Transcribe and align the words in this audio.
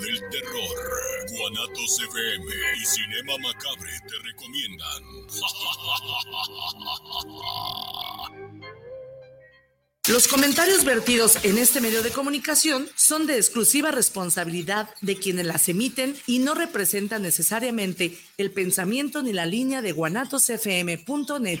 del 0.00 0.20
terror. 0.30 0.76
Guanatos 1.30 2.00
FM 2.00 2.46
y 2.80 2.84
Cinema 2.84 3.38
Macabre 3.38 3.92
te 4.08 4.18
recomiendan. 4.18 5.02
Los 10.06 10.28
comentarios 10.28 10.84
vertidos 10.84 11.42
en 11.44 11.56
este 11.56 11.80
medio 11.80 12.02
de 12.02 12.10
comunicación 12.10 12.86
son 12.94 13.26
de 13.26 13.36
exclusiva 13.36 13.90
responsabilidad 13.90 14.90
de 15.00 15.16
quienes 15.16 15.46
las 15.46 15.66
emiten 15.70 16.14
y 16.26 16.40
no 16.40 16.54
representan 16.54 17.22
necesariamente 17.22 18.18
el 18.36 18.50
pensamiento 18.50 19.22
ni 19.22 19.32
la 19.32 19.46
línea 19.46 19.80
de 19.80 19.92
guanatosfm.net. 19.92 21.60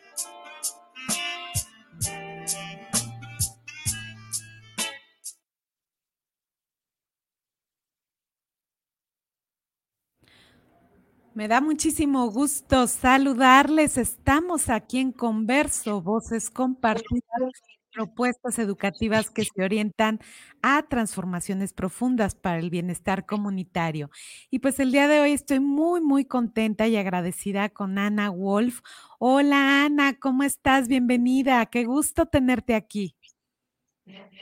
Me 11.33 11.47
da 11.47 11.61
muchísimo 11.61 12.29
gusto 12.29 12.87
saludarles. 12.87 13.97
Estamos 13.97 14.67
aquí 14.69 14.99
en 14.99 15.13
Converso, 15.13 16.01
voces 16.01 16.49
compartidas, 16.49 17.53
propuestas 17.93 18.59
educativas 18.59 19.29
que 19.29 19.45
se 19.45 19.63
orientan 19.63 20.19
a 20.61 20.83
transformaciones 20.83 21.71
profundas 21.71 22.35
para 22.35 22.59
el 22.59 22.69
bienestar 22.69 23.25
comunitario. 23.25 24.09
Y 24.49 24.59
pues 24.59 24.81
el 24.81 24.91
día 24.91 25.07
de 25.07 25.21
hoy 25.21 25.31
estoy 25.31 25.61
muy, 25.61 26.01
muy 26.01 26.25
contenta 26.25 26.89
y 26.89 26.97
agradecida 26.97 27.69
con 27.69 27.97
Ana 27.97 28.29
Wolf. 28.29 28.81
Hola 29.17 29.85
Ana, 29.85 30.19
¿cómo 30.19 30.43
estás? 30.43 30.89
Bienvenida. 30.89 31.65
Qué 31.67 31.85
gusto 31.85 32.25
tenerte 32.25 32.75
aquí. 32.75 33.15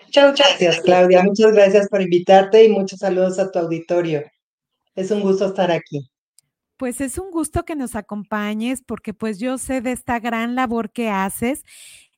Muchas 0.06 0.36
gracias, 0.36 0.82
Claudia. 0.82 1.22
Muchas 1.22 1.52
gracias 1.52 1.88
por 1.88 2.02
invitarte 2.02 2.64
y 2.64 2.70
muchos 2.70 2.98
saludos 2.98 3.38
a 3.38 3.52
tu 3.52 3.60
auditorio. 3.60 4.24
Es 4.96 5.12
un 5.12 5.22
gusto 5.22 5.46
estar 5.46 5.70
aquí. 5.70 6.10
Pues 6.80 7.02
es 7.02 7.18
un 7.18 7.30
gusto 7.30 7.66
que 7.66 7.76
nos 7.76 7.94
acompañes 7.98 8.82
porque 8.82 9.14
pues 9.14 9.38
yo 9.38 9.58
sé 9.58 9.82
de 9.82 9.92
esta 9.92 10.18
gran 10.22 10.56
labor 10.56 10.94
que 10.94 11.10
haces 11.10 11.66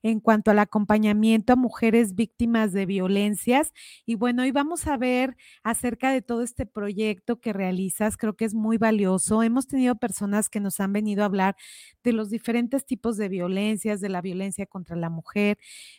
en 0.04 0.20
cuanto 0.20 0.52
al 0.52 0.60
acompañamiento 0.60 1.54
a 1.54 1.56
mujeres 1.56 2.16
víctimas 2.16 2.72
de 2.74 2.86
violencias. 2.86 3.74
Y 4.06 4.16
bueno, 4.16 4.44
hoy 4.44 4.52
vamos 4.52 4.88
a 4.88 4.98
ver 4.98 5.38
acerca 5.64 6.12
de 6.12 6.22
todo 6.22 6.42
este 6.42 6.66
proyecto 6.66 7.40
que 7.40 7.54
realizas. 7.54 8.18
Creo 8.18 8.36
que 8.36 8.46
es 8.46 8.54
muy 8.54 8.78
valioso. 8.78 9.44
Hemos 9.44 9.68
tenido 9.68 9.96
personas 9.96 10.50
que 10.50 10.60
nos 10.60 10.80
han 10.80 10.94
venido 10.94 11.24
a 11.24 11.26
hablar 11.26 11.56
de 12.04 12.14
los 12.14 12.30
diferentes 12.30 12.86
tipos 12.86 13.18
de 13.18 13.30
violencias, 13.30 14.02
de 14.02 14.10
la 14.10 14.22
violencia 14.22 14.66
contra 14.66 14.96
la 14.96 15.10
mujer, 15.10 15.58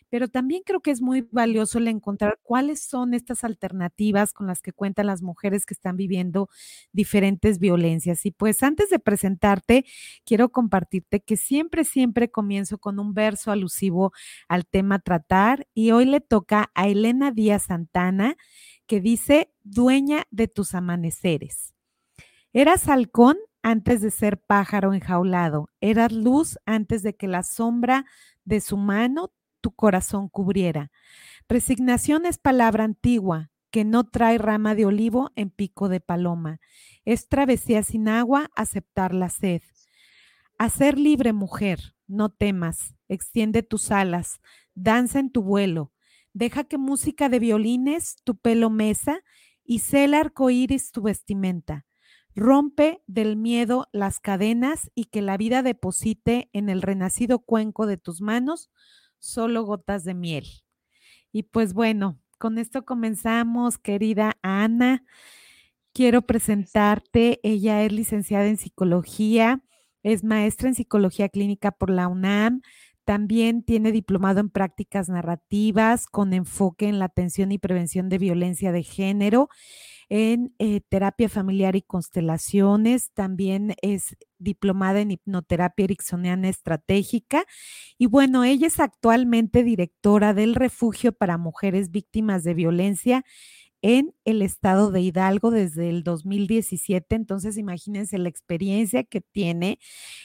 pero 0.09 0.27
también 0.27 0.63
creo 0.65 0.81
que 0.81 0.91
es 0.91 1.01
muy 1.01 1.21
valioso 1.31 1.77
el 1.77 1.87
encontrar 1.87 2.39
cuáles 2.43 2.83
son 2.83 3.13
estas 3.13 3.43
alternativas 3.43 4.33
con 4.33 4.47
las 4.47 4.61
que 4.61 4.73
cuentan 4.73 5.07
las 5.07 5.21
mujeres 5.21 5.65
que 5.65 5.73
están 5.73 5.95
viviendo 5.97 6.49
diferentes 6.91 7.59
violencias. 7.59 8.25
Y 8.25 8.31
pues 8.31 8.63
antes 8.63 8.89
de 8.89 8.99
presentarte, 8.99 9.85
quiero 10.25 10.49
compartirte 10.51 11.21
que 11.21 11.37
siempre, 11.37 11.83
siempre 11.83 12.29
comienzo 12.29 12.77
con 12.77 12.99
un 12.99 13.13
verso 13.13 13.51
alusivo 13.51 13.92
al 14.47 14.65
tema 14.65 14.99
tratar 14.99 15.67
y 15.73 15.91
hoy 15.91 16.05
le 16.05 16.21
toca 16.21 16.71
a 16.75 16.87
Elena 16.87 17.31
Díaz 17.31 17.65
Santana 17.67 18.35
que 18.87 19.01
dice, 19.01 19.53
dueña 19.63 20.25
de 20.31 20.47
tus 20.47 20.75
amaneceres. 20.75 21.73
Eras 22.51 22.87
halcón 22.87 23.37
antes 23.61 24.01
de 24.01 24.11
ser 24.11 24.39
pájaro 24.39 24.93
enjaulado, 24.93 25.69
eras 25.79 26.11
luz 26.11 26.59
antes 26.65 27.01
de 27.01 27.15
que 27.15 27.27
la 27.27 27.43
sombra 27.43 28.05
de 28.43 28.59
su 28.59 28.77
mano 28.77 29.31
tu 29.61 29.71
corazón 29.71 30.27
cubriera. 30.27 30.91
Resignación 31.47 32.25
es 32.25 32.37
palabra 32.37 32.83
antigua 32.83 33.51
que 33.71 33.85
no 33.85 34.03
trae 34.03 34.37
rama 34.37 34.75
de 34.75 34.85
olivo 34.85 35.31
en 35.35 35.49
pico 35.49 35.89
de 35.89 35.99
paloma. 35.99 36.59
Es 37.05 37.27
travesía 37.27 37.81
sin 37.81 38.07
agua 38.07 38.51
aceptar 38.55 39.15
la 39.15 39.29
sed. 39.29 39.63
Hacer 40.59 40.99
libre 40.99 41.33
mujer, 41.33 41.95
no 42.05 42.29
temas, 42.29 42.93
extiende 43.13 43.63
tus 43.63 43.91
alas, 43.91 44.39
danza 44.75 45.19
en 45.19 45.31
tu 45.31 45.43
vuelo, 45.43 45.91
deja 46.33 46.63
que 46.63 46.77
música 46.77 47.29
de 47.29 47.39
violines 47.39 48.15
tu 48.23 48.37
pelo 48.37 48.69
mesa 48.69 49.21
y 49.63 49.79
sé 49.79 50.05
el 50.05 50.13
arco 50.13 50.49
iris 50.49 50.91
tu 50.91 51.01
vestimenta. 51.03 51.85
Rompe 52.35 53.03
del 53.05 53.35
miedo 53.37 53.87
las 53.91 54.19
cadenas 54.19 54.91
y 54.95 55.05
que 55.05 55.21
la 55.21 55.37
vida 55.37 55.61
deposite 55.61 56.49
en 56.51 56.69
el 56.69 56.81
renacido 56.81 57.39
cuenco 57.39 57.85
de 57.85 57.97
tus 57.97 58.21
manos 58.21 58.71
solo 59.19 59.63
gotas 59.63 60.03
de 60.03 60.15
miel. 60.15 60.45
Y 61.31 61.43
pues 61.43 61.73
bueno, 61.73 62.19
con 62.39 62.57
esto 62.57 62.85
comenzamos, 62.85 63.77
querida 63.77 64.37
Ana. 64.41 65.05
Quiero 65.93 66.23
presentarte. 66.23 67.39
Ella 67.43 67.83
es 67.83 67.91
licenciada 67.91 68.47
en 68.47 68.57
psicología 68.57 69.61
es 70.03 70.23
maestra 70.23 70.67
en 70.67 70.75
psicología 70.75 71.29
clínica 71.29 71.71
por 71.71 71.89
la 71.89 72.07
UNAM. 72.07 72.61
También 73.05 73.63
tiene 73.63 73.91
diplomado 73.91 74.39
en 74.39 74.49
prácticas 74.49 75.09
narrativas 75.09 76.07
con 76.07 76.33
enfoque 76.33 76.87
en 76.87 76.99
la 76.99 77.05
atención 77.05 77.51
y 77.51 77.57
prevención 77.57 78.07
de 78.07 78.17
violencia 78.17 78.71
de 78.71 78.83
género, 78.83 79.49
en 80.09 80.53
eh, 80.59 80.81
terapia 80.87 81.27
familiar 81.27 81.75
y 81.75 81.81
constelaciones. 81.81 83.11
También 83.13 83.75
es 83.81 84.15
diplomada 84.37 85.01
en 85.01 85.11
hipnoterapia 85.11 85.85
ericksoniana 85.85 86.49
estratégica. 86.49 87.45
Y 87.97 88.05
bueno, 88.05 88.43
ella 88.43 88.67
es 88.67 88.79
actualmente 88.79 89.63
directora 89.63 90.33
del 90.33 90.55
refugio 90.55 91.11
para 91.13 91.37
mujeres 91.37 91.91
víctimas 91.91 92.43
de 92.43 92.53
violencia 92.53 93.25
en 93.83 94.15
el 94.25 94.41
estado 94.41 94.91
de 94.91 95.01
Hidalgo 95.01 95.51
desde 95.51 95.89
el 95.89 96.03
2017. 96.03 97.15
Entonces, 97.15 97.57
imagínense 97.57 98.17
la 98.17 98.29
experiencia 98.29 99.03
que 99.03 99.21
tiene 99.21 99.77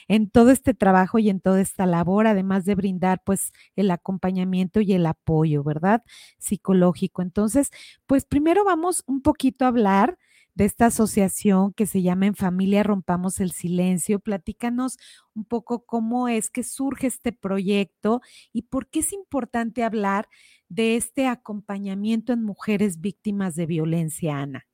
en 0.07 0.29
todo 0.29 0.49
este 0.49 0.73
trabajo 0.73 1.19
y 1.19 1.29
en 1.29 1.41
toda 1.41 1.61
esta 1.61 1.85
labor, 1.85 2.25
además 2.27 2.65
de 2.65 2.75
brindar 2.75 3.21
pues 3.25 3.51
el 3.75 3.91
acompañamiento 3.91 4.81
y 4.81 4.93
el 4.93 5.05
apoyo, 5.05 5.63
¿verdad? 5.63 6.03
Psicológico. 6.39 7.21
Entonces, 7.21 7.69
pues 8.07 8.25
primero 8.25 8.63
vamos 8.63 9.03
un 9.07 9.21
poquito 9.21 9.65
a 9.65 9.67
hablar 9.69 10.17
de 10.55 10.65
esta 10.65 10.87
asociación 10.87 11.73
que 11.73 11.85
se 11.85 12.01
llama 12.01 12.25
En 12.27 12.35
Familia 12.35 12.83
Rompamos 12.83 13.39
el 13.39 13.51
Silencio. 13.51 14.19
Platícanos 14.19 14.97
un 15.33 15.45
poco 15.45 15.85
cómo 15.85 16.27
es 16.27 16.49
que 16.49 16.63
surge 16.63 17.07
este 17.07 17.31
proyecto 17.31 18.21
y 18.51 18.63
por 18.63 18.87
qué 18.89 18.99
es 18.99 19.13
importante 19.13 19.83
hablar 19.83 20.27
de 20.69 20.95
este 20.95 21.27
acompañamiento 21.27 22.31
en 22.31 22.43
mujeres 22.43 23.01
víctimas 23.01 23.55
de 23.55 23.65
violencia, 23.65 24.37
Ana. 24.37 24.65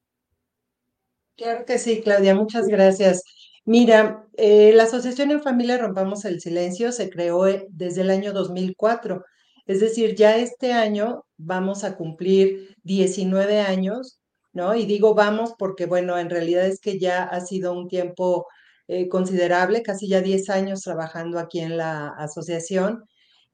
Claro 1.37 1.65
que 1.65 1.79
sí, 1.79 2.01
Claudia, 2.01 2.35
muchas 2.35 2.67
gracias. 2.67 3.23
Mira, 3.65 4.27
eh, 4.37 4.71
la 4.73 4.83
Asociación 4.83 5.31
en 5.31 5.41
Familia 5.41 5.77
Rompamos 5.77 6.23
el 6.25 6.39
Silencio 6.39 6.91
se 6.91 7.09
creó 7.09 7.47
eh, 7.47 7.65
desde 7.71 8.01
el 8.01 8.11
año 8.11 8.31
2004, 8.31 9.23
es 9.65 9.79
decir, 9.79 10.15
ya 10.15 10.37
este 10.37 10.71
año 10.71 11.25
vamos 11.37 11.83
a 11.83 11.97
cumplir 11.97 12.75
19 12.83 13.59
años, 13.61 14.19
¿no? 14.53 14.75
Y 14.75 14.85
digo 14.85 15.15
vamos 15.15 15.55
porque, 15.57 15.87
bueno, 15.87 16.17
en 16.19 16.29
realidad 16.29 16.67
es 16.67 16.79
que 16.79 16.99
ya 16.99 17.23
ha 17.23 17.41
sido 17.41 17.73
un 17.73 17.87
tiempo 17.87 18.45
eh, 18.87 19.09
considerable, 19.09 19.81
casi 19.81 20.07
ya 20.07 20.21
10 20.21 20.49
años 20.51 20.81
trabajando 20.81 21.39
aquí 21.39 21.59
en 21.59 21.77
la 21.77 22.09
asociación 22.09 23.03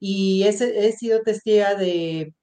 y 0.01 0.43
he, 0.45 0.91
sido 0.93 1.21
testiga 1.23 1.75
de 1.75 2.33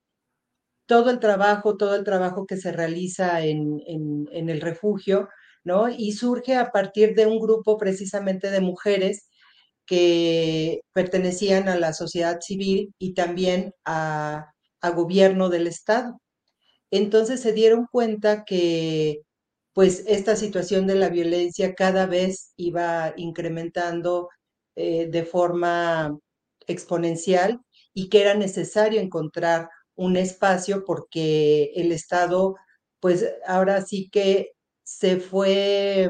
todo 0.87 1.11
el 1.11 1.21
trabajo, 1.21 1.77
todo 1.77 1.97
el 1.97 2.05
trabajo 2.05 2.47
que 2.47 2.57
se 2.57 2.73
realiza 2.73 3.45
en, 3.45 3.83
en, 3.87 4.49
el 4.51 4.61
refugio, 4.61 5.29
¿no? 5.65 5.89
Y 5.91 6.13
surge 6.13 6.57
a 6.57 6.71
partir 6.73 7.15
de 7.17 7.27
un 7.27 7.41
grupo 7.41 7.79
precisamente 7.79 8.51
de 8.51 8.61
mujeres 8.61 9.29
que 9.87 10.83
pertenecían 10.95 11.69
a 11.69 11.77
la 11.79 11.93
sociedad 11.95 12.41
civil 12.41 12.95
y 12.99 13.15
también 13.15 13.75
a, 13.85 14.53
a 14.81 14.91
gobierno 14.91 15.49
del 15.51 15.67
Estado. 15.67 16.21
Entonces 16.91 17.41
se 17.43 17.53
dieron 17.53 17.87
cuenta 17.91 18.45
que 18.45 19.23
pues 19.75 20.05
esta 20.09 20.37
situación 20.37 20.87
de 20.87 20.97
la 20.97 21.09
violencia 21.11 21.75
cada 21.75 22.07
vez 22.07 22.53
iba 22.57 23.15
incrementando 23.17 24.29
eh, 24.77 25.09
de 25.11 25.25
forma 25.25 26.19
exponencial 26.69 27.61
y 27.95 28.09
que 28.09 28.21
era 28.21 28.35
necesario 28.35 29.01
encontrar 29.01 29.69
un 29.97 30.17
espacio 30.17 30.85
porque 30.85 31.73
el 31.75 31.93
Estado, 31.93 32.55
pues 33.01 33.27
ahora 33.47 33.83
sí 33.83 34.09
que 34.11 34.53
se 34.85 35.19
fue, 35.19 36.09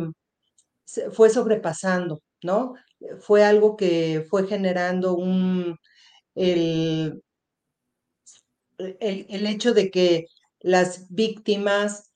fue 1.13 1.31
sobrepasando, 1.31 2.23
¿no? 2.43 2.75
Fue 3.21 3.45
algo 3.45 3.77
que 3.77 4.27
fue 4.29 4.47
generando 4.47 5.15
un, 5.15 5.77
el, 6.35 7.23
el, 8.79 9.47
hecho 9.47 9.75
de 9.75 9.91
que 9.91 10.27
las 10.61 11.09
víctimas 11.11 12.13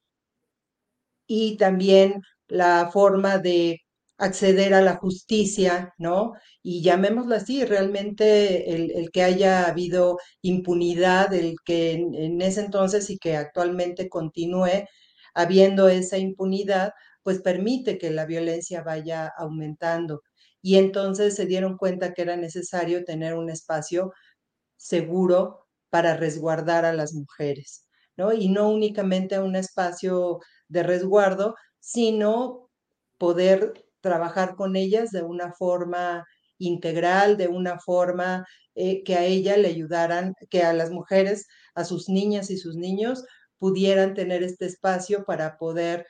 y 1.27 1.57
también 1.57 2.23
la 2.49 2.91
forma 2.93 3.39
de 3.39 3.81
acceder 4.23 4.73
a 4.73 4.83
la 4.83 4.97
justicia, 4.97 5.95
¿no? 5.99 6.35
Y 6.63 6.81
llamémoslo 6.83 7.35
así, 7.35 7.65
realmente 7.65 8.73
el, 8.73 9.11
que 9.11 9.25
haya 9.25 9.67
habido 9.67 10.19
impunidad, 10.43 11.35
el 11.35 11.57
que 11.65 11.93
en, 11.95 12.41
ese 12.41 12.61
entonces 12.61 13.11
y 13.11 13.19
que 13.19 13.37
actualmente 13.37 14.09
continúe 14.09 14.87
habiendo 15.35 15.89
esa 15.89 16.19
impunidad, 16.19 16.93
pues 17.25 17.41
permite 17.41 17.99
que 17.99 18.11
la 18.11 18.25
violencia 18.25 18.83
vaya 18.83 19.27
aumentando. 19.37 20.23
Y 20.63 20.77
entonces 20.77 21.35
se 21.35 21.47
dieron 21.47 21.77
cuenta 21.77 22.15
que 22.15 22.23
era 22.23 22.37
necesario 22.37 23.05
tener 23.05 23.35
un 23.35 23.51
espacio 23.51 24.13
seguro 24.77 25.67
para 25.91 26.17
resguardar 26.17 26.85
a 26.85 26.93
las 26.93 27.13
mujeres, 27.15 27.87
¿no? 28.17 28.33
Y 28.33 28.49
no 28.49 28.69
únicamente 28.71 29.41
un 29.41 29.57
espacio 29.57 30.41
de 30.69 30.85
resguardo, 30.85 31.57
sino 31.81 32.71
poder 33.19 33.75
trabajar 34.03 34.55
con 34.57 34.77
ellas 34.77 35.11
de 35.11 35.23
una 35.23 35.53
forma 35.53 36.25
integral, 36.59 37.37
de 37.37 37.49
una 37.49 37.79
forma 37.79 38.47
eh, 38.75 39.03
que 39.05 39.17
a 39.17 39.25
ella 39.25 39.57
le 39.57 39.69
ayudaran, 39.69 40.35
que 40.51 40.63
a 40.63 40.73
las 40.75 40.91
mujeres, 40.91 41.47
a 41.75 41.85
sus 41.85 42.09
niñas 42.09 42.51
y 42.51 42.59
sus 42.59 42.77
niños 42.77 43.25
pudieran 43.59 44.15
tener 44.15 44.43
este 44.43 44.67
espacio 44.67 45.25
para 45.25 45.57
poder 45.57 46.07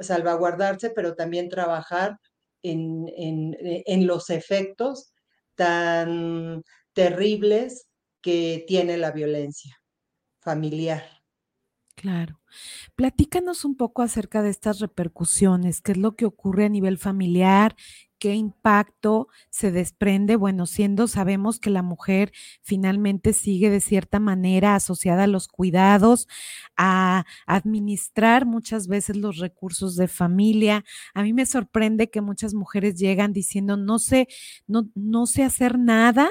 salvaguardarse, 0.00 0.90
pero 0.90 1.14
también 1.14 1.48
trabajar 1.48 2.18
en, 2.62 3.06
en 3.16 4.06
los 4.06 4.30
efectos 4.30 5.12
tan 5.54 6.62
terribles 6.94 7.86
que 8.22 8.64
tiene 8.66 8.96
la 8.96 9.12
violencia 9.12 9.76
familiar. 10.40 11.04
Claro. 11.94 12.40
Platícanos 12.96 13.64
un 13.64 13.76
poco 13.76 14.02
acerca 14.02 14.42
de 14.42 14.50
estas 14.50 14.80
repercusiones, 14.80 15.80
qué 15.80 15.92
es 15.92 15.98
lo 15.98 16.16
que 16.16 16.26
ocurre 16.26 16.66
a 16.66 16.68
nivel 16.68 16.98
familiar, 16.98 17.76
qué 18.18 18.34
impacto 18.34 19.28
se 19.50 19.70
desprende, 19.70 20.36
bueno, 20.36 20.64
siendo 20.64 21.08
sabemos 21.08 21.58
que 21.58 21.68
la 21.68 21.82
mujer 21.82 22.32
finalmente 22.62 23.34
sigue 23.34 23.68
de 23.68 23.80
cierta 23.80 24.18
manera 24.18 24.74
asociada 24.74 25.24
a 25.24 25.26
los 25.26 25.46
cuidados, 25.46 26.26
a 26.76 27.26
administrar 27.46 28.46
muchas 28.46 28.88
veces 28.88 29.16
los 29.16 29.36
recursos 29.36 29.96
de 29.96 30.08
familia. 30.08 30.84
A 31.12 31.22
mí 31.22 31.34
me 31.34 31.44
sorprende 31.44 32.08
que 32.08 32.22
muchas 32.22 32.54
mujeres 32.54 32.94
llegan 32.94 33.34
diciendo, 33.34 33.76
no 33.76 33.98
sé, 33.98 34.28
no, 34.66 34.88
no 34.94 35.26
sé 35.26 35.42
hacer 35.44 35.78
nada 35.78 36.30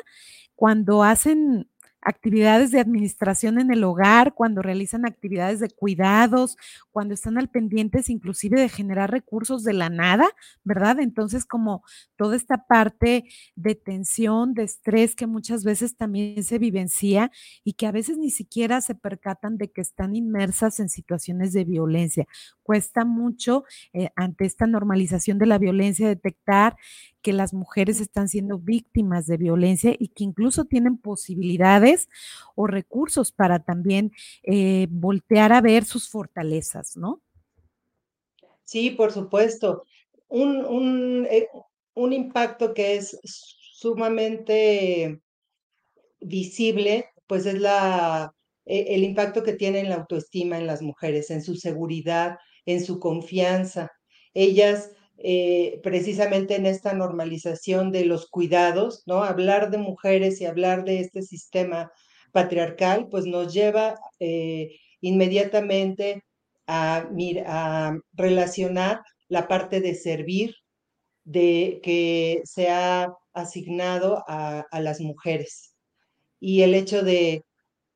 cuando 0.56 1.04
hacen 1.04 1.70
actividades 2.06 2.72
de 2.72 2.80
administración 2.80 3.60
en 3.60 3.72
el 3.72 3.84
hogar, 3.84 4.34
cuando 4.34 4.62
realizan 4.62 5.06
actividades 5.06 5.60
de 5.60 5.70
cuidados, 5.70 6.58
cuando 6.92 7.14
están 7.14 7.38
al 7.38 7.50
pendientes 7.50 8.10
inclusive 8.10 8.60
de 8.60 8.70
generar 8.70 9.12
recursos 9.12 9.64
de 9.64 9.74
la 9.74 9.90
nada, 9.90 10.28
¿verdad? 10.64 11.00
Entonces, 11.00 11.46
como 11.46 11.84
toda 12.16 12.36
esta 12.36 12.66
parte 12.68 13.26
de 13.56 13.76
tensión, 13.76 14.54
de 14.54 14.64
estrés 14.64 15.16
que 15.16 15.28
muchas 15.28 15.64
veces 15.64 15.96
también 15.96 16.44
se 16.44 16.60
vivencia 16.60 17.32
y 17.64 17.74
que 17.74 17.88
a 17.88 17.92
veces 17.92 18.18
ni 18.18 18.30
siquiera 18.30 18.82
se 18.82 18.96
percatan 18.96 19.58
de 19.58 19.72
que 19.72 19.82
están 19.82 20.16
inmersas 20.16 20.80
en 20.80 20.90
situaciones 20.90 21.54
de 21.54 21.64
violencia. 21.64 22.28
Cuesta 22.64 23.06
mucho 23.06 23.64
eh, 23.94 24.10
ante 24.16 24.46
esta 24.46 24.68
normalización 24.68 25.38
de 25.38 25.46
la 25.46 25.58
violencia 25.58 26.08
detectar 26.08 26.76
que 27.24 27.34
las 27.34 27.54
mujeres 27.54 28.00
están 28.00 28.30
siendo 28.30 28.60
víctimas 28.60 29.26
de 29.26 29.38
violencia 29.38 29.96
y 29.98 30.10
que 30.10 30.24
incluso 30.24 30.66
tienen 30.66 30.98
posibilidades 30.98 32.10
o 32.54 32.68
recursos 32.68 33.32
para 33.32 33.60
también 33.60 34.12
eh, 34.44 34.88
voltear 34.92 35.54
a 35.54 35.62
ver 35.62 35.86
sus 35.86 36.10
fortalezas, 36.10 36.96
¿no? 36.98 37.22
Sí, 38.64 38.92
por 38.92 39.12
supuesto. 39.12 39.84
Un, 40.28 40.66
un, 40.66 41.28
eh, 41.30 41.48
un 41.96 42.14
impacto 42.14 42.74
que 42.74 42.96
es 42.96 43.20
sumamente 43.24 45.22
visible, 46.20 47.10
pues 47.28 47.46
es 47.46 47.60
la, 47.60 48.34
e, 48.66 48.96
el 48.96 49.04
impacto 49.04 49.44
que 49.44 49.54
tiene 49.54 49.80
en 49.80 49.90
la 49.90 49.96
autoestima 49.96 50.58
en 50.58 50.68
las 50.68 50.82
mujeres, 50.82 51.30
en 51.32 51.44
su 51.44 51.56
seguridad, 51.56 52.38
en 52.66 52.84
su 52.84 53.00
confianza. 53.00 53.92
Ellas 54.34 54.92
eh, 55.18 55.80
precisamente 55.84 56.56
en 56.56 56.66
esta 56.66 56.94
normalización 56.94 57.92
de 57.92 58.06
los 58.06 58.30
cuidados, 58.30 59.04
¿no? 59.06 59.24
Hablar 59.24 59.72
de 59.72 59.78
mujeres 59.78 60.42
y 60.42 60.46
hablar 60.46 60.84
de 60.84 61.00
este 61.00 61.22
sistema 61.22 61.92
patriarcal, 62.32 63.08
pues 63.10 63.26
nos 63.26 63.54
lleva 63.54 63.96
eh, 64.20 64.72
inmediatamente 65.02 66.24
a, 66.68 67.08
relacionar 68.14 69.02
la 69.28 69.48
parte 69.48 69.82
de 69.82 69.96
servir 69.96 70.56
de 71.24 71.80
que 71.84 72.42
se 72.46 72.70
ha 72.70 73.14
asignado 73.34 74.24
a, 74.28 74.66
a 74.72 74.82
las 74.82 75.00
mujeres 75.00 75.74
y 76.40 76.62
el 76.64 76.76
hecho 76.76 77.04
de, 77.04 77.46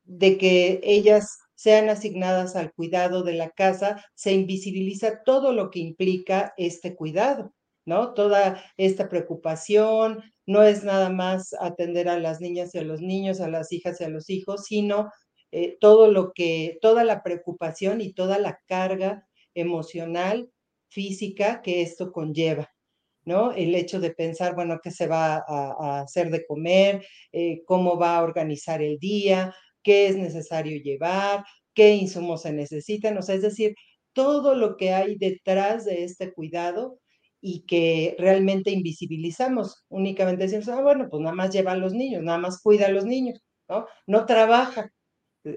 de 0.04 0.38
que 0.38 0.80
ellas 0.82 1.38
sean 1.58 1.88
asignadas 1.88 2.54
al 2.54 2.72
cuidado 2.72 3.24
de 3.24 3.32
la 3.32 3.50
casa, 3.50 4.04
se 4.14 4.32
invisibiliza 4.32 5.24
todo 5.24 5.52
lo 5.52 5.72
que 5.72 5.80
implica 5.80 6.54
este 6.56 6.94
cuidado, 6.94 7.52
¿no? 7.84 8.14
Toda 8.14 8.62
esta 8.76 9.08
preocupación, 9.08 10.22
no 10.46 10.62
es 10.62 10.84
nada 10.84 11.10
más 11.10 11.56
atender 11.58 12.08
a 12.08 12.20
las 12.20 12.40
niñas 12.40 12.76
y 12.76 12.78
a 12.78 12.82
los 12.82 13.00
niños, 13.00 13.40
a 13.40 13.48
las 13.48 13.72
hijas 13.72 14.00
y 14.00 14.04
a 14.04 14.08
los 14.08 14.30
hijos, 14.30 14.66
sino 14.66 15.10
eh, 15.50 15.76
todo 15.80 16.12
lo 16.12 16.32
que, 16.32 16.78
toda 16.80 17.02
la 17.02 17.24
preocupación 17.24 18.02
y 18.02 18.12
toda 18.12 18.38
la 18.38 18.60
carga 18.68 19.26
emocional, 19.52 20.52
física 20.90 21.60
que 21.60 21.82
esto 21.82 22.12
conlleva. 22.12 22.70
¿no? 23.24 23.50
El 23.50 23.74
hecho 23.74 23.98
de 23.98 24.12
pensar, 24.12 24.54
bueno, 24.54 24.78
qué 24.80 24.92
se 24.92 25.08
va 25.08 25.44
a, 25.46 26.02
hacer 26.02 26.30
de 26.30 26.46
comer, 26.46 27.04
eh, 27.32 27.62
cómo 27.66 27.98
va 27.98 28.16
a 28.16 28.22
organizar 28.22 28.80
el 28.80 28.98
día, 28.98 29.52
qué 29.82 30.08
es 30.08 30.16
necesario 30.16 30.80
llevar, 30.82 31.44
qué 31.74 31.94
insumos 31.94 32.42
se 32.42 32.52
necesitan, 32.52 33.16
o 33.18 33.22
sea, 33.22 33.34
es 33.36 33.42
decir, 33.42 33.74
todo 34.12 34.54
lo 34.54 34.76
que 34.76 34.92
hay 34.92 35.16
detrás 35.16 35.84
de 35.84 36.04
este 36.04 36.32
cuidado 36.32 36.98
y 37.40 37.64
que 37.66 38.16
realmente 38.18 38.70
invisibilizamos. 38.72 39.84
Únicamente 39.88 40.44
decimos, 40.44 40.68
ah, 40.68 40.82
bueno, 40.82 41.08
pues 41.10 41.22
nada 41.22 41.34
más 41.34 41.50
lleva 41.52 41.72
a 41.72 41.76
los 41.76 41.92
niños, 41.94 42.22
nada 42.22 42.38
más 42.38 42.60
cuida 42.62 42.86
a 42.86 42.90
los 42.90 43.04
niños, 43.06 43.40
¿no? 43.68 43.86
No 44.06 44.26
trabaja. 44.26 44.90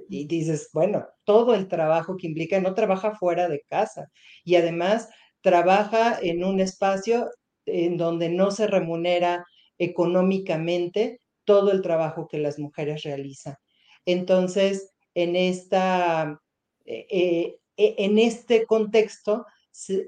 Y 0.10 0.28
dices, 0.28 0.70
bueno, 0.74 1.06
todo 1.26 1.56
el 1.56 1.68
trabajo 1.68 2.16
que 2.18 2.28
implica, 2.28 2.60
no 2.62 2.74
trabaja 2.76 3.16
fuera 3.16 3.50
de 3.50 3.62
casa 3.70 4.08
y 4.46 4.56
además 4.56 5.10
trabaja 5.42 6.18
en 6.22 6.44
un 6.44 6.60
espacio 6.60 7.30
en 7.66 7.98
donde 7.98 8.30
no 8.30 8.52
se 8.52 8.68
remunera 8.68 9.46
económicamente 9.80 11.20
todo 11.46 11.72
el 11.72 11.82
trabajo 11.82 12.28
que 12.28 12.38
las 12.40 12.60
mujeres 12.60 13.04
realizan. 13.04 13.56
Entonces, 14.06 14.92
en, 15.16 15.36
esta, 15.36 16.40
eh, 16.86 17.08
eh, 17.10 17.58
e, 17.78 17.96
en 17.98 18.20
este 18.20 18.66
contexto, 18.66 19.46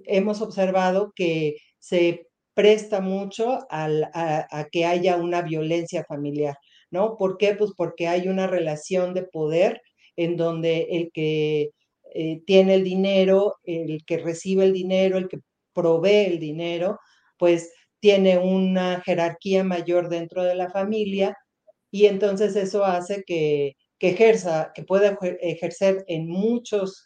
hemos 0.05 0.41
observado 0.41 1.13
que 1.15 1.57
se 1.79 2.27
presta 2.53 3.01
mucho 3.01 3.65
a, 3.69 4.67
que 4.71 4.85
haya 4.85 5.17
una 5.17 5.41
violencia 5.41 6.05
familiar, 6.05 6.57
¿no? 6.91 7.17
¿Por 7.17 7.37
qué? 7.37 7.55
Pues 7.55 7.71
porque 7.75 8.07
hay 8.07 8.27
una 8.27 8.47
relación 8.47 9.13
de 9.13 9.23
poder 9.23 9.81
en 10.15 10.37
donde 10.37 10.87
el 10.91 11.11
que 11.11 11.71
eh, 12.13 12.41
tiene 12.45 12.75
el 12.75 12.83
dinero, 12.83 13.55
el 13.63 14.03
que 14.05 14.17
recibe 14.17 14.65
el 14.65 14.73
dinero, 14.73 15.17
el 15.17 15.27
que 15.29 15.39
provee 15.73 16.25
el 16.27 16.39
dinero, 16.39 16.99
pues 17.37 17.71
tiene 17.99 18.37
una 18.37 19.01
jerarquía 19.01 19.63
mayor 19.63 20.09
dentro 20.09 20.43
de 20.43 20.55
la 20.55 20.69
familia 20.69 21.35
y 21.91 22.05
entonces 22.07 22.55
eso 22.55 22.85
hace 22.85 23.23
que 23.25 23.73
que 23.99 24.09
ejerza, 24.09 24.71
que 24.73 24.83
pueda 24.83 25.17
ejercer 25.41 26.03
en 26.07 26.27
muchos 26.27 27.05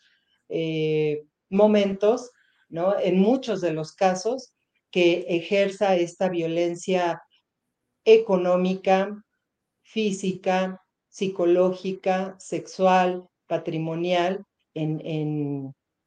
eh, 0.49 1.23
momentos, 1.49 2.31
¿no? 2.69 2.97
En 2.99 3.19
muchos 3.19 3.61
de 3.61 3.73
los 3.73 3.93
casos, 3.93 4.53
que 4.91 5.25
ejerza 5.29 5.95
esta 5.95 6.29
violencia 6.29 7.21
económica, 8.05 9.23
física, 9.83 10.81
psicológica, 11.09 12.35
sexual, 12.39 13.27
patrimonial 13.47 14.45
en, 14.73 15.01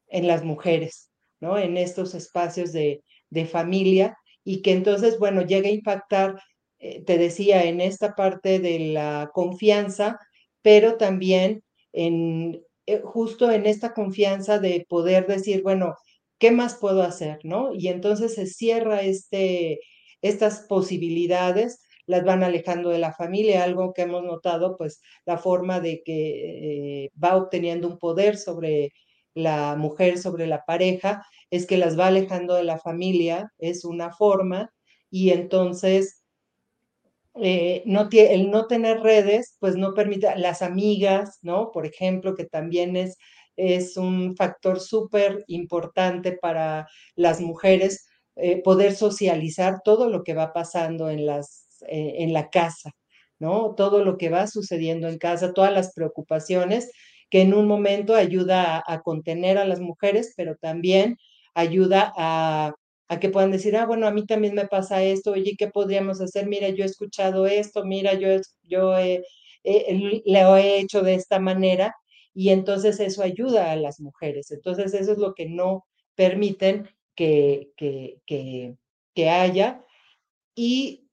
en, 0.09 0.27
las 0.27 0.45
mujeres, 0.45 1.11
¿no? 1.41 1.59
En 1.59 1.77
estos 1.77 2.15
espacios 2.15 2.73
de, 2.73 3.03
de, 3.31 3.47
familia 3.47 4.17
y 4.45 4.63
que 4.63 4.73
entonces, 4.73 5.19
bueno, 5.19 5.43
llega 5.43 5.69
a 5.69 5.73
impactar, 5.73 6.41
eh, 6.79 7.03
te 7.05 7.19
decía, 7.19 7.65
en 7.65 7.81
esta 7.81 8.15
parte 8.15 8.59
de 8.59 8.79
la 8.79 9.31
confianza, 9.33 10.19
pero 10.63 10.97
también 10.97 11.63
en, 11.93 12.63
eh, 12.87 13.01
justo 13.05 13.51
en 13.51 13.67
esta 13.67 13.95
confianza 13.95 14.59
de 14.59 14.87
poder 14.89 15.27
decir, 15.27 15.63
bueno, 15.63 15.97
¿qué 16.39 16.51
más 16.51 16.77
puedo 16.77 17.03
hacer? 17.03 17.39
¿no? 17.45 17.73
Y 17.75 17.89
entonces 17.89 18.35
se 18.35 18.47
cierra 18.47 19.03
este, 19.03 19.81
estas 20.23 20.61
posibilidades, 20.69 21.81
las 22.07 22.25
van 22.25 22.43
alejando 22.43 22.91
de 22.91 22.99
la 22.99 23.13
familia, 23.13 23.63
algo 23.63 23.93
que 23.93 24.03
hemos 24.03 24.25
notado, 24.25 24.77
pues 24.77 25.01
la 25.27 25.39
forma 25.39 25.81
de 25.81 26.03
que 26.05 27.05
eh, 27.05 27.11
va 27.23 27.37
obteniendo 27.37 27.89
un 27.89 27.99
poder 27.99 28.37
sobre 28.37 28.93
la 29.35 29.77
mujer, 29.77 30.19
sobre 30.19 30.47
la 30.47 30.65
pareja, 30.65 31.25
es 31.51 31.67
que 31.67 31.77
las 31.77 31.99
va 31.99 32.09
alejando 32.09 32.55
de 32.55 32.65
la 32.65 32.79
familia, 32.79 33.53
es 33.59 33.85
una 33.85 34.13
forma, 34.13 34.73
y 35.11 35.31
entonces 35.31 36.20
eh, 37.43 37.83
no 37.87 38.09
el 38.13 38.51
no 38.51 38.67
tener 38.67 39.01
redes, 39.01 39.57
pues 39.61 39.77
no 39.77 39.95
permite, 39.95 40.35
las 40.37 40.63
amigas, 40.63 41.39
¿no? 41.43 41.71
Por 41.73 41.87
ejemplo, 41.87 42.35
que 42.35 42.45
también 42.45 42.97
es, 42.97 43.17
es 43.57 43.97
un 43.97 44.37
factor 44.37 44.81
súper 44.81 45.45
importante 45.49 46.33
para 46.33 46.87
las 47.17 47.41
mujeres, 47.41 48.07
eh, 48.37 48.63
poder 48.63 48.95
socializar 48.95 49.81
todo 49.85 50.09
lo 50.09 50.23
que 50.25 50.35
va 50.35 50.53
pasando 50.53 51.11
en, 51.11 51.27
las, 51.27 51.67
eh, 51.89 52.15
en 52.19 52.33
la 52.33 52.51
casa, 52.51 52.93
¿no? 53.39 53.75
Todo 53.77 54.05
lo 54.05 54.19
que 54.19 54.29
va 54.31 54.47
sucediendo 54.47 55.09
en 55.09 55.19
casa, 55.19 55.53
todas 55.53 55.73
las 55.73 55.93
preocupaciones, 55.95 56.91
que 57.31 57.43
en 57.43 57.55
un 57.55 57.67
momento 57.67 58.15
ayuda 58.15 58.83
a 58.87 59.01
contener 59.03 59.59
a 59.59 59.65
las 59.65 59.81
mujeres, 59.81 60.35
pero 60.37 60.57
también 60.57 61.17
ayuda 61.55 62.13
a 62.17 62.75
a 63.11 63.21
que 63.21 63.29
puedan 63.31 63.51
decir, 63.53 63.77
ah, 63.77 63.87
bueno, 63.87 64.07
a 64.09 64.13
mí 64.13 64.25
también 64.27 64.55
me 64.55 64.69
pasa 64.69 65.03
esto, 65.05 65.33
oye, 65.33 65.57
¿qué 65.59 65.69
podríamos 65.69 66.21
hacer? 66.23 66.47
Mira, 66.49 66.71
yo 66.71 66.85
he 66.85 66.87
escuchado 66.87 67.47
esto, 67.47 67.85
mira, 67.85 68.15
yo, 68.15 68.29
yo 68.65 68.95
lo 70.27 70.57
he 70.57 70.81
hecho 70.81 71.03
de 71.03 71.15
esta 71.15 71.39
manera, 71.41 71.95
y 72.35 72.51
entonces 72.51 73.01
eso 73.01 73.23
ayuda 73.23 73.73
a 73.73 73.77
las 73.77 74.01
mujeres. 74.01 74.51
Entonces 74.51 74.95
eso 74.95 75.13
es 75.13 75.19
lo 75.19 75.35
que 75.35 75.47
no 75.49 75.85
permiten 76.15 76.89
que, 77.17 77.71
que, 77.77 78.19
que, 78.27 78.77
que 79.15 79.29
haya. 79.31 79.85
Y, 80.57 81.09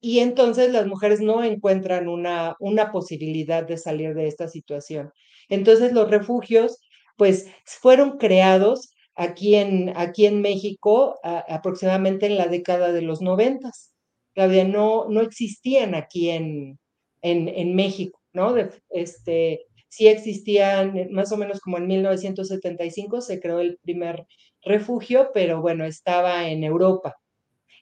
y 0.00 0.20
entonces 0.20 0.72
las 0.72 0.86
mujeres 0.86 1.20
no 1.20 1.44
encuentran 1.44 2.08
una, 2.08 2.56
una 2.60 2.90
posibilidad 2.92 3.66
de 3.66 3.76
salir 3.76 4.14
de 4.14 4.28
esta 4.28 4.48
situación. 4.48 5.12
Entonces 5.48 5.92
los 5.92 6.10
refugios, 6.10 6.78
pues, 7.16 7.48
fueron 7.64 8.16
creados 8.18 8.90
aquí 9.20 9.54
en, 9.54 9.92
aquí 9.96 10.24
en 10.24 10.40
México 10.40 11.20
aproximadamente 11.22 12.24
en 12.24 12.38
la 12.38 12.46
década 12.46 12.90
de 12.90 13.02
los 13.02 13.20
noventas. 13.20 13.92
Todavía 14.34 14.64
no, 14.64 15.08
no 15.10 15.20
existían 15.20 15.94
aquí 15.94 16.30
en, 16.30 16.78
en, 17.20 17.48
en 17.48 17.74
México, 17.74 18.18
¿no? 18.32 18.54
este, 18.88 19.66
sí 19.90 20.08
existían 20.08 21.08
más 21.10 21.32
o 21.32 21.36
menos 21.36 21.60
como 21.60 21.76
en 21.76 21.86
1975 21.86 23.20
se 23.20 23.40
creó 23.40 23.60
el 23.60 23.78
primer 23.82 24.26
refugio, 24.62 25.30
pero 25.34 25.60
bueno, 25.60 25.84
estaba 25.84 26.48
en 26.48 26.64
Europa. 26.64 27.16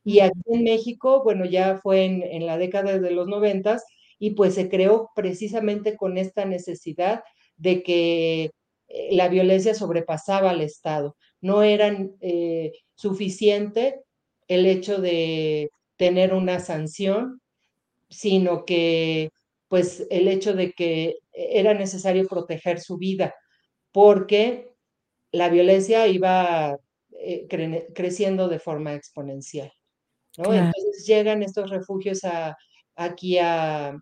Y 0.02 0.20
aquí 0.20 0.40
en 0.46 0.64
México, 0.64 1.22
bueno, 1.22 1.44
ya 1.44 1.78
fue 1.78 2.04
en, 2.04 2.22
en 2.22 2.46
la 2.46 2.58
década 2.58 2.98
de 2.98 3.10
los 3.12 3.28
noventas 3.28 3.84
y 4.18 4.32
pues 4.32 4.54
se 4.54 4.68
creó 4.68 5.10
precisamente 5.14 5.96
con 5.96 6.18
esta 6.18 6.44
necesidad 6.46 7.22
de 7.56 7.82
que 7.84 8.44
eh, 8.44 8.50
la 8.88 9.28
violencia 9.28 9.74
sobrepasaba 9.74 10.50
al 10.50 10.60
Estado 10.60 11.16
no 11.40 11.62
eran 11.62 12.16
eh, 12.20 12.72
suficiente 12.94 14.00
el 14.48 14.66
hecho 14.66 15.00
de 15.00 15.70
tener 15.96 16.32
una 16.32 16.58
sanción, 16.60 17.40
sino 18.08 18.64
que 18.64 19.30
pues 19.68 20.06
el 20.10 20.28
hecho 20.28 20.54
de 20.54 20.72
que 20.72 21.18
era 21.32 21.74
necesario 21.74 22.26
proteger 22.26 22.80
su 22.80 22.96
vida, 22.96 23.34
porque 23.92 24.70
la 25.30 25.50
violencia 25.50 26.06
iba 26.06 26.78
eh, 27.20 27.46
creciendo 27.94 28.48
de 28.48 28.58
forma 28.58 28.94
exponencial. 28.94 29.70
Entonces 30.36 31.04
llegan 31.06 31.42
estos 31.42 31.68
refugios 31.68 32.20
aquí, 32.94 33.38
a, 33.38 33.98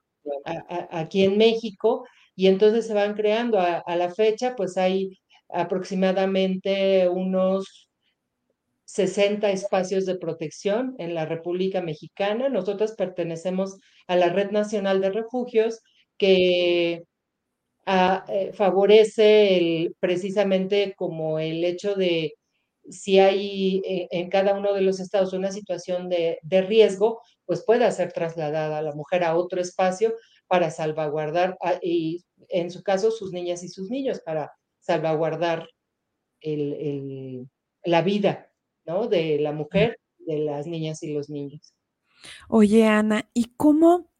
aquí 0.90 1.25
en 1.25 1.38
México 1.38 2.05
y 2.37 2.49
entonces 2.49 2.87
se 2.87 2.95
van 2.95 3.14
creando. 3.14 3.59
A, 3.61 3.97
la 3.97 4.14
fecha, 4.14 4.55
pues 4.57 4.76
hay 4.76 5.19
aproximadamente 5.49 7.09
unos 7.09 7.88
60 8.85 9.50
espacios 9.50 10.07
de 10.07 10.19
protección 10.19 10.95
en 10.99 11.14
la 11.14 11.26
República 11.26 11.83
Mexicana. 11.83 12.49
Nosotros 12.49 12.93
pertenecemos 12.97 13.78
a 14.07 14.16
la 14.16 14.28
Red 14.31 14.50
Nacional 14.52 15.00
de 15.00 15.11
Refugios 15.11 15.81
que 16.19 17.05
ah, 17.87 18.25
eh, 18.28 18.52
favorece 18.55 19.57
el, 19.59 19.97
precisamente 20.00 20.95
como 20.97 21.38
el 21.38 21.64
hecho 21.64 21.95
de 21.95 22.35
si 22.90 23.19
hay 23.19 23.83
eh, 23.85 24.09
en 24.11 24.31
cada 24.31 24.55
uno 24.57 24.73
de 24.75 24.83
los 24.83 25.00
estados 25.00 25.33
una 25.33 25.52
situación 25.52 26.09
de, 26.09 26.38
de 26.43 26.62
riesgo, 26.62 27.21
pues 27.47 27.64
pueda 27.64 27.90
ser 27.90 28.12
trasladada 28.12 28.83
la 28.83 28.95
mujer 28.95 29.25
a 29.25 29.37
otro 29.37 29.61
espacio 29.61 30.14
para 30.47 30.71
salvaguardar 30.71 31.57
y 31.83 32.25
en 32.48 32.70
su 32.70 32.82
caso 32.82 33.10
sus 33.10 33.32
niñas 33.32 33.62
y 33.62 33.68
sus 33.68 33.90
niños 33.90 34.20
para 34.20 34.52
salvaguardar 34.80 35.68
la 36.40 38.02
vida 38.02 38.52
¿no? 38.84 39.08
de 39.08 39.38
la 39.38 39.52
mujer, 39.52 39.98
de 40.18 40.38
las 40.38 40.66
niñas 40.66 41.02
y 41.02 41.12
los 41.12 41.28
niños. 41.28 41.74
Oye, 42.48 42.86
Ana, 42.86 43.28
¿y 43.34 43.54
cómo, 43.56 44.10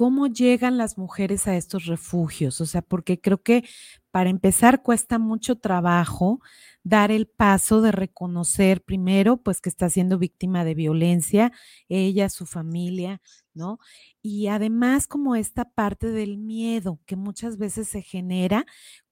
cómo 0.00 0.28
llegan 0.28 0.78
las 0.78 0.96
mujeres 0.96 1.46
a 1.46 1.58
estos 1.58 1.84
refugios? 1.84 2.62
O 2.62 2.64
sea, 2.64 2.80
porque 2.80 3.20
creo 3.20 3.42
que 3.42 3.64
para 4.10 4.30
empezar 4.30 4.82
cuesta 4.82 5.18
mucho 5.18 5.56
trabajo 5.56 6.40
dar 6.82 7.10
el 7.10 7.26
paso 7.26 7.82
de 7.82 7.92
reconocer 7.92 8.82
primero, 8.82 9.36
pues 9.36 9.60
que 9.60 9.68
está 9.68 9.90
siendo 9.90 10.18
víctima 10.18 10.64
de 10.64 10.74
violencia, 10.74 11.52
ella, 11.90 12.30
su 12.30 12.46
familia, 12.46 13.20
¿no? 13.52 13.78
Y 14.22 14.46
además 14.46 15.06
como 15.06 15.36
esta 15.36 15.66
parte 15.66 16.10
del 16.10 16.38
miedo 16.38 16.98
que 17.04 17.16
muchas 17.16 17.58
veces 17.58 17.86
se 17.88 18.00
genera 18.00 18.64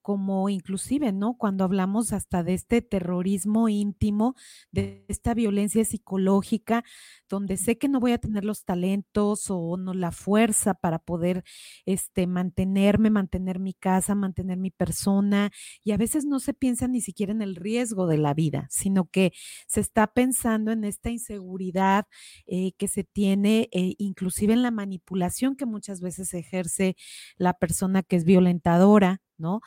como 0.09 0.49
inclusive, 0.49 1.11
¿no? 1.11 1.37
Cuando 1.37 1.63
hablamos 1.63 2.13
hasta 2.13 2.41
de 2.41 2.55
este 2.55 2.81
terrorismo 2.81 3.69
íntimo, 3.69 4.33
de 4.71 5.05
esta 5.07 5.35
violencia 5.35 5.85
psicológica, 5.85 6.83
donde 7.29 7.57
sé 7.57 7.77
que 7.77 7.87
no 7.87 7.99
voy 7.99 8.13
a 8.13 8.17
tener 8.17 8.43
los 8.43 8.65
talentos 8.65 9.51
o 9.51 9.77
no 9.77 9.93
la 9.93 10.11
fuerza 10.11 10.73
para 10.73 10.97
poder 10.97 11.43
este, 11.85 12.25
mantenerme, 12.25 13.11
mantener 13.11 13.59
mi 13.59 13.75
casa, 13.75 14.15
mantener 14.15 14.57
mi 14.57 14.71
persona, 14.71 15.51
y 15.83 15.91
a 15.91 15.97
veces 15.97 16.25
no 16.25 16.39
se 16.39 16.55
piensa 16.55 16.87
ni 16.87 17.01
siquiera 17.01 17.31
en 17.31 17.43
el 17.43 17.55
riesgo 17.55 18.07
de 18.07 18.17
la 18.17 18.33
vida, 18.33 18.65
sino 18.71 19.05
que 19.11 19.31
se 19.67 19.79
está 19.79 20.07
pensando 20.07 20.71
en 20.71 20.85
esta 20.85 21.11
inseguridad 21.11 22.05
eh, 22.47 22.71
que 22.79 22.87
se 22.87 23.03
tiene, 23.03 23.69
eh, 23.71 23.93
inclusive 23.99 24.53
en 24.53 24.63
la 24.63 24.71
manipulación 24.71 25.55
que 25.55 25.67
muchas 25.67 26.01
veces 26.01 26.33
ejerce 26.33 26.95
la 27.37 27.53
persona 27.53 28.01
que 28.01 28.15
es 28.15 28.25
violentadora, 28.25 29.21
¿no? 29.37 29.61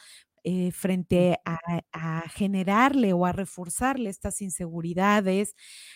Eh, 0.45 0.73
frente 0.73 1.39
a, 1.45 2.29
generarle 2.35 3.13
o 3.13 3.25
a 3.27 3.31
reforzarle 3.31 4.11
estas 4.11 4.43
inseguridades, 4.43 5.55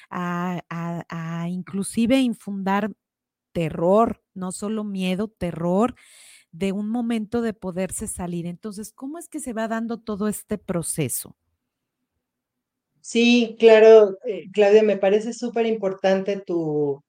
a, 0.08 0.62
a, 0.68 1.48
inclusive 1.48 2.20
infundar 2.20 2.92
terror, 3.50 4.22
no 4.34 4.52
solo 4.52 4.84
miedo, 4.84 5.26
terror 5.26 5.96
de 6.52 6.70
un 6.70 6.88
momento 6.88 7.42
de 7.42 7.54
poderse 7.54 8.06
salir. 8.06 8.46
Entonces, 8.46 8.92
¿cómo 8.92 9.18
es 9.18 9.28
que 9.28 9.40
se 9.40 9.52
va 9.52 9.66
dando 9.66 9.98
todo 9.98 10.28
este 10.28 10.58
proceso? 10.58 11.36
Sí, 13.00 13.56
claro, 13.58 14.16
eh, 14.26 14.44
Claudia, 14.52 14.84
me 14.84 14.96
parece 14.96 15.32
súper 15.32 15.66
importante 15.66 16.40
tu, 16.40 17.02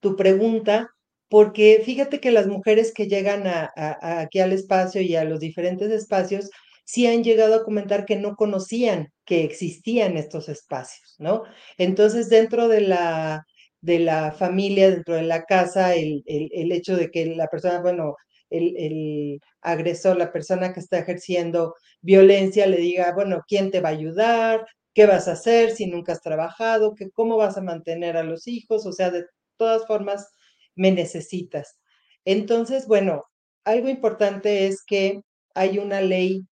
tu 0.00 0.16
pregunta, 0.16 0.90
porque 1.28 1.82
fíjate 1.84 2.18
que 2.20 2.30
las 2.30 2.46
mujeres 2.46 2.94
que 2.94 3.08
llegan 3.08 3.46
a, 3.46 3.72
aquí 4.20 4.40
al 4.40 4.52
espacio 4.52 5.02
y 5.02 5.16
a 5.16 5.24
los 5.24 5.40
diferentes 5.40 5.90
espacios, 5.90 6.50
sí 6.88 7.06
han 7.06 7.22
llegado 7.22 7.54
a 7.54 7.64
comentar 7.64 8.06
que 8.06 8.16
no 8.16 8.34
conocían 8.34 9.12
que 9.26 9.44
existían 9.44 10.16
estos 10.16 10.48
espacios, 10.48 11.16
¿no? 11.18 11.42
Entonces, 11.76 12.30
dentro 12.30 12.66
de 12.68 12.80
la, 12.80 13.44
de 13.82 13.98
la 13.98 14.32
familia, 14.32 14.90
dentro 14.90 15.14
de 15.14 15.22
la 15.24 15.44
casa, 15.44 15.94
el, 15.94 16.22
el, 16.26 16.72
hecho 16.72 16.96
de 16.96 17.10
que 17.10 17.26
la 17.26 17.48
persona, 17.48 17.80
bueno, 17.82 18.16
el, 18.48 18.74
el, 18.78 19.40
agresor, 19.60 20.16
la 20.16 20.32
persona 20.32 20.72
que 20.72 20.80
está 20.80 20.98
ejerciendo 20.98 21.74
violencia, 22.00 22.66
le 22.66 22.78
diga, 22.78 23.12
bueno, 23.14 23.42
¿quién 23.46 23.70
te 23.70 23.80
va 23.82 23.90
a 23.90 23.92
ayudar? 23.92 24.66
¿Qué 24.94 25.04
vas 25.04 25.28
a 25.28 25.32
hacer 25.32 25.72
si 25.72 25.86
nunca 25.88 26.12
has 26.12 26.22
trabajado? 26.22 26.94
¿Qué, 26.94 27.10
¿Cómo 27.10 27.36
vas 27.36 27.58
a 27.58 27.62
mantener 27.62 28.16
a 28.16 28.22
los 28.22 28.48
hijos? 28.48 28.86
O 28.86 28.92
sea, 28.92 29.10
de 29.10 29.26
todas 29.58 29.86
formas, 29.86 30.26
me 30.74 30.90
necesitas. 30.90 31.76
Entonces, 32.24 32.86
bueno, 32.86 33.24
algo 33.64 33.90
importante 33.90 34.66
es 34.66 34.82
que 34.86 35.20
hay 35.54 35.78
una 35.78 36.00
ley 36.00 36.46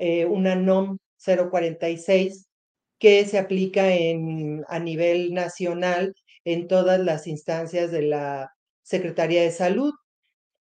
eh, 0.00 0.24
una 0.24 0.56
NOM 0.56 0.98
046 1.18 2.48
que 2.98 3.26
se 3.26 3.38
aplica 3.38 3.94
en, 3.94 4.64
a 4.68 4.78
nivel 4.78 5.34
nacional 5.34 6.14
en 6.44 6.68
todas 6.68 7.00
las 7.00 7.26
instancias 7.26 7.90
de 7.90 8.02
la 8.02 8.50
Secretaría 8.82 9.42
de 9.42 9.50
Salud. 9.50 9.92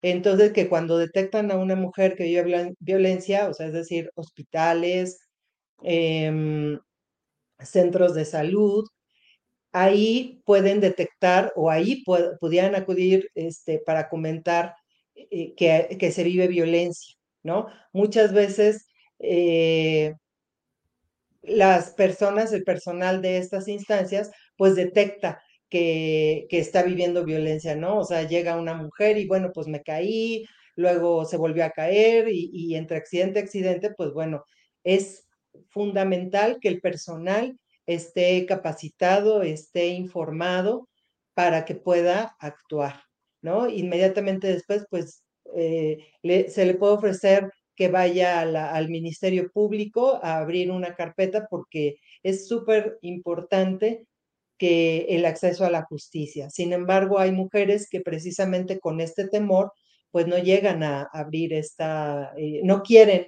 Entonces, 0.02 0.54
que 0.54 0.70
cuando 0.70 0.98
detectan 0.98 1.52
a 1.52 1.58
una 1.58 1.76
mujer 1.76 2.16
que 2.16 2.26
vive 2.26 2.74
violencia, 2.80 3.50
o 3.50 3.54
sea, 3.54 3.68
es 3.68 3.74
decir, 3.74 4.12
hospitales, 4.16 5.20
em, 5.84 6.80
centros 7.60 8.16
de 8.16 8.26
salud, 8.26 8.86
ahí 9.72 10.42
pueden 10.46 10.82
detectar 10.82 11.54
o 11.56 11.70
ahí 11.70 12.04
pudieran 12.40 12.76
acudir 12.76 13.30
este, 13.36 13.80
para 13.80 14.10
comentar 14.10 14.76
eh, 15.16 15.54
que, 15.56 15.98
que, 16.00 16.12
se 16.12 16.24
vive 16.24 16.48
violencia, 16.48 17.16
¿no? 17.44 17.68
Muchas 17.94 18.34
veces 18.34 18.89
eh, 19.20 20.16
las 21.42 21.92
personas, 21.94 22.54
el 22.54 22.64
personal 22.64 23.22
de 23.22 23.38
estas 23.38 23.68
instancias, 23.68 24.32
pues 24.58 24.76
detecta 24.76 25.42
que, 25.70 26.48
que, 26.50 26.60
está 26.60 26.84
viviendo 26.84 27.26
violencia, 27.26 27.76
¿no? 27.76 28.00
O 28.00 28.04
sea, 28.06 28.24
llega 28.28 28.58
una 28.58 28.74
mujer 28.74 29.18
y 29.18 29.28
bueno, 29.28 29.52
pues 29.54 29.68
me 29.68 29.82
caí, 29.84 30.46
luego 30.76 31.26
se 31.26 31.38
volvió 31.38 31.66
a 31.66 31.72
caer 31.72 32.30
y, 32.30 32.50
y 32.54 32.76
entre 32.76 32.98
accidente 32.98 33.40
y 33.40 33.44
accidente, 33.44 33.92
pues 33.96 34.12
bueno, 34.14 34.44
es 34.84 35.28
fundamental 35.70 36.60
que 36.62 36.70
el 36.70 36.82
personal 36.82 37.58
esté 37.86 38.46
capacitado, 38.46 39.44
esté 39.44 39.88
informado 39.88 40.88
para 41.34 41.66
que 41.66 41.76
pueda 41.76 42.36
actuar, 42.40 43.04
¿no? 43.42 43.70
Inmediatamente 43.70 44.48
después, 44.48 44.86
pues, 44.90 45.24
eh, 45.56 45.98
se 46.50 46.66
le 46.66 46.76
puede 46.76 46.94
ofrecer 46.94 47.52
que 47.80 47.88
vaya 47.88 48.42
al 48.42 48.90
Ministerio 48.90 49.50
Público 49.54 50.20
a 50.22 50.40
abrir 50.40 50.70
una 50.70 50.96
carpeta 50.96 51.48
porque 51.50 51.96
es 52.24 52.46
súper 52.46 52.98
importante 53.02 54.06
que 54.58 55.06
el 55.12 55.24
acceso 55.24 55.64
a 55.64 55.70
la 55.70 55.84
justicia. 55.84 56.50
Sin 56.50 56.74
embargo, 56.74 57.20
hay 57.20 57.32
mujeres 57.32 57.88
que 57.90 58.02
precisamente 58.02 58.82
con 58.82 59.00
este 59.00 59.30
temor, 59.30 59.72
pues 60.12 60.28
no 60.28 60.38
llegan 60.38 60.84
a 60.84 61.04
abrir 61.14 61.54
esta, 61.54 62.34
eh, 62.36 62.60
no 62.66 62.84
quieren 62.84 63.28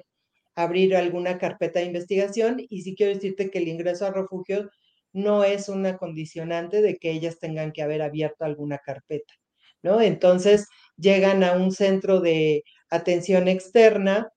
abrir 0.55 0.98
alguna 0.98 1.38
carpeta 1.38 1.79
de 1.79 1.86
investigación 1.86 2.58
y 2.67 2.81
sí 2.81 2.93
quiero 2.93 3.13
decirte 3.13 3.50
que 3.51 3.60
el 3.60 3.70
ingreso 3.70 4.05
a 4.05 4.12
refugio 4.12 4.70
no 5.13 5.46
es 5.46 5.70
una 5.70 5.98
condicionante 5.98 6.81
de 6.81 6.98
que 6.98 7.12
ellas 7.12 7.39
tengan 7.39 7.72
que 7.72 7.84
haber 7.84 8.01
abierto 8.01 8.43
alguna 8.43 8.79
carpeta, 8.79 9.34
¿no? 9.81 10.01
Entonces 10.01 10.67
llegan 10.98 11.46
a 11.46 11.53
un 11.53 11.72
centro 11.72 12.20
de 12.20 12.65
atención 12.89 13.48
externa, 13.48 14.29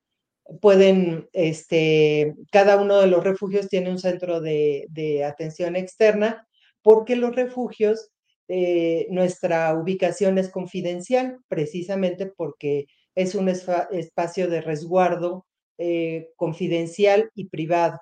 pueden, 0.61 1.29
este, 1.33 2.35
cada 2.53 2.81
uno 2.81 3.01
de 3.01 3.07
los 3.07 3.25
refugios 3.25 3.69
tiene 3.69 3.91
un 3.91 3.99
centro 3.99 4.41
de, 4.41 4.87
de 4.91 5.25
atención 5.25 5.77
externa, 5.77 6.47
porque 6.83 7.17
los 7.17 7.35
refugios, 7.35 8.11
eh, 8.49 9.07
nuestra 9.11 9.75
ubicación 9.75 10.39
es 10.39 10.51
confidencial, 10.51 11.39
precisamente 11.49 12.27
porque 12.27 12.87
es 13.15 13.35
un 13.35 13.49
espacio 13.49 14.49
de 14.49 14.61
resguardo 14.61 15.47
eh, 15.79 16.29
confidencial 16.37 17.31
y 17.35 17.49
privado. 17.49 17.99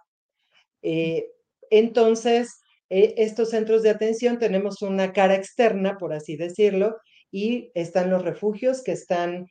Eh, 0.83 1.27
entonces, 1.71 2.61
eh, 2.91 3.15
estos 3.19 3.51
centros 3.51 3.83
de 3.83 3.91
atención 3.91 4.39
tenemos 4.39 4.83
una 4.83 5.13
cara 5.13 5.35
externa, 5.37 5.97
por 5.97 6.13
así 6.13 6.37
decirlo, 6.37 6.97
y 7.31 7.71
están 7.75 8.11
los 8.11 8.25
refugios 8.25 8.83
que 8.83 8.93
están 8.93 9.47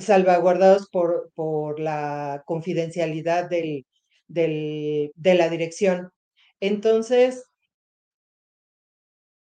salvaguardados 0.00 0.88
por, 0.90 1.30
por, 1.34 1.80
la 1.80 2.42
confidencialidad 2.46 3.48
del, 3.48 3.86
del, 4.28 5.12
de 5.14 5.34
la 5.34 5.48
dirección. 5.48 6.10
Entonces, 6.60 7.44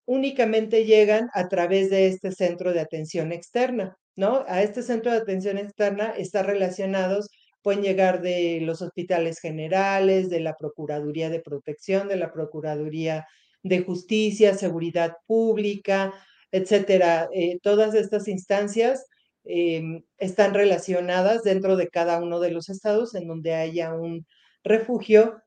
únicamente 0.05 0.86
llegan 0.86 1.29
a 1.33 1.48
través 1.48 1.89
de 1.89 2.07
este 2.07 2.31
centro 2.31 2.74
de 2.74 2.81
atención 2.81 3.31
externa. 3.31 3.98
¿no? 4.15 4.43
A 4.48 4.62
este 4.62 4.83
centro 4.83 5.12
de 5.12 5.17
atención 5.19 5.57
externa 5.57 6.13
está 6.17 6.43
relacionados, 6.43 7.29
pueden 7.62 7.81
llegar 7.81 8.21
de 8.21 8.60
los 8.62 8.81
hospitales 8.81 9.39
generales, 9.39 10.29
de 10.29 10.39
la 10.41 10.55
Procuraduría 10.57 11.29
de 11.29 11.39
Protección, 11.39 12.07
de 12.07 12.17
la 12.17 12.33
Procuraduría 12.33 13.25
de 13.63 13.83
Justicia, 13.83 14.55
Seguridad 14.55 15.15
Pública, 15.27 16.13
etcétera. 16.51 17.29
Eh, 17.33 17.60
todas 17.62 17.93
estas 17.95 18.27
instancias 18.27 19.06
em, 19.43 20.04
están 20.17 20.54
relacionadas 20.54 21.43
dentro 21.43 21.75
de 21.77 21.89
cada 21.89 22.21
uno 22.21 22.39
de 22.39 22.51
los 22.51 22.69
estados 22.69 23.15
en 23.15 23.27
donde 23.27 23.56
haya 23.56 23.93
un 23.93 24.25
refugio, 24.63 25.41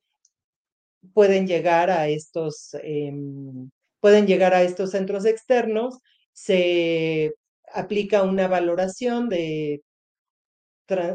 pueden 1.12 1.46
llegar 1.46 1.90
a 1.90 2.09
estos, 2.09 2.74
em, 2.83 3.70
pueden 4.00 4.26
llegar 4.26 4.54
a 4.54 4.62
estos 4.62 4.90
centros 4.92 5.24
externos, 5.26 5.98
se 6.33 7.33
aplica 7.72 8.22
una 8.22 8.48
valoración 8.48 9.28
de, 9.28 9.83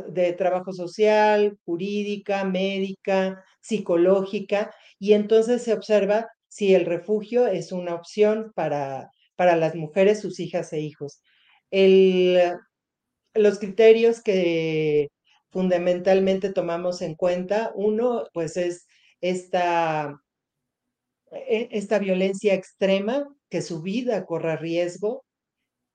de 0.08 0.34
trabajo 0.34 0.74
social, 0.74 1.58
jurídica, 1.66 2.44
médica, 2.44 3.44
psicológica, 3.62 4.74
y 4.98 5.14
entonces 5.14 5.64
se 5.64 5.74
observa 5.74 6.28
si 6.48 6.74
el 6.74 6.86
refugio 6.86 7.48
es 7.48 7.72
una 7.72 7.96
opción 7.96 8.52
para, 8.56 9.12
para 9.36 9.56
las 9.56 9.76
mujeres, 9.76 10.22
sus 10.22 10.40
hijas 10.40 10.74
e 10.74 10.82
hijos. 10.82 11.22
El, 11.72 12.58
los 13.34 13.60
criterios 13.60 14.22
que 14.22 15.10
fundamentalmente 15.52 16.52
tomamos 16.52 17.02
en 17.02 17.16
cuenta, 17.16 17.72
uno, 17.76 18.26
pues 18.34 18.58
es 18.58 18.86
esta, 19.22 20.22
e, 21.32 21.70
esta 21.72 22.00
violencia 22.00 22.54
extrema, 22.54 23.28
que 23.50 23.62
su 23.62 23.82
vida 23.82 24.26
corra 24.26 24.58
riesgo, 24.58 25.24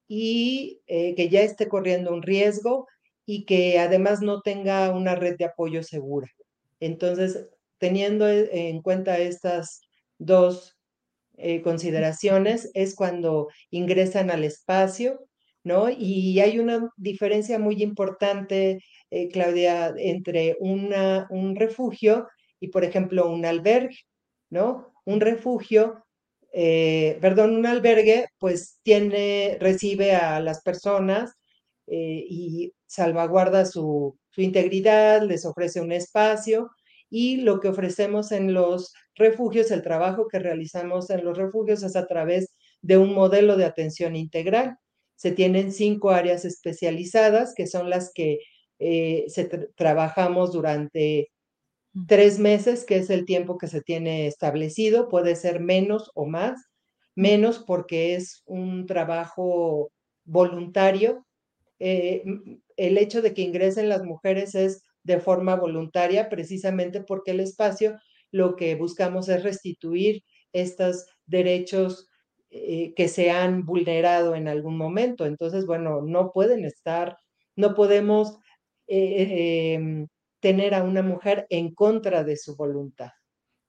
y 0.09 0.83
eh, 0.87 1.15
que 1.15 1.29
ya 1.29 1.43
esté 1.43 1.69
corriendo 1.69 2.13
un 2.13 2.23
riesgo 2.23 2.87
y 3.27 3.47
que 3.47 3.79
además 3.79 4.21
no 4.21 4.43
tenga 4.43 4.91
una 4.91 5.15
red 5.15 5.37
de 5.39 5.47
apoyo 5.47 5.83
segura. 5.83 6.29
Entonces, 6.81 7.47
teniendo 7.79 8.29
e, 8.29 8.69
en 8.69 8.83
cuenta 8.83 9.19
estas 9.19 9.81
dos 10.19 10.77
eh, 11.37 11.63
consideraciones, 11.63 12.71
es 12.75 12.95
cuando 12.95 13.49
ingresan 13.71 14.31
al 14.31 14.45
espacio, 14.45 15.27
¿no? 15.65 15.89
Y 15.91 16.41
hay 16.41 16.59
una 16.59 16.91
diferencia 16.97 17.59
muy 17.59 17.83
importante, 17.83 18.81
eh, 19.11 19.29
Claudia, 19.31 19.95
entre 19.99 20.57
un 20.61 21.57
refugio 21.57 22.29
y, 22.61 22.69
por 22.69 22.85
ejemplo, 22.85 23.29
un 23.31 23.45
albergue, 23.47 23.97
¿no? 24.51 24.93
Un 25.05 25.21
refugio 25.21 26.05
eh, 26.53 27.19
perdón, 27.21 27.57
un 27.57 27.67
albergue, 27.67 28.27
pues 28.39 28.79
tiene, 28.85 29.59
recibe 29.61 30.13
a 30.15 30.39
las 30.41 30.63
personas 30.63 31.33
eh, 31.89 32.25
y 32.29 32.73
salvaguarda 32.87 33.65
su, 33.67 34.17
su 34.31 34.41
integridad, 34.41 35.23
les 35.23 35.45
ofrece 35.47 35.81
un 35.81 35.91
espacio 35.93 36.71
y 37.11 37.39
lo 37.39 37.59
que 37.61 37.69
ofrecemos 37.69 38.31
en 38.33 38.55
los 38.55 38.93
refugios, 39.17 39.71
el 39.73 39.83
trabajo 39.83 40.29
que 40.29 40.39
realizamos 40.39 41.11
en 41.11 41.25
los 41.25 41.37
refugios 41.37 41.83
es 41.83 41.97
a 41.97 42.07
través 42.07 42.55
de 42.83 42.99
un 42.99 43.15
modelo 43.15 43.57
de 43.57 43.65
atención 43.65 44.15
integral. 44.17 44.79
Se 45.17 45.33
tienen 45.33 45.73
cinco 45.73 46.11
áreas 46.11 46.45
especializadas 46.45 47.55
que 47.55 47.67
son 47.67 47.91
las 47.91 48.13
que 48.15 48.41
eh, 48.79 49.25
se 49.29 49.45
trabajamos 49.77 50.53
durante 50.53 51.31
tres 52.09 52.39
meses, 52.39 52.85
que 52.85 52.97
es 52.97 53.11
el 53.11 53.25
tiempo 53.25 53.57
que 53.59 53.69
se 53.69 53.81
tiene 53.81 54.27
establecido, 54.27 55.09
puede 55.09 55.37
ser 55.37 55.61
menos 55.61 56.11
o 56.15 56.27
más, 56.27 56.61
menos 57.15 57.61
porque 57.61 58.17
es 58.17 58.43
un 58.47 58.87
trabajo 58.87 59.93
voluntario. 60.25 61.25
Eh, 61.79 62.25
el 62.77 62.99
hecho 62.99 63.23
de 63.23 63.35
que 63.35 63.43
ingresen 63.43 63.89
las 63.89 64.03
mujeres 64.03 64.55
es 64.55 64.83
de 65.05 65.21
forma 65.21 65.55
voluntaria, 65.55 66.29
precisamente 66.29 67.03
porque 67.03 67.33
el 67.33 67.41
espacio 67.41 67.99
lo 68.33 68.57
que 68.57 68.75
buscamos 68.75 69.29
es 69.29 69.45
restituir 69.45 70.25
estos 70.53 71.07
derechos 71.27 72.09
eh, 72.57 72.95
que 72.95 73.09
se 73.09 73.33
han 73.33 73.67
vulnerado 73.67 74.37
en 74.37 74.47
algún 74.47 74.77
momento. 74.77 75.27
Entonces, 75.27 75.67
bueno, 75.67 76.03
no 76.03 76.31
pueden 76.31 76.65
estar, 76.65 77.19
no 77.57 77.75
podemos 77.75 78.39
eh, 78.87 79.75
em, 79.75 80.07
tener 80.39 80.75
a 80.75 80.85
una 80.85 81.03
mujer 81.03 81.49
en 81.51 81.75
contra 81.75 82.23
de 82.23 82.37
su 82.37 82.55
voluntad. 82.55 83.11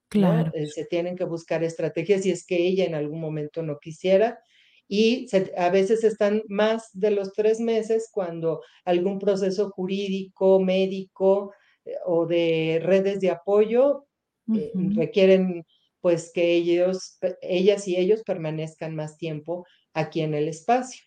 Claro. 0.08 0.52
Eh, 0.54 0.66
se 0.66 0.84
tienen 0.84 1.16
que 1.16 1.24
buscar 1.24 1.64
estrategias 1.64 2.22
si 2.22 2.30
es 2.30 2.46
que 2.46 2.64
ella 2.64 2.84
en 2.84 2.94
algún 2.94 3.20
momento 3.20 3.60
no 3.60 3.80
quisiera. 3.80 4.38
Y 4.86 5.26
a 5.56 5.70
veces 5.70 6.04
están 6.04 6.44
más 6.46 6.90
de 6.92 7.10
los 7.10 7.32
tres 7.32 7.58
meses 7.58 8.08
cuando 8.12 8.62
algún 8.84 9.18
proceso 9.18 9.70
jurídico, 9.70 10.60
médico 10.60 11.52
eh, 11.84 11.96
o 12.04 12.24
de 12.24 12.80
redes 12.84 13.18
de 13.20 13.30
apoyo 13.30 14.06
eh, 14.54 14.70
requieren 14.94 15.66
pues 16.06 16.30
que 16.32 16.54
ellos, 16.54 17.18
ellas 17.40 17.88
y 17.88 17.96
ellos 17.96 18.22
permanezcan 18.22 18.94
más 18.94 19.18
tiempo 19.18 19.66
aquí 19.92 20.20
en 20.20 20.34
el 20.34 20.46
espacio. 20.46 21.04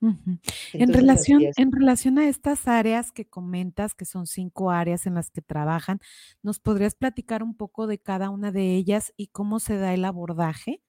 En 0.00 0.92
relación, 0.92 1.44
en 1.56 1.70
relación 1.70 2.18
a 2.18 2.28
estas 2.28 2.66
áreas 2.66 3.12
que 3.12 3.24
comentas, 3.24 3.94
que 3.94 4.04
son 4.04 4.26
cinco 4.26 4.72
áreas 4.72 5.06
en 5.06 5.14
las 5.14 5.30
que 5.30 5.42
trabajan, 5.42 6.00
¿nos 6.42 6.58
podrías 6.58 6.96
platicar 6.96 7.44
un 7.44 7.56
poco 7.56 7.86
de 7.86 7.98
cada 7.98 8.30
una 8.30 8.50
de 8.50 8.74
ellas 8.74 9.12
y 9.16 9.28
cómo 9.28 9.60
se 9.60 9.76
da 9.76 9.94
el 9.94 10.04
abordaje? 10.04 10.82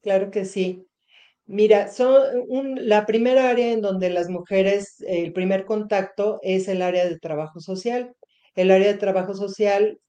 Claro 0.00 0.32
que 0.32 0.44
sí. 0.44 0.88
Mira, 1.46 1.86
son 1.86 2.80
la 2.80 3.06
primera 3.06 3.48
área 3.48 3.70
en 3.72 3.80
donde 3.80 4.10
las 4.10 4.28
mujeres, 4.28 4.96
el 5.06 5.32
primer 5.32 5.66
contacto 5.66 6.40
es 6.42 6.66
el 6.66 6.82
área 6.82 7.08
de 7.08 7.20
trabajo 7.20 7.60
social. 7.60 8.12
El 8.56 8.72
área 8.72 8.88
de 8.88 8.98
trabajo 8.98 9.34
social 9.34 10.00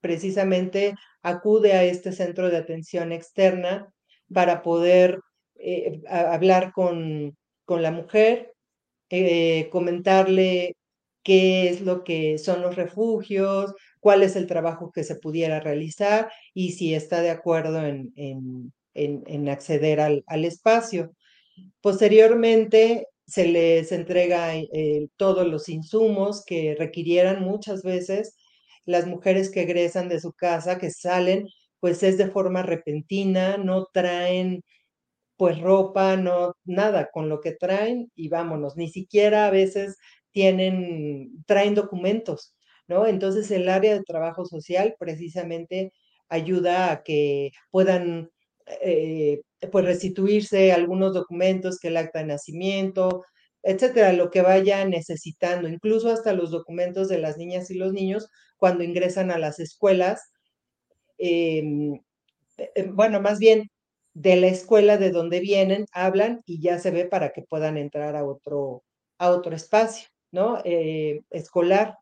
precisamente 0.00 0.94
acude 1.28 1.72
a 1.72 1.84
este 1.84 2.12
centro 2.12 2.50
de 2.50 2.56
atención 2.56 3.12
externa 3.12 3.92
para 4.32 4.62
poder 4.62 5.20
eh, 5.56 6.00
hablar 6.08 6.72
con, 6.72 7.36
con, 7.64 7.82
la 7.82 7.90
mujer, 7.90 8.52
eh, 9.10 9.68
comentarle 9.70 10.76
qué 11.22 11.68
es 11.68 11.80
lo 11.80 12.04
que 12.04 12.38
son 12.38 12.62
los 12.62 12.76
refugios, 12.76 13.74
cuál 14.00 14.22
es 14.22 14.36
el 14.36 14.46
trabajo 14.46 14.92
que 14.92 15.04
se 15.04 15.16
pudiera 15.16 15.60
realizar 15.60 16.30
y 16.54 16.72
si 16.72 16.94
está 16.94 17.20
de 17.20 17.30
acuerdo 17.30 17.84
en, 17.84 18.12
en, 18.16 18.72
en, 18.94 19.48
acceder 19.48 20.00
al, 20.00 20.24
al, 20.26 20.44
espacio. 20.44 21.12
Posteriormente 21.80 23.08
se 23.26 23.46
les 23.46 23.92
entrega 23.92 24.56
eh, 24.56 25.08
todos 25.16 25.46
los 25.46 25.68
insumos 25.68 26.44
que 26.44 26.76
requirieran 26.78 27.42
muchas 27.42 27.82
veces 27.82 28.36
las 28.88 29.06
mujeres 29.06 29.50
que 29.50 29.62
egresan 29.62 30.08
de 30.08 30.20
su 30.20 30.32
casa, 30.32 30.78
que 30.78 30.90
salen, 30.90 31.46
pues 31.80 32.02
es 32.02 32.18
de 32.18 32.28
forma 32.30 32.62
repentina, 32.62 33.58
no 33.58 33.86
traen 33.92 34.62
pues 35.36 35.60
ropa, 35.60 36.16
no 36.16 36.54
nada, 36.64 37.10
con 37.12 37.28
lo 37.28 37.40
que 37.40 37.52
traen 37.52 38.10
y 38.16 38.28
vámonos, 38.28 38.76
ni 38.76 38.88
siquiera 38.90 39.46
a 39.46 39.50
veces 39.50 39.98
tienen, 40.32 41.44
traen 41.46 41.74
documentos, 41.74 42.54
¿no? 42.88 43.06
Entonces 43.06 43.50
el 43.50 43.68
área 43.68 43.94
de 43.94 44.04
trabajo 44.04 44.46
social 44.46 44.96
precisamente 44.98 45.92
ayuda 46.30 46.92
a 46.92 47.02
que 47.02 47.52
puedan 47.70 48.30
eh, 48.82 49.42
pues 49.72 49.84
restituirse 49.84 50.72
algunos 50.72 51.14
documentos 51.14 51.78
que 51.78 51.88
el 51.88 51.98
acta 51.98 52.20
de 52.20 52.26
nacimiento, 52.26 53.24
etcétera, 53.62 54.12
lo 54.12 54.30
que 54.30 54.42
vaya 54.42 54.84
necesitando, 54.84 55.68
incluso 55.68 56.10
hasta 56.10 56.32
los 56.32 56.50
documentos 56.50 57.08
de 57.08 57.18
las 57.18 57.36
niñas 57.38 57.70
y 57.70 57.74
los 57.74 57.92
niños 57.92 58.28
cuando 58.56 58.84
ingresan 58.84 59.30
a 59.30 59.38
las 59.38 59.58
escuelas. 59.60 60.20
Em, 61.18 61.94
eh, 62.58 62.84
bueno, 62.92 63.20
más 63.20 63.38
bien 63.38 63.70
de 64.14 64.36
la 64.36 64.48
escuela 64.48 64.98
de 64.98 65.10
donde 65.10 65.40
vienen, 65.40 65.86
hablan 65.92 66.42
y 66.46 66.60
ya 66.62 66.78
se 66.78 66.90
ve 66.90 67.06
para 67.06 67.30
que 67.32 67.42
puedan 67.42 67.76
entrar 67.78 68.16
a 68.16 68.24
otro, 68.24 68.84
a 69.18 69.30
otro 69.30 69.54
espacio, 69.56 70.08
¿no? 70.32 70.60
Eh, 70.64 71.20
escolar. 71.30 71.96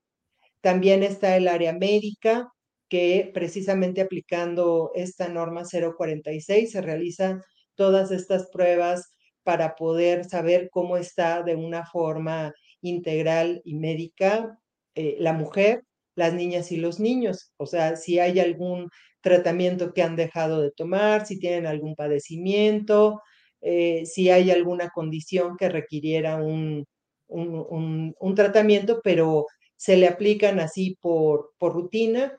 También 0.62 1.02
está 1.02 1.36
el 1.36 1.48
área 1.48 1.72
médica, 1.74 2.50
que 2.88 3.30
precisamente 3.34 4.00
aplicando 4.00 4.92
esta 4.94 5.28
norma 5.28 5.64
046 5.64 6.70
se 6.72 6.82
realizan 6.82 7.42
todas 7.74 8.10
estas 8.12 8.48
pruebas 8.50 9.10
para 9.46 9.76
poder 9.76 10.24
saber 10.24 10.70
cómo 10.72 10.96
está 10.96 11.44
de 11.44 11.54
una 11.54 11.86
forma 11.86 12.52
integral 12.82 13.62
y 13.64 13.76
médica 13.76 14.58
eh, 14.96 15.16
la 15.20 15.32
mujer, 15.32 15.84
las 16.16 16.34
niñas 16.34 16.72
y 16.72 16.78
los 16.78 16.98
niños. 16.98 17.52
O 17.56 17.66
sea, 17.66 17.94
si 17.96 18.18
hay 18.18 18.40
algún 18.40 18.90
tratamiento 19.20 19.94
que 19.94 20.02
han 20.02 20.16
dejado 20.16 20.60
de 20.60 20.72
tomar, 20.72 21.26
si 21.26 21.38
tienen 21.38 21.66
algún 21.66 21.94
padecimiento, 21.94 23.22
eh, 23.60 24.04
si 24.06 24.30
hay 24.30 24.50
alguna 24.50 24.90
condición 24.90 25.56
que 25.56 25.68
requiriera 25.68 26.36
un, 26.36 26.84
un, 27.28 28.14
un, 28.18 28.34
tratamiento, 28.34 29.00
pero 29.04 29.46
se 29.76 29.96
le 29.96 30.08
aplican 30.08 30.58
así 30.58 30.98
por, 31.00 31.52
por 31.58 31.74
rutina 31.74 32.36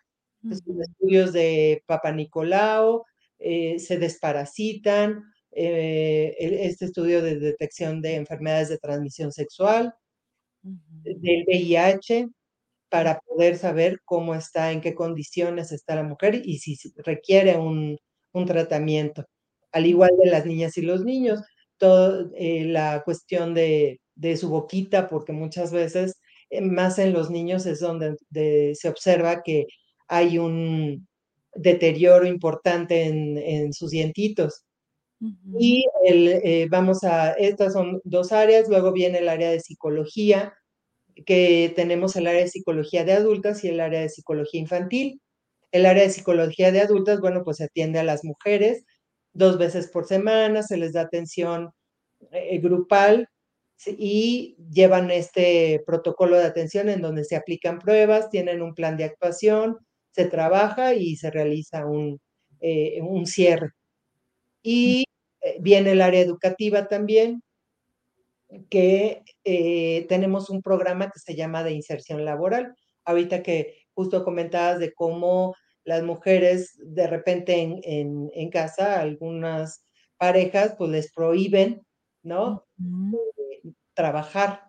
estudios 0.52 1.34
de 1.34 1.84
Papa 1.86 2.12
Nicolau, 2.12 3.04
eh, 3.39 3.80
se 3.80 3.98
desparasitan, 3.98 5.24
eh, 5.58 6.36
este 6.39 6.86
estudio 6.86 7.22
de 7.22 7.39
detección 7.39 8.02
de 8.02 8.15
enfermedades 8.15 8.70
de 8.70 8.78
transmisión 8.78 9.32
sexual, 9.32 9.93
del 10.62 11.46
VIH, 11.48 12.30
para 12.89 13.20
poder 13.22 13.58
saber 13.58 14.00
cómo 14.06 14.36
está, 14.36 14.72
en 14.72 14.82
qué 14.82 14.93
condiciones 14.96 15.72
está 15.72 15.96
la 15.96 16.04
mujer 16.04 16.41
y 16.46 16.60
si 16.60 16.78
requiere 16.98 17.58
un, 17.58 17.98
un 18.34 18.46
tratamiento. 18.46 19.26
Al 19.72 19.86
igual 19.86 20.12
de 20.24 20.30
las 20.30 20.46
niñas 20.46 20.78
y 20.78 20.82
los 20.84 21.04
niños, 21.04 21.41
toda 21.78 22.30
eh, 22.36 22.65
la 22.65 23.04
cuestión 23.04 23.54
de, 23.54 24.00
de, 24.15 24.38
su 24.38 24.50
boquita, 24.50 25.08
porque 25.10 25.34
muchas 25.34 25.72
veces, 25.72 26.20
más 26.62 27.00
en 27.00 27.13
los 27.13 27.30
niños, 27.30 27.65
es 27.65 27.80
donde 27.80 28.15
se 28.76 28.89
observa 28.89 29.43
que 29.43 29.67
hay 30.08 30.38
un 30.38 31.08
deterioro 31.58 32.26
importante 32.26 33.04
en, 33.06 33.74
sus 33.74 33.91
dientitos. 33.91 34.63
Y 35.58 35.86
el, 36.06 36.27
eh, 36.27 36.67
vamos 36.69 37.03
a, 37.03 37.32
estas 37.34 37.73
son 37.73 38.01
dos 38.03 38.32
áreas, 38.32 38.69
luego 38.69 38.91
viene 38.91 39.19
el 39.19 39.30
área 39.30 39.49
de 39.49 39.60
psicología, 39.60 40.53
que 41.25 41.73
tenemos 41.75 42.15
el 42.15 42.27
área 42.27 42.41
de 42.41 42.49
psicología 42.49 43.03
de 43.06 43.13
adultas 43.13 43.63
y 43.63 43.69
el 43.69 43.80
área 43.80 44.01
de 44.01 44.10
psicología 44.10 44.62
infantil. 44.62 45.21
El 45.71 45.86
área 45.88 46.03
de 46.03 46.12
psicología 46.12 46.71
de 46.71 46.82
adultas, 46.82 47.19
bueno, 47.21 47.43
pues 47.43 47.58
se 47.58 47.65
atiende 47.65 47.99
a 47.99 48.03
las 48.03 48.23
mujeres 48.23 48.84
dos 49.34 49.58
veces 49.58 49.89
por 49.89 50.06
semana, 50.08 50.63
se 50.63 50.77
les 50.77 50.93
da 50.93 51.01
atención 51.01 51.71
eh, 52.32 52.60
grupal 52.60 53.27
y 53.88 54.58
llevan 54.71 55.12
este 55.12 55.84
protocolo 55.86 56.38
de 56.38 56.45
atención 56.45 56.89
en 56.89 57.01
donde 57.01 57.23
se 57.25 57.36
aplican 57.36 57.80
pruebas, 57.80 58.30
tienen 58.32 58.62
un 58.62 58.73
plan 58.75 58.97
de 58.97 59.06
actuación, 59.06 59.77
se 60.12 60.25
trabaja 60.25 60.95
y 60.95 61.15
se 61.17 61.32
realiza 61.32 61.86
un, 61.86 62.19
eh, 62.62 62.99
un 63.03 63.27
cierre. 63.27 63.71
Y 64.69 65.06
eh, 65.39 65.56
viene 65.62 65.93
el 65.93 66.01
área 66.01 66.19
educativa 66.19 66.89
también, 66.89 67.41
que 68.69 69.23
eh, 69.45 70.06
tenemos 70.10 70.49
un 70.49 70.62
programa 70.62 71.10
que 71.10 71.19
se 71.19 71.36
llama 71.36 71.63
de 71.63 71.71
inserción 71.71 72.25
laboral. 72.25 72.75
Ahorita 73.06 73.43
que 73.43 73.77
justo 73.93 74.25
comentabas 74.25 74.80
de 74.80 74.93
cómo 74.93 75.56
las 75.86 76.03
mujeres 76.03 76.73
de 76.84 77.08
repente 77.08 77.62
en, 77.62 78.30
en, 78.34 78.49
casa, 78.49 78.99
algunas 78.99 79.86
parejas, 80.17 80.75
pues 80.77 80.91
les 80.91 81.13
prohíben, 81.13 81.88
¿no? 82.21 82.65
trabajar. 83.93 84.63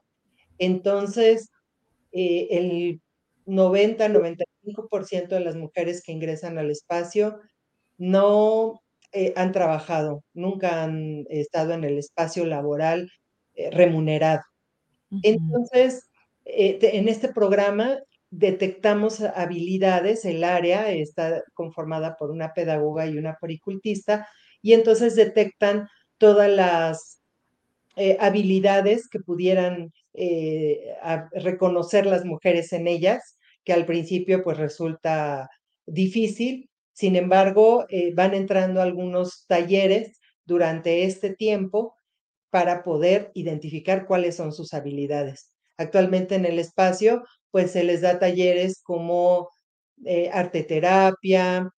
Entonces, 0.58 1.50
el 2.12 3.00
90, 3.46 4.10
95% 4.10 5.28
de 5.28 5.40
las 5.40 5.56
mujeres 5.56 6.04
que 6.04 6.12
ingresan 6.12 6.56
al 6.56 6.70
espacio 6.70 7.40
no 7.96 8.80
eh, 9.12 9.32
han 9.36 9.52
trabajado, 9.52 10.22
nunca 10.34 10.82
han 10.82 11.24
estado 11.30 11.72
en 11.72 11.84
el 11.84 11.98
espacio 11.98 12.44
laboral 12.44 13.10
eh, 13.54 13.70
remunerado. 13.70 14.42
Entonces, 15.22 16.10
eh, 16.44 16.78
en 16.80 17.08
este 17.08 17.28
programa 17.28 17.98
detectamos 18.30 19.22
habilidades, 19.22 20.26
el 20.26 20.44
área 20.44 20.90
está 20.90 21.42
conformada 21.54 22.16
por 22.16 22.30
una 22.30 22.52
pedagoga 22.52 23.06
y 23.06 23.16
una 23.16 23.36
poricultista, 23.40 24.28
y 24.60 24.74
entonces 24.74 25.14
detectan 25.14 25.88
todas 26.18 26.50
las 26.50 27.14
habilidades 28.20 29.08
que 29.08 29.18
pudieran 29.18 29.92
reconocer 31.32 32.06
las 32.06 32.24
mujeres 32.24 32.72
en 32.72 32.86
ellas 32.86 33.38
que 33.64 33.74
al 33.74 33.84
principio 33.84 34.42
pues 34.42 34.56
resulta 34.56 35.50
difícil. 35.84 36.70
Sin 36.98 37.14
embargo, 37.14 37.86
eh, 37.90 38.12
van 38.12 38.34
entrando 38.34 38.82
algunos 38.82 39.46
talleres 39.46 40.18
durante 40.44 41.04
este 41.04 41.32
tiempo 41.32 41.94
para 42.50 42.82
poder 42.82 43.30
identificar 43.34 44.04
cuáles 44.04 44.34
son 44.34 44.52
sus 44.52 44.74
habilidades. 44.74 45.52
Actualmente 45.76 46.34
en 46.34 46.44
el 46.44 46.58
espacio, 46.58 47.22
pues 47.52 47.70
se 47.70 47.84
les 47.84 48.00
da 48.00 48.18
talleres 48.18 48.82
como 48.82 49.48
eh, 50.06 50.28
arteterapia, 50.32 51.70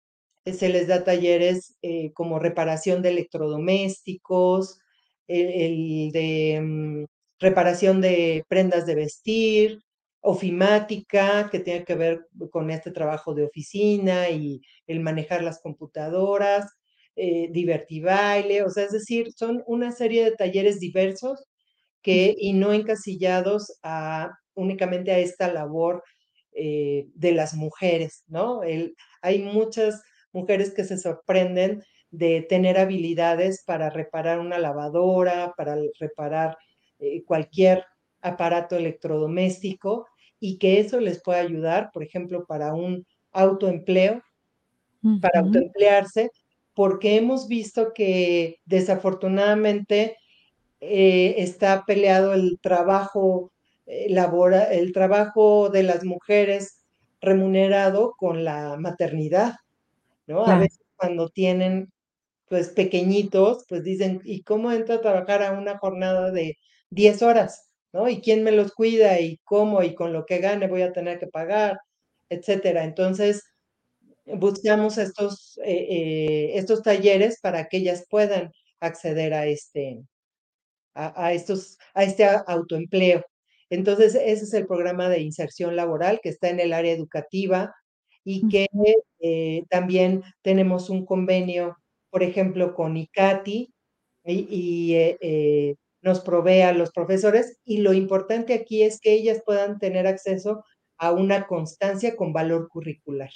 eh, 0.47 0.55
se 0.55 0.71
les 0.71 0.89
da 0.89 1.05
talleres 1.05 1.77
como 2.15 2.39
reparación 2.39 3.03
de 3.03 3.11
electrodomésticos, 3.11 4.79
el, 5.29 6.13
de 6.13 6.61
mm, 6.63 7.05
reparación 7.41 8.01
de 8.01 8.45
prendas 8.49 8.87
de 8.87 8.95
vestir, 8.95 9.81
ofimática, 10.21 11.49
que 11.51 11.61
tiene 11.61 11.85
que 11.85 11.95
ver 11.95 12.27
con 12.51 12.71
este 12.71 12.91
trabajo 12.91 13.35
de 13.35 13.45
oficina 13.45 14.31
y 14.31 14.61
el 14.87 15.01
manejar 15.01 15.43
las 15.43 15.61
computadoras, 15.61 16.71
eh, 17.17 17.49
divertibaile, 17.51 18.63
o 18.63 18.71
sea, 18.71 18.85
es 18.85 18.93
decir, 18.93 19.33
son 19.33 19.63
una 19.67 19.93
serie 19.93 20.25
de 20.25 20.33
talleres 20.33 20.81
diversos 20.81 21.45
que, 22.03 22.35
y 22.39 22.53
no 22.53 22.73
encasillados 22.73 23.79
a, 23.83 24.31
únicamente 24.55 25.11
a 25.13 25.19
esta 25.19 25.53
labor 25.53 26.03
eh, 26.53 27.07
de 27.15 27.33
las 27.33 27.55
mujeres, 27.55 28.25
¿no? 28.27 28.61
hay 29.23 29.43
muchas 29.43 30.03
mujeres 30.33 30.73
que 30.75 30.85
se 30.85 30.99
sorprenden 30.99 31.83
de 32.11 32.43
tener 32.43 32.79
habilidades 32.79 33.63
para 33.65 33.91
reparar 33.91 34.41
una 34.41 34.59
lavadora, 34.59 35.55
para 35.57 35.77
reparar 35.99 36.57
eh, 36.99 37.23
cualquier 37.25 37.85
aparato 38.23 38.77
electrodoméstico 38.77 40.07
y 40.39 40.59
que 40.59 40.81
eso 40.81 41.01
les 41.01 41.23
pueda 41.23 41.41
ayudar, 41.41 41.91
por 41.93 42.03
ejemplo, 42.03 42.47
para 42.47 42.75
un 42.75 43.07
autoempleo, 43.33 44.23
para 45.21 45.41
autoemplearse, 45.41 46.31
porque 46.75 47.17
hemos 47.17 47.49
visto 47.49 47.93
que 47.95 48.57
desafortunadamente 48.65 50.17
eh, 50.81 51.35
está 51.39 51.85
peleado 51.87 52.33
el 52.33 52.59
trabajo 52.61 53.53
eh, 53.87 54.07
labora, 54.11 54.65
el 54.73 54.93
trabajo 54.93 55.69
de 55.69 55.83
las 55.83 56.05
mujeres 56.05 56.81
remunerado 57.21 58.15
con 58.17 58.45
la 58.45 58.77
maternidad, 58.79 59.57
¿no? 60.27 60.47
A 60.47 60.59
veces 60.59 60.81
cuando 60.97 61.29
tienen, 61.29 61.93
pues, 62.49 62.71
pequeñitos, 62.71 63.65
pues 63.69 63.85
dicen, 63.85 64.21
¿y 64.25 64.43
cómo 64.43 64.73
entro 64.73 64.97
a 64.97 65.01
trabajar 65.01 65.43
a 65.43 65.53
una 65.53 65.79
jornada 65.79 66.31
de 66.31 66.57
10 66.91 67.23
horas? 67.23 67.70
¿No? 67.93 68.09
¿Y 68.09 68.21
quién 68.21 68.45
me 68.45 68.53
los 68.53 68.73
cuida? 68.73 69.21
¿Y 69.21 69.39
cómo? 69.45 69.83
¿Y 69.83 69.95
con 69.95 70.13
lo 70.13 70.25
que 70.27 70.39
gane 70.39 70.69
voy 70.69 70.83
a 70.83 70.93
tener 70.93 71.19
que 71.19 71.27
pagar? 71.27 71.79
Etcétera. 72.29 72.85
Entonces, 72.85 73.43
buscamos 74.27 74.99
estos, 74.99 75.59
eh, 75.65 75.87
eh, 75.91 76.51
estos 76.59 76.83
talleres 76.83 77.41
para 77.41 77.69
que 77.69 77.79
ellas 77.79 78.07
puedan 78.09 78.53
acceder 78.81 79.35
a 79.35 79.47
este, 79.47 80.01
a, 80.95 81.33
estos, 81.33 81.79
a 81.95 82.05
este 82.05 82.25
autoempleo. 82.47 83.25
Entonces, 83.71 84.15
ese 84.15 84.45
es 84.45 84.55
el 84.55 84.67
programa 84.67 85.09
de 85.09 85.21
inserción 85.21 85.77
laboral 85.77 86.21
que 86.23 86.31
está 86.31 86.49
en 86.49 86.61
el 86.61 86.73
área 86.73 86.93
educativa 86.93 87.75
y 88.25 88.49
que 88.49 88.67
eh, 89.21 89.65
también 89.71 90.23
tenemos 90.43 90.91
un 90.91 91.07
convenio, 91.07 91.77
por 92.11 92.23
ejemplo, 92.23 92.75
con 92.75 92.97
ICATI 92.97 93.73
y, 94.25 94.95
nos 96.03 96.21
provee 96.21 96.63
a 96.63 96.73
los 96.73 96.93
profesores 96.93 97.59
y 97.65 97.79
lo 97.79 97.93
importante 97.93 98.55
aquí 98.55 98.83
es 98.83 99.01
que 99.01 99.13
ellas 99.13 99.43
puedan 99.45 99.79
tener 99.79 100.07
acceso 100.07 100.65
a 100.97 101.13
una 101.13 101.47
constancia 101.47 102.17
con 102.17 102.33
valor 102.33 102.69
curricular. 102.69 103.31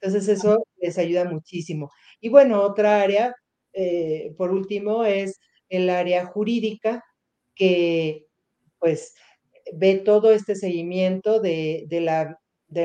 Entonces 0.00 0.28
eso 0.28 0.64
les 0.76 0.98
ayuda 0.98 1.24
muchísimo. 1.24 1.90
Y 2.20 2.28
bueno, 2.28 2.62
otra 2.62 3.02
área, 3.02 3.34
eh, 3.72 4.32
por 4.36 4.52
último, 4.52 5.04
es 5.04 5.38
el 5.68 5.90
área 5.90 6.26
jurídica, 6.26 7.04
que 7.54 8.26
pues 8.78 9.14
ve 9.74 9.96
todo 9.96 10.32
este 10.32 10.54
seguimiento 10.54 11.40
de, 11.40 11.84
de 11.88 12.00
la, 12.00 12.38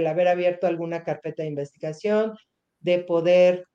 haber 0.09 0.27
abierto 0.27 0.67
alguna 0.67 1.03
carpeta 1.03 1.43
de 1.43 1.49
investigación, 1.49 2.33
de 2.79 2.99
poder 2.99 3.67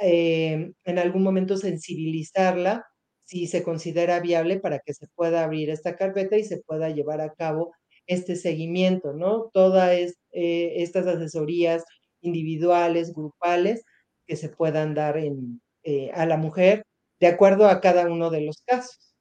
eh, 0.00 0.72
en 0.84 0.98
algún 0.98 1.22
momento 1.22 1.56
sensibilizarla 1.56 2.89
si 3.30 3.46
se 3.46 3.62
considera 3.62 4.18
viable 4.18 4.58
para 4.58 4.80
que 4.80 4.92
se 4.92 5.06
pueda 5.14 5.44
abrir 5.44 5.70
esta 5.70 5.94
carpeta 5.94 6.36
y 6.36 6.42
se 6.42 6.56
pueda 6.58 6.90
llevar 6.90 7.20
a 7.20 7.32
cabo 7.32 7.72
este 8.08 8.34
seguimiento, 8.34 9.12
¿no? 9.12 9.50
Todas 9.52 9.92
eh, 10.32 10.72
estas 10.82 11.06
asesorías 11.06 11.84
individuales, 12.22 13.14
grupales, 13.14 13.84
que 14.26 14.34
se 14.34 14.48
puedan 14.48 14.94
dar 14.94 15.16
eh, 15.16 16.10
a 16.12 16.26
la 16.26 16.38
mujer 16.38 16.84
de 17.20 17.28
acuerdo 17.28 17.68
a 17.68 17.80
cada 17.80 18.10
uno 18.10 18.30
de 18.30 18.40
los 18.40 18.62
casos. 18.66 19.14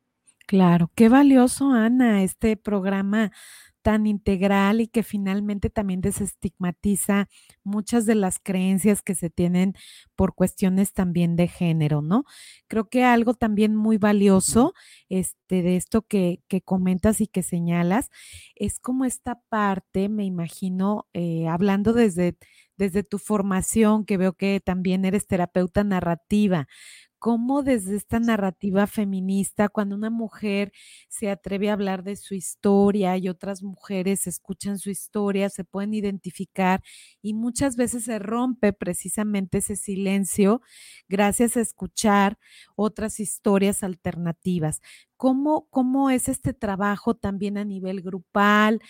Claro, 0.48 0.90
qué 0.96 1.08
valioso, 1.08 1.70
Ana, 1.70 2.24
este 2.24 2.58
programa 2.58 3.32
tan 3.90 4.06
integral 4.06 4.82
y 4.82 4.88
que 4.88 5.02
finalmente 5.02 5.72
también 5.72 6.00
desestigmatiza 6.00 7.28
muchas 7.64 8.06
de 8.06 8.14
las 8.14 8.38
creencias 8.38 9.02
que 9.02 9.16
se 9.16 9.32
tienen 9.32 9.74
por 10.16 10.36
cuestiones 10.36 10.94
también 10.94 11.36
de 11.36 11.48
género, 11.48 12.04
¿no? 12.04 12.24
Creo 12.68 12.88
que 12.88 13.04
algo 13.04 13.34
también 13.34 13.76
muy 13.76 13.98
valioso 13.98 14.76
este, 15.10 15.64
de 15.64 15.76
esto 15.76 16.04
que, 16.04 16.44
que 16.48 16.62
comentas 16.62 17.20
y 17.20 17.26
que 17.26 17.42
señalas 17.42 18.12
es 18.54 18.80
como 18.80 19.06
esta 19.06 19.42
parte, 19.50 20.08
me 20.08 20.24
imagino, 20.24 21.08
eh, 21.14 21.48
hablando 21.48 21.92
desde, 21.94 22.38
desde 22.78 23.02
tu 23.02 23.18
formación, 23.18 24.06
que 24.06 24.18
veo 24.18 24.34
que 24.34 24.62
también 24.64 25.04
eres 25.04 25.26
terapeuta 25.26 25.84
narrativa, 25.84 26.68
cómo 27.20 27.64
desde 27.64 27.96
esta 27.98 28.20
narrativa 28.20 28.88
feminista, 28.88 29.70
cuando 29.70 29.96
una 29.96 30.10
mujer 30.10 30.72
se 31.10 31.30
atreve 31.30 31.70
a 31.70 31.74
hablar 31.74 32.04
de 32.04 32.16
su 32.16 32.34
historia 32.36 33.18
y 33.18 33.30
otras 33.30 33.62
mujeres 33.64 34.26
escuchan 34.28 34.80
su 34.80 34.90
historia, 34.90 35.50
se 35.50 35.64
pueden 35.66 35.94
identificar 35.94 36.82
y 37.22 37.34
muchas 37.34 37.76
veces 37.76 38.06
se 38.06 38.20
rompe 38.20 38.74
precisamente 38.74 39.60
ese 39.60 39.76
silencio 39.76 40.62
gracias 41.08 41.58
a 41.58 41.62
escuchar 41.62 42.38
otras 42.76 43.20
historias 43.20 43.84
alternativas. 43.84 44.82
¿Cómo, 45.18 45.68
cómo 45.70 46.10
es 46.10 46.30
este 46.30 46.54
trabajo 46.54 47.14
también 47.16 47.58
a 47.58 47.66
nivel 47.66 48.02
grupal? 48.02 48.82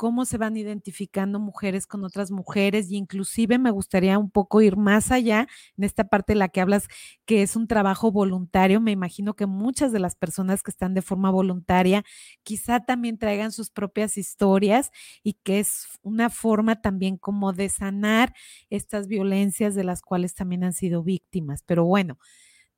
Cómo 0.00 0.24
se 0.24 0.38
van 0.38 0.56
identificando 0.56 1.38
mujeres 1.38 1.86
con 1.86 2.04
otras 2.04 2.30
mujeres 2.30 2.90
y 2.90 2.96
inclusive 2.96 3.58
me 3.58 3.70
gustaría 3.70 4.18
un 4.18 4.30
poco 4.30 4.62
ir 4.62 4.78
más 4.78 5.10
allá 5.12 5.46
en 5.76 5.84
esta 5.84 6.04
parte 6.04 6.32
de 6.32 6.38
la 6.38 6.48
que 6.48 6.62
hablas 6.62 6.88
que 7.26 7.42
es 7.42 7.54
un 7.54 7.66
trabajo 7.66 8.10
voluntario. 8.10 8.80
Me 8.80 8.92
imagino 8.92 9.34
que 9.34 9.44
muchas 9.44 9.92
de 9.92 9.98
las 9.98 10.16
personas 10.16 10.62
que 10.62 10.70
están 10.70 10.94
de 10.94 11.02
forma 11.02 11.30
voluntaria 11.30 12.02
quizá 12.42 12.80
también 12.80 13.18
traigan 13.18 13.52
sus 13.52 13.68
propias 13.68 14.16
historias 14.16 14.90
y 15.22 15.34
que 15.34 15.60
es 15.60 15.86
una 16.00 16.30
forma 16.30 16.80
también 16.80 17.18
como 17.18 17.52
de 17.52 17.68
sanar 17.68 18.32
estas 18.70 19.06
violencias 19.06 19.74
de 19.74 19.84
las 19.84 20.00
cuales 20.00 20.34
también 20.34 20.64
han 20.64 20.72
sido 20.72 21.02
víctimas. 21.02 21.62
Pero 21.66 21.84
bueno, 21.84 22.18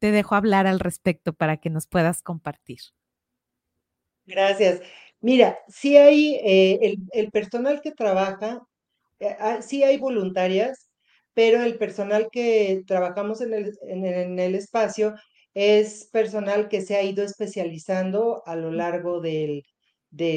te 0.01 0.11
dejo 0.11 0.35
hablar 0.35 0.67
al 0.67 0.81
respecto 0.81 1.35
para 1.35 1.59
que 1.59 1.71
nos 1.71 1.87
puedas 1.87 2.21
compartir. 2.21 2.81
Gracias. 4.27 4.81
Mira, 5.23 5.59
sí 5.69 5.97
hay 5.97 6.35
eh, 6.45 6.97
el, 7.13 7.31
personal 7.31 7.81
que 7.81 7.93
trabaja, 7.93 8.61
eh, 9.21 9.37
ah, 9.41 9.63
sí 9.63 9.85
hay 9.85 9.99
voluntarias, 9.99 10.91
pero 11.35 11.63
el 11.63 11.79
personal 11.79 12.29
que 12.33 12.83
trabajamos 12.87 13.41
en 13.41 13.55
el, 13.55 13.79
en, 13.83 14.39
el 14.39 14.55
espacio 14.57 15.15
es 15.55 16.09
personal 16.13 16.69
que 16.69 16.83
se 16.83 16.97
ha 16.97 17.03
ido 17.03 17.25
especializando 17.25 18.43
a 18.47 18.57
lo 18.57 18.73
largo 18.73 19.21
de 19.21 19.63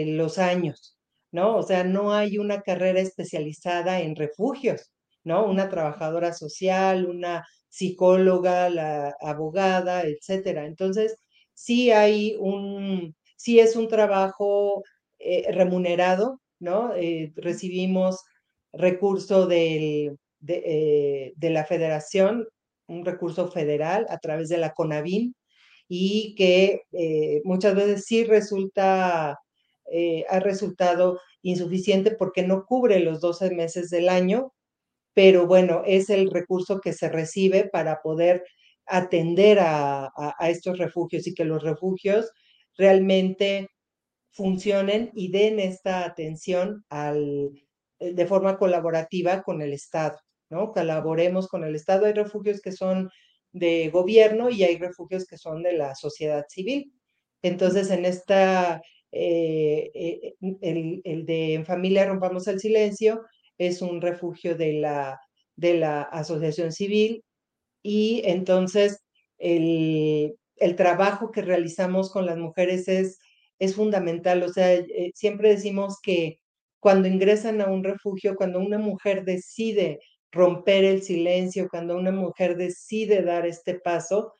los 0.07 0.37
años, 0.37 0.97
¿no? 1.31 1.57
O 1.57 1.63
sea, 1.63 1.83
no 1.83 2.13
hay 2.13 2.37
una 2.37 2.61
carrera 2.61 2.99
especializada 3.01 4.01
en 4.01 4.15
refugios, 4.15 4.91
¿no? 5.23 5.45
Una 5.47 5.69
trabajadora 5.69 6.33
social, 6.33 7.05
una 7.07 7.43
psicóloga, 7.69 8.69
la 8.69 9.15
abogada, 9.21 10.03
etcétera. 10.03 10.65
Entonces, 10.65 11.15
sí 11.53 11.91
hay 11.91 12.35
un, 12.39 13.15
sí 13.45 13.59
es 13.59 13.75
un 13.75 13.87
trabajo 13.87 14.83
eh, 15.19 15.51
remunerado, 15.51 16.41
¿no? 16.59 16.95
Eh, 16.95 17.31
recibimos 17.35 18.23
recurso 18.73 19.45
de, 19.45 20.15
eh, 20.47 21.33
la 21.39 21.63
federación, 21.63 22.47
un 22.87 23.05
recurso 23.05 23.51
federal 23.51 24.07
a 24.09 24.17
través 24.17 24.49
de 24.49 24.57
la 24.57 24.73
CONAVIN 24.73 25.35
y 25.87 26.33
que 26.35 26.81
muchas 27.43 27.75
veces 27.75 28.05
sí 28.05 28.23
resulta, 28.23 29.37
ha 30.29 30.39
resultado 30.39 31.19
insuficiente 31.43 32.11
porque 32.11 32.41
no 32.43 32.65
cubre 32.65 32.99
los 32.99 33.21
12 33.21 33.51
meses 33.51 33.91
del 33.91 34.09
año, 34.09 34.53
pero 35.13 35.45
bueno, 35.45 35.83
es 35.85 36.09
el 36.09 36.31
recurso 36.31 36.81
que 36.81 36.93
se 36.93 37.09
recibe 37.09 37.69
para 37.71 38.01
poder 38.01 38.43
atender 38.87 39.59
a 39.61 40.11
estos 40.49 40.79
refugios 40.79 41.27
y 41.27 41.35
que 41.35 41.45
los 41.45 41.63
refugios 41.63 42.31
realmente 42.77 43.69
funcionen 44.31 45.11
y 45.13 45.31
den 45.31 45.59
esta 45.59 46.05
atención 46.05 46.85
al, 46.89 47.51
eh, 47.99 48.13
de 48.13 48.25
forma 48.25 48.57
colaborativa 48.57 49.41
con 49.43 49.61
el 49.61 49.73
Estado, 49.73 50.19
¿no? 50.49 50.71
Colaboremos 50.71 51.47
con 51.47 51.63
el 51.63 51.75
Estado. 51.75 52.05
Hay 52.05 52.13
refugios 52.13 52.61
que 52.61 52.71
son 52.71 53.09
de 53.53 53.89
gobierno 53.89 54.49
y 54.49 54.63
hay 54.63 54.77
refugios 54.77 55.25
que 55.25 55.37
son 55.37 55.63
de 55.63 55.73
la 55.73 55.95
sociedad 55.95 56.45
civil. 56.49 56.91
Entonces, 57.41 57.89
en 57.91 58.05
esta, 58.05 58.81
eh, 59.11 59.91
eh, 59.93 60.35
el, 60.61 61.01
el, 61.05 61.25
de 61.25 61.53
En 61.53 61.65
Familia 61.65 62.05
Rompamos 62.05 62.47
el 62.47 62.59
Silencio 62.59 63.23
es 63.57 63.81
un 63.81 64.01
refugio 64.01 64.55
de 64.55 64.73
la, 64.73 65.19
de 65.55 65.75
la 65.75 66.01
asociación 66.01 66.73
civil 66.73 67.23
y 67.81 68.21
entonces 68.25 68.99
el, 69.37 70.35
el 70.57 70.75
trabajo 70.75 71.31
que 71.31 71.41
realizamos 71.41 72.11
con 72.11 72.25
las 72.25 72.37
mujeres 72.37 72.87
es, 72.87 73.19
es 73.59 73.75
fundamental. 73.75 74.43
O 74.43 74.49
sea, 74.49 74.73
eh, 74.73 75.11
siempre 75.15 75.49
decimos 75.49 75.99
que 76.01 76.39
cuando 76.79 77.07
ingresan 77.07 77.61
a 77.61 77.67
un 77.67 77.83
refugio, 77.83 78.35
cuando 78.35 78.59
una 78.59 78.77
mujer 78.77 79.25
decide 79.25 79.99
romper 80.31 80.83
el 80.83 81.01
silencio, 81.01 81.67
cuando 81.69 81.97
una 81.97 82.11
mujer 82.11 82.57
decide 82.57 83.21
dar 83.23 83.45
este 83.45 83.75
paso, 83.75 84.33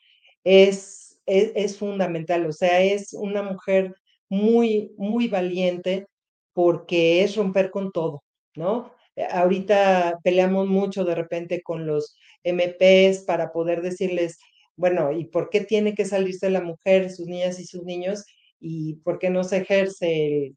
es, 0.43 1.19
es, 1.25 1.51
es 1.55 1.77
fundamental. 1.77 2.45
O 2.45 2.51
sea, 2.53 2.81
es 2.81 3.13
una 3.13 3.41
mujer 3.41 3.95
muy, 4.29 4.93
muy 4.97 5.27
valiente 5.27 6.07
porque 6.53 7.23
es 7.23 7.35
romper 7.35 7.71
con 7.71 7.91
todo, 7.91 8.23
¿no? 8.55 8.91
Eh, 9.15 9.27
ahorita 9.29 10.19
peleamos 10.23 10.67
mucho 10.67 11.03
de 11.05 11.15
repente 11.15 11.61
con 11.61 11.85
los 11.87 12.15
MPs 12.43 13.23
para 13.25 13.51
poder 13.51 13.81
decirles, 13.81 14.37
bueno, 14.77 15.11
¿y 15.11 15.25
por 15.25 15.49
qué 15.49 15.61
tiene 15.61 15.95
que 15.95 16.05
salirse 16.05 16.49
la 16.49 16.61
mujer, 16.61 17.11
sus 17.11 17.27
niñas 17.27 17.59
y 17.59 17.65
sus 17.65 17.83
niños? 17.83 18.25
¿Y 18.59 18.95
por 18.97 19.19
qué 19.19 19.29
no 19.29 19.43
se 19.43 19.57
ejerce 19.57 20.55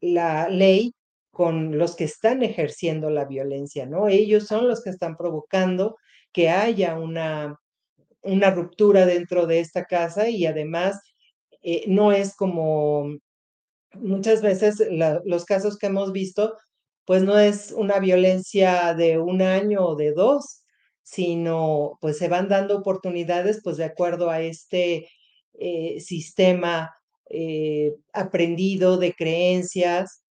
la 0.00 0.48
ley 0.48 0.94
con 1.30 1.78
los 1.78 1.96
que 1.96 2.04
están 2.04 2.42
ejerciendo 2.42 3.10
la 3.10 3.24
violencia, 3.24 3.86
¿no? 3.86 4.08
Ellos 4.08 4.46
son 4.46 4.68
los 4.68 4.82
que 4.82 4.90
están 4.90 5.16
provocando 5.16 5.96
que 6.32 6.50
haya 6.50 6.98
una, 6.98 7.58
ruptura 8.22 9.06
dentro 9.06 9.46
de 9.46 9.60
esta 9.60 9.84
casa 9.84 10.28
y 10.28 10.46
además 10.46 11.00
eh, 11.62 11.84
no 11.88 12.12
es 12.12 12.36
como 12.36 13.16
muchas 13.94 14.42
veces 14.42 14.82
los 15.24 15.44
casos 15.44 15.76
que 15.78 15.86
hemos 15.86 16.12
visto 16.12 16.56
pues 17.04 17.22
no 17.22 17.38
es 17.38 17.72
una 17.72 17.98
violencia 17.98 18.94
de 18.94 19.18
un 19.18 19.42
año 19.42 19.84
o 19.84 19.96
de 19.96 20.12
dos, 20.12 20.61
sino 21.12 21.98
pues 22.00 22.16
se 22.16 22.28
van 22.28 22.48
dando 22.48 22.78
oportunidades 22.78 23.60
pues 23.62 23.76
de 23.76 23.84
acuerdo 23.84 24.30
a 24.30 24.40
este 24.40 25.08
eh, 25.52 26.00
sistema 26.00 26.94
eh, 27.28 27.92
aprendido 28.14 28.96
de 28.96 29.12
creencias 29.12 30.24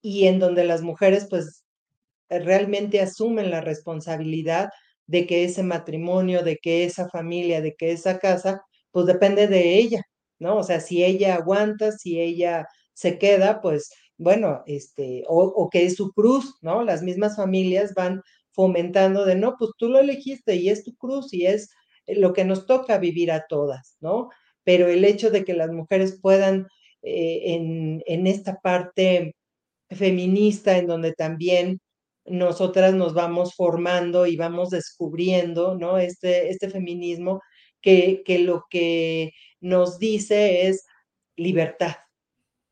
y 0.00 0.28
en 0.28 0.38
donde 0.38 0.64
las 0.64 0.82
mujeres 0.82 1.26
pues 1.28 1.64
realmente 2.28 3.00
asumen 3.00 3.50
la 3.50 3.60
responsabilidad 3.60 4.70
de 5.06 5.26
que 5.26 5.44
ese 5.44 5.64
matrimonio, 5.64 6.44
de 6.44 6.58
que 6.58 6.84
esa 6.84 7.08
familia, 7.08 7.60
de 7.60 7.74
que 7.74 7.90
esa 7.90 8.20
casa, 8.20 8.62
pues 8.92 9.06
depende 9.06 9.48
de 9.48 9.78
ella, 9.78 10.02
¿no? 10.38 10.58
O 10.58 10.62
sea, 10.62 10.80
si 10.80 11.04
ella 11.04 11.34
aguanta, 11.34 11.90
si 11.90 12.20
ella 12.20 12.68
se 12.94 13.18
queda, 13.18 13.60
pues 13.60 13.90
bueno, 14.16 14.62
este, 14.66 15.24
o, 15.28 15.42
o 15.42 15.68
que 15.70 15.86
es 15.86 15.96
su 15.96 16.12
cruz, 16.12 16.54
¿no? 16.62 16.84
Las 16.84 17.02
mismas 17.02 17.36
familias 17.36 17.94
van 17.94 18.22
fomentando 18.52 19.24
de, 19.24 19.34
no, 19.34 19.56
pues 19.58 19.72
tú 19.78 19.88
lo 19.88 20.00
elegiste 20.00 20.56
y 20.56 20.68
es 20.68 20.84
tu 20.84 20.94
cruz 20.96 21.32
y 21.32 21.46
es 21.46 21.70
lo 22.06 22.32
que 22.32 22.44
nos 22.44 22.66
toca 22.66 22.98
vivir 22.98 23.30
a 23.32 23.46
todas, 23.48 23.96
¿no? 24.00 24.30
Pero 24.64 24.88
el 24.88 25.04
hecho 25.04 25.30
de 25.30 25.44
que 25.44 25.54
las 25.54 25.70
mujeres 25.70 26.18
puedan 26.20 26.66
eh, 27.02 27.54
en, 27.54 28.02
en 28.06 28.26
esta 28.26 28.60
parte 28.60 29.34
feminista, 29.90 30.78
en 30.78 30.86
donde 30.86 31.12
también 31.12 31.80
nosotras 32.24 32.94
nos 32.94 33.14
vamos 33.14 33.54
formando 33.54 34.26
y 34.26 34.36
vamos 34.36 34.70
descubriendo, 34.70 35.76
¿no? 35.76 35.98
Este, 35.98 36.50
este 36.50 36.70
feminismo 36.70 37.40
que, 37.80 38.22
que 38.24 38.38
lo 38.38 38.64
que 38.70 39.32
nos 39.60 39.98
dice 39.98 40.68
es 40.68 40.86
libertad, 41.36 41.96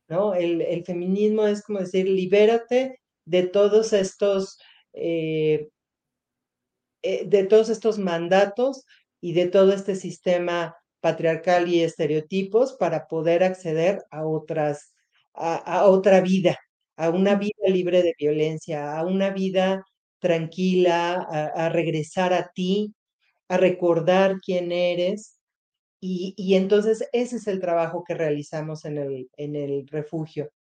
¿no? 0.09 0.35
El, 0.35 0.61
el 0.63 0.85
feminismo 0.85 1.47
es 1.47 1.63
como 1.63 1.81
decir, 1.81 2.09
libérate 2.09 3.01
de 3.25 3.43
todos 3.45 3.93
estos, 3.93 4.59
eh, 4.93 5.69
eh, 7.03 7.25
de 7.27 7.45
todos 7.45 7.71
estos 7.71 7.99
mandatos 7.99 8.85
y 9.21 9.33
de 9.33 9.47
todo 9.47 9.73
este 9.73 9.97
sistema 9.97 10.77
patriarcal 11.01 11.69
y 11.69 11.83
estereotipos 11.83 12.75
para 12.75 13.07
poder 13.07 13.43
acceder 13.43 14.05
a 14.11 14.27
otras, 14.27 14.95
a, 15.35 15.57
a 15.57 15.87
otra 15.87 16.21
vida, 16.21 16.59
a 16.97 17.11
una 17.11 17.37
vida 17.37 17.55
libre 17.69 18.03
de 18.03 18.15
violencia, 18.19 18.99
a 18.99 19.05
una 19.07 19.31
vida 19.31 19.85
tranquila, 20.19 21.15
a, 21.31 21.67
a 21.67 21.69
regresar 21.71 22.35
a 22.35 22.51
ti, 22.55 22.95
a 23.49 23.57
recordar 23.57 24.37
quién 24.45 24.73
eres. 24.73 25.39
Y, 26.01 26.35
y, 26.37 26.55
entonces 26.57 27.09
ese 27.13 27.37
es 27.37 27.47
el 27.47 27.61
trabajo 27.61 28.05
que 28.07 28.15
realizamos 28.15 28.85
en 28.87 28.99
el, 28.99 29.31
en 29.37 29.57
el 29.57 29.87
refugio, 29.89 30.51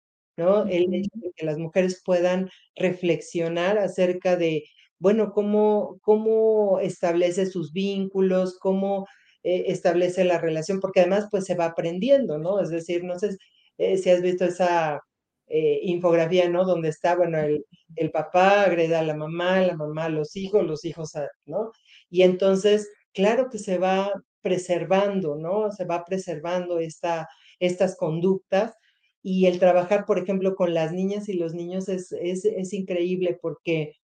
¿no? 0.40 0.66
El 0.66 0.94
hecho 0.94 1.10
de 1.14 1.32
que 1.36 1.44
las 1.46 1.58
mujeres 1.58 2.02
puedan 2.04 2.50
reflexionar 2.76 3.78
acerca 3.78 4.36
de, 4.36 4.64
bueno, 4.98 5.32
cómo, 5.32 5.98
cómo 6.02 6.80
establece 6.80 7.46
sus 7.46 7.72
vínculos, 7.72 8.58
cómo 8.58 9.06
eh, 9.42 9.64
establece 9.68 10.24
la 10.24 10.38
relación, 10.38 10.80
porque 10.80 11.00
además 11.00 11.28
pues 11.30 11.44
se 11.44 11.54
va 11.54 11.66
aprendiendo, 11.66 12.38
¿no? 12.38 12.60
Es 12.60 12.70
decir, 12.70 13.04
no 13.04 13.18
sé 13.18 13.36
eh, 13.78 13.98
si 13.98 14.10
has 14.10 14.22
visto 14.22 14.44
esa 14.46 15.00
eh, 15.48 15.80
infografía, 15.82 16.48
¿no? 16.48 16.64
Donde 16.64 16.88
está, 16.88 17.16
bueno, 17.16 17.38
el, 17.38 17.64
el, 17.96 18.10
papá 18.10 18.62
agreda 18.62 19.00
a 19.00 19.04
la 19.04 19.16
mamá, 19.16 19.60
la 19.60 19.76
mamá 19.76 20.06
a 20.06 20.08
los 20.10 20.36
hijos, 20.36 20.66
los 20.66 20.84
hijos, 20.84 21.16
a, 21.16 21.28
¿no? 21.46 21.72
Y 22.10 22.22
entonces, 22.22 22.88
claro 23.12 23.48
que 23.50 23.58
se 23.58 23.78
va 23.78 24.12
preservando, 24.42 25.36
¿no? 25.36 25.70
Se 25.72 25.84
va 25.84 26.04
preservando 26.04 26.78
esta, 26.78 27.28
estas 27.58 27.96
conductas 27.96 28.74
y 29.22 29.46
el 29.46 29.58
trabajar, 29.58 30.04
por 30.06 30.18
ejemplo, 30.18 30.54
con 30.56 30.74
las 30.74 30.92
niñas 30.92 31.28
y 31.28 31.34
los 31.34 31.54
niños 31.54 31.88
es, 31.88 32.12
es, 32.12 32.44
es 32.44 32.72
increíble 32.72 33.38
porque 33.40 33.94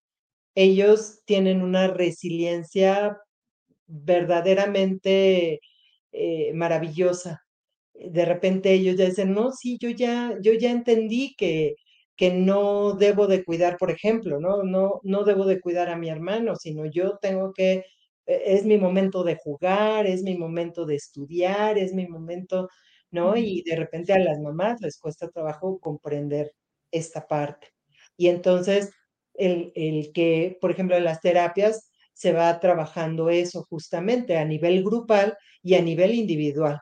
ellos 0.56 1.22
tienen 1.26 1.62
una 1.62 1.88
resiliencia 1.88 3.18
verdaderamente 3.86 5.60
eh, 6.12 6.52
maravillosa 6.54 7.42
de 7.94 8.24
repente 8.24 8.72
ellos 8.72 8.96
ya 8.96 9.06
dicen, 9.06 9.32
no, 9.34 9.52
sí, 9.52 9.78
yo 9.80 9.90
ya, 9.90 10.36
yo 10.42 10.52
ya 10.52 10.70
entendí 10.70 11.34
que, 11.36 11.76
que 12.16 12.32
no 12.32 12.92
debo 12.94 13.26
de 13.26 13.44
cuidar, 13.44 13.76
por 13.78 13.90
ejemplo, 13.90 14.40
¿no? 14.40 14.62
No, 14.64 15.00
no 15.02 15.24
debo 15.24 15.46
de 15.46 15.60
cuidar 15.60 15.88
a 15.88 15.96
mi 15.96 16.08
hermano, 16.10 16.56
sino 16.56 16.86
yo 16.86 17.18
tengo 17.20 17.52
que, 17.54 17.84
e, 18.26 18.42
es 18.54 18.64
mi 18.66 18.78
momento 18.78 19.24
de 19.24 19.36
jugar, 19.42 20.06
es 20.06 20.22
mi 20.22 20.36
momento 20.36 20.86
de 20.86 20.96
estudiar, 20.96 21.78
es 21.78 21.94
mi 21.94 22.06
momento, 22.08 22.68
¿no? 23.16 23.36
Y 23.36 23.62
de 23.62 23.76
repente 23.76 24.12
a 24.12 24.18
las 24.18 24.38
mamás 24.40 24.80
les 24.80 24.98
cuesta 24.98 25.28
trabajo 25.30 25.78
comprender 25.80 26.52
esta 26.92 27.26
parte. 27.26 27.68
Y 28.16 28.28
entonces, 28.28 28.92
el, 29.34 29.72
el 29.74 30.12
que, 30.12 30.58
por 30.60 30.70
ejemplo, 30.70 30.96
en 30.96 31.04
las 31.04 31.20
terapias 31.20 31.90
se 32.14 32.32
va 32.32 32.60
trabajando 32.60 33.30
eso 33.30 33.66
justamente 33.68 34.38
a 34.38 34.44
nivel 34.44 34.84
grupal 34.84 35.36
y 35.62 35.74
a 35.74 35.82
nivel 35.82 36.14
individual 36.14 36.80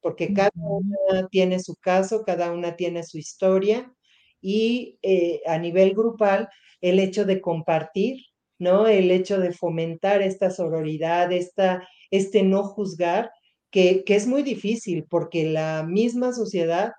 porque 0.00 0.32
cada 0.32 0.50
una 0.54 1.28
tiene 1.30 1.60
su 1.60 1.74
caso, 1.76 2.24
cada 2.24 2.52
una 2.52 2.76
tiene 2.76 3.02
su 3.02 3.18
historia 3.18 3.92
y 4.40 4.98
eh, 5.02 5.42
a 5.46 5.58
nivel 5.58 5.94
grupal 5.94 6.48
el 6.80 7.00
hecho 7.00 7.24
de 7.24 7.40
compartir, 7.40 8.18
¿no? 8.58 8.86
El 8.86 9.10
hecho 9.10 9.38
de 9.40 9.52
fomentar 9.52 10.22
esta 10.22 10.50
sororidad, 10.50 11.32
esta, 11.32 11.86
este 12.10 12.42
no 12.42 12.62
juzgar, 12.62 13.30
que, 13.70 14.04
que 14.04 14.16
es 14.16 14.26
muy 14.26 14.42
difícil 14.42 15.04
porque 15.08 15.44
la 15.50 15.84
misma 15.84 16.32
sociedad 16.32 16.92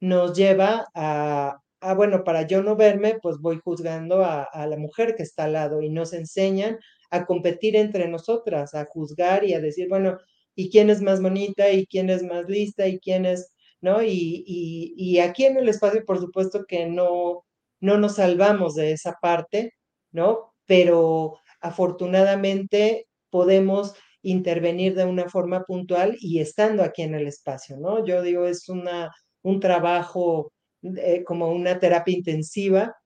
nos 0.00 0.36
lleva 0.36 0.86
a, 0.94 1.58
a, 1.80 1.94
bueno, 1.94 2.24
para 2.24 2.42
yo 2.46 2.62
no 2.62 2.76
verme, 2.76 3.18
pues 3.22 3.38
voy 3.40 3.60
juzgando 3.64 4.24
a, 4.24 4.42
a 4.44 4.66
la 4.66 4.76
mujer 4.76 5.14
que 5.16 5.22
está 5.22 5.44
al 5.44 5.54
lado 5.54 5.82
y 5.82 5.90
nos 5.90 6.12
enseñan 6.12 6.78
a 7.10 7.24
competir 7.26 7.76
entre 7.76 8.08
nosotras, 8.08 8.74
a 8.74 8.86
juzgar 8.86 9.44
y 9.44 9.54
a 9.54 9.60
decir, 9.60 9.88
bueno, 9.88 10.18
y 10.54 10.70
quién 10.70 10.90
es 10.90 11.02
más 11.02 11.22
bonita 11.22 11.70
y 11.70 11.86
quién 11.86 12.10
es 12.10 12.22
más 12.22 12.48
lista 12.48 12.88
y 12.88 12.98
quién 13.00 13.26
es, 13.26 13.52
¿no? 13.80 14.02
Y, 14.02 14.44
y, 14.46 14.94
y 14.96 15.18
aquí 15.20 15.44
en 15.46 15.56
el 15.58 15.68
espacio, 15.68 16.04
por 16.04 16.18
supuesto 16.18 16.64
que 16.66 16.86
no, 16.86 17.44
no 17.80 17.98
nos 17.98 18.16
salvamos 18.16 18.74
de 18.74 18.92
esa 18.92 19.16
parte, 19.20 19.74
¿no? 20.12 20.54
Pero 20.66 21.38
afortunadamente 21.60 23.06
podemos 23.30 23.94
intervenir 24.26 24.94
de 24.94 25.04
una 25.04 25.28
forma 25.28 25.64
puntual 25.64 26.16
y 26.20 26.40
estando 26.40 26.82
aquí 26.82 27.02
en 27.02 27.14
el 27.14 27.26
espacio, 27.26 27.76
¿no? 27.76 28.04
Yo 28.04 28.22
digo, 28.22 28.46
es 28.46 28.68
una, 28.68 29.10
un 29.42 29.60
trabajo 29.60 30.52
eh, 30.82 31.22
como 31.24 31.50
una 31.50 31.78
terapia 31.78 32.16
intensiva. 32.16 32.96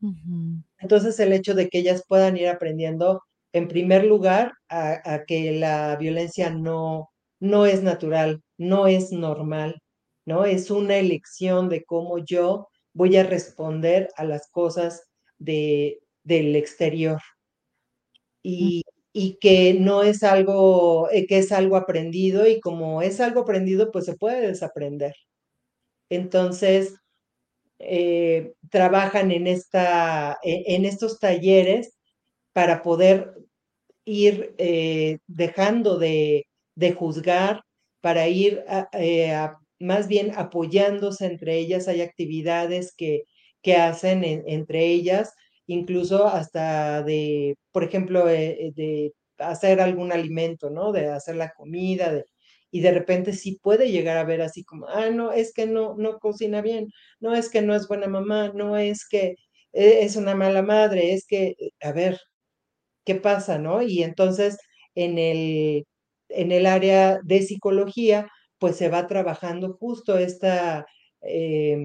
Uh 0.00 0.12
-huh. 0.12 0.62
Entonces, 0.78 1.20
el 1.20 1.32
hecho 1.32 1.54
de 1.54 1.68
que 1.68 1.78
ellas 1.78 2.04
puedan 2.08 2.36
ir 2.36 2.48
aprendiendo 2.48 3.22
en 3.52 3.68
primer 3.68 4.04
lugar, 4.04 4.52
a, 4.68 5.00
a, 5.04 5.24
que 5.24 5.52
la 5.52 5.96
violencia 5.96 6.50
no, 6.50 7.10
no 7.40 7.66
es 7.66 7.82
natural, 7.82 8.42
no 8.58 8.86
es 8.88 9.12
normal, 9.12 9.80
¿no? 10.26 10.44
Es 10.44 10.70
una 10.70 10.96
elección 10.96 11.68
de 11.68 11.84
cómo 11.84 12.18
yo 12.18 12.68
voy 12.94 13.16
a 13.16 13.22
responder 13.24 14.08
a 14.16 14.24
las 14.24 14.48
cosas 14.50 15.04
de, 15.38 16.00
del 16.24 16.56
exterior. 16.56 17.20
Y, 18.42 18.82
y, 19.14 19.38
que 19.40 19.74
no 19.74 20.02
es 20.02 20.22
algo, 20.24 21.08
eh, 21.10 21.26
que 21.26 21.38
es 21.38 21.52
algo 21.52 21.76
aprendido 21.76 22.46
y 22.48 22.60
como 22.60 23.02
es 23.02 23.20
algo 23.20 23.42
aprendido, 23.42 23.92
pues 23.92 24.06
se 24.06 24.16
puede 24.16 24.48
desaprender. 24.48 25.14
Entonces, 26.10 26.96
eh, 27.78 28.54
trabajan 28.70 29.30
en, 29.32 29.46
esta, 29.46 30.38
en 30.42 30.84
estos 30.84 31.18
talleres 31.20 31.94
para 32.52 32.82
poder 32.82 33.34
ir 34.04 34.54
eh, 34.58 35.18
dejando 35.26 35.98
de, 35.98 36.46
de, 36.76 36.92
juzgar, 36.92 37.62
para 38.00 38.28
ir 38.28 38.64
más 39.80 40.08
bien 40.08 40.32
apoyándose 40.36 41.26
entre 41.26 41.58
ellas. 41.58 41.88
Hay 41.88 42.02
actividades 42.02 42.94
que, 42.96 43.24
que 43.62 43.76
hacen 43.76 44.24
en, 44.24 44.44
entre 44.46 44.86
ellas, 44.86 45.34
incluso 45.66 46.26
hasta 46.26 47.02
de, 47.02 47.56
por 47.72 47.84
ejemplo, 47.84 48.28
eh, 48.28 48.72
de 48.76 49.12
hacer 49.38 49.80
algún 49.80 50.12
alimento, 50.12 50.70
¿no? 50.70 50.92
De 50.92 51.08
hacer 51.08 51.36
la 51.36 51.52
comida, 51.52 52.12
de, 52.12 52.24
y 52.70 52.80
de 52.80 52.92
repente 52.92 53.32
sí 53.32 53.58
puede 53.62 53.90
llegar 53.90 54.16
a 54.18 54.24
ver 54.24 54.42
así 54.42 54.64
como, 54.64 54.88
ah, 54.88 55.10
no, 55.10 55.32
es 55.32 55.52
que 55.54 55.66
no, 55.66 55.94
no 55.96 56.18
cocina 56.18 56.60
bien, 56.62 56.88
no 57.20 57.34
es 57.34 57.48
que 57.50 57.62
no 57.62 57.74
es 57.74 57.88
buena 57.88 58.06
mamá, 58.08 58.52
no 58.54 58.76
es 58.76 59.06
que 59.08 59.36
es 59.72 60.16
una 60.16 60.34
mala 60.36 60.62
madre, 60.62 61.12
es 61.14 61.26
que, 61.26 61.54
a 61.82 61.92
ver, 61.92 62.18
qué 63.04 63.14
pasa, 63.16 63.58
¿no? 63.58 63.82
Y 63.82 64.02
entonces 64.02 64.58
en 64.94 65.18
el, 65.18 65.84
en 66.28 66.52
el 66.52 66.66
área 66.66 67.18
de 67.24 67.42
psicología, 67.42 68.28
pues 68.58 68.76
se 68.76 68.88
va 68.88 69.06
trabajando 69.06 69.74
justo 69.74 70.18
esta, 70.18 70.86
eh, 71.22 71.76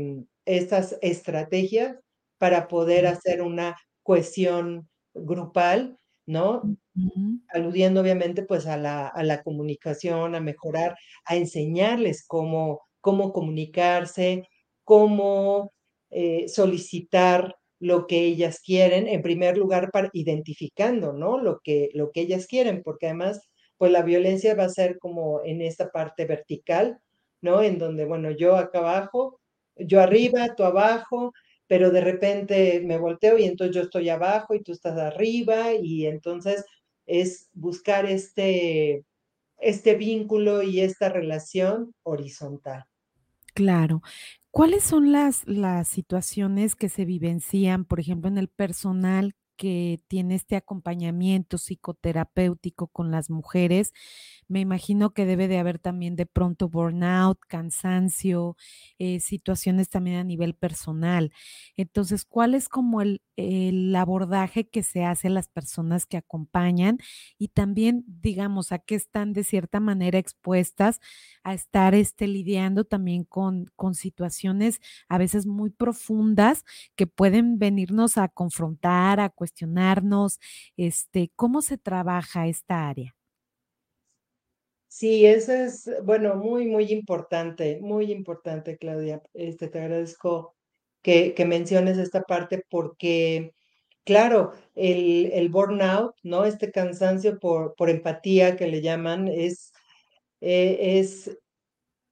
estas 0.45 0.97
estrategias 1.01 1.97
para 2.39 2.67
poder 2.67 3.05
hacer 3.05 3.43
una 3.43 3.77
cohesión 4.03 4.89
grupal, 5.13 5.99
¿no? 6.25 6.61
Uh 6.63 6.77
-huh. 6.95 7.41
Aludiendo 7.49 8.01
obviamente 8.01 8.43
pues 8.43 8.65
a 8.67 8.77
la, 8.77 9.07
a 9.07 9.23
la, 9.23 9.43
comunicación, 9.43 10.35
a 10.35 10.39
mejorar, 10.39 10.95
a 11.25 11.35
enseñarles 11.35 12.25
cómo, 12.27 12.81
cómo 13.01 13.33
comunicarse, 13.33 14.47
cómo 14.83 15.71
eh, 16.11 16.47
solicitar 16.49 17.55
lo 17.79 18.07
que 18.07 18.25
ellas 18.25 18.61
quieren, 18.61 19.07
en 19.07 19.21
primer 19.21 19.57
lugar, 19.57 19.91
para, 19.91 20.09
identificando, 20.13 21.13
¿no? 21.13 21.39
Lo 21.39 21.59
que, 21.63 21.89
lo 21.93 22.11
que 22.11 22.21
ellas 22.21 22.47
quieren, 22.47 22.81
porque 22.83 23.07
además, 23.07 23.41
pues 23.77 23.91
la 23.91 24.01
violencia 24.03 24.55
va 24.55 24.65
a 24.65 24.69
ser 24.69 24.99
como 24.99 25.41
en 25.45 25.61
esta 25.61 25.91
parte 25.91 26.25
vertical, 26.25 26.99
¿no? 27.41 27.61
En 27.63 27.77
donde, 27.77 28.05
bueno, 28.05 28.31
yo 28.31 28.57
acá 28.57 28.79
abajo, 28.79 29.39
yo 29.77 30.01
arriba, 30.01 30.55
tú 30.55 30.63
abajo, 30.63 31.33
pero 31.69 31.91
de 31.91 32.01
repente 32.01 32.81
me 32.83 32.97
volteo 32.97 33.37
y 33.37 33.45
entonces 33.45 33.75
yo 33.75 33.83
estoy 33.83 34.09
abajo 34.09 34.55
y 34.55 34.63
tú 34.63 34.71
estás 34.71 34.97
arriba 34.97 35.71
y 35.73 36.07
entonces 36.07 36.65
es 37.05 37.47
buscar 37.53 38.07
este, 38.07 39.05
este 39.59 39.95
vínculo 39.95 40.63
y 40.63 40.79
esta 40.79 41.09
relación 41.09 41.93
horizontal. 42.01 42.85
Claro. 43.53 44.01
¿Cuáles 44.49 44.83
son 44.83 45.11
las, 45.11 45.47
las 45.47 45.87
situaciones 45.87 46.75
que 46.75 46.89
se 46.89 47.05
vivencian, 47.05 47.85
por 47.85 47.99
ejemplo, 47.99 48.31
en 48.31 48.39
el 48.39 48.47
personal 48.47 49.35
que 49.59 50.01
tiene 50.07 50.35
este 50.35 50.55
acompañamiento 50.55 51.57
psicoterapéutico 51.57 52.87
con 52.87 53.11
las 53.11 53.29
mujeres? 53.29 53.91
Me 54.47 54.61
imagino 54.61 55.11
que 55.13 55.25
debe 55.25 55.47
de 55.47 55.59
haber 55.59 55.79
también 55.79 56.15
de 56.15 56.25
pronto 56.25 56.69
burnout, 56.69 57.39
cansancio, 57.47 58.55
eh, 58.97 59.19
situaciones 59.19 59.89
también 59.89 60.17
a 60.17 60.23
nivel 60.23 60.55
personal. 60.55 61.31
Entonces, 61.77 62.25
¿cuál 62.25 62.55
es 62.55 62.69
como 62.69 63.01
el, 63.01 63.21
el 63.35 63.95
abordaje 63.95 64.67
que 64.67 64.81
se 64.83 65.03
hace 65.05 65.27
a 65.27 65.31
las 65.31 65.47
personas 65.49 66.05
que 66.05 66.17
acompañan 66.17 66.97
y 67.37 67.49
también, 67.49 68.03
digamos, 68.07 68.71
a 68.71 68.79
qué 68.79 68.95
están 68.95 69.33
de 69.33 69.43
cierta 69.43 69.79
manera 69.79 70.17
expuestas 70.19 70.99
a 71.43 71.53
estar 71.53 71.95
este, 71.95 72.27
lidiando 72.27 72.85
también 72.85 73.23
con, 73.23 73.65
con 73.75 73.95
situaciones 73.95 74.79
a 75.07 75.17
veces 75.17 75.45
muy 75.45 75.69
profundas 75.69 76.63
que 76.95 77.07
pueden 77.07 77.59
venirnos 77.59 78.17
a 78.17 78.27
confrontar, 78.29 79.19
a 79.19 79.29
cuestionarnos, 79.49 80.39
este, 80.77 81.31
cómo 81.35 81.61
se 81.61 81.77
trabaja 81.77 82.47
esta 82.47 82.87
área? 82.89 83.15
Sí, 84.87 85.25
eso 85.25 85.53
es, 85.53 85.89
bueno, 86.03 86.35
muy, 86.35 86.65
muy 86.65 86.91
importante, 86.91 87.79
muy 87.81 88.11
importante, 88.11 88.77
Claudia. 88.77 89.21
Este, 89.33 89.67
te 89.67 89.79
agradezco 89.79 90.55
que, 91.01 91.33
que 91.35 91.45
menciones 91.45 91.97
esta 91.97 92.23
parte 92.23 92.63
porque, 92.69 93.51
claro, 94.03 94.53
el, 94.75 95.31
el 95.33 95.49
burnout, 95.49 96.15
¿no? 96.23 96.45
Este 96.45 96.71
cansancio 96.71 97.39
por, 97.39 97.75
por 97.75 97.89
empatía 97.89 98.55
que 98.57 98.67
le 98.67 98.81
llaman, 98.81 99.27
es, 99.27 99.71
eh, 100.41 100.99
es, 100.99 101.37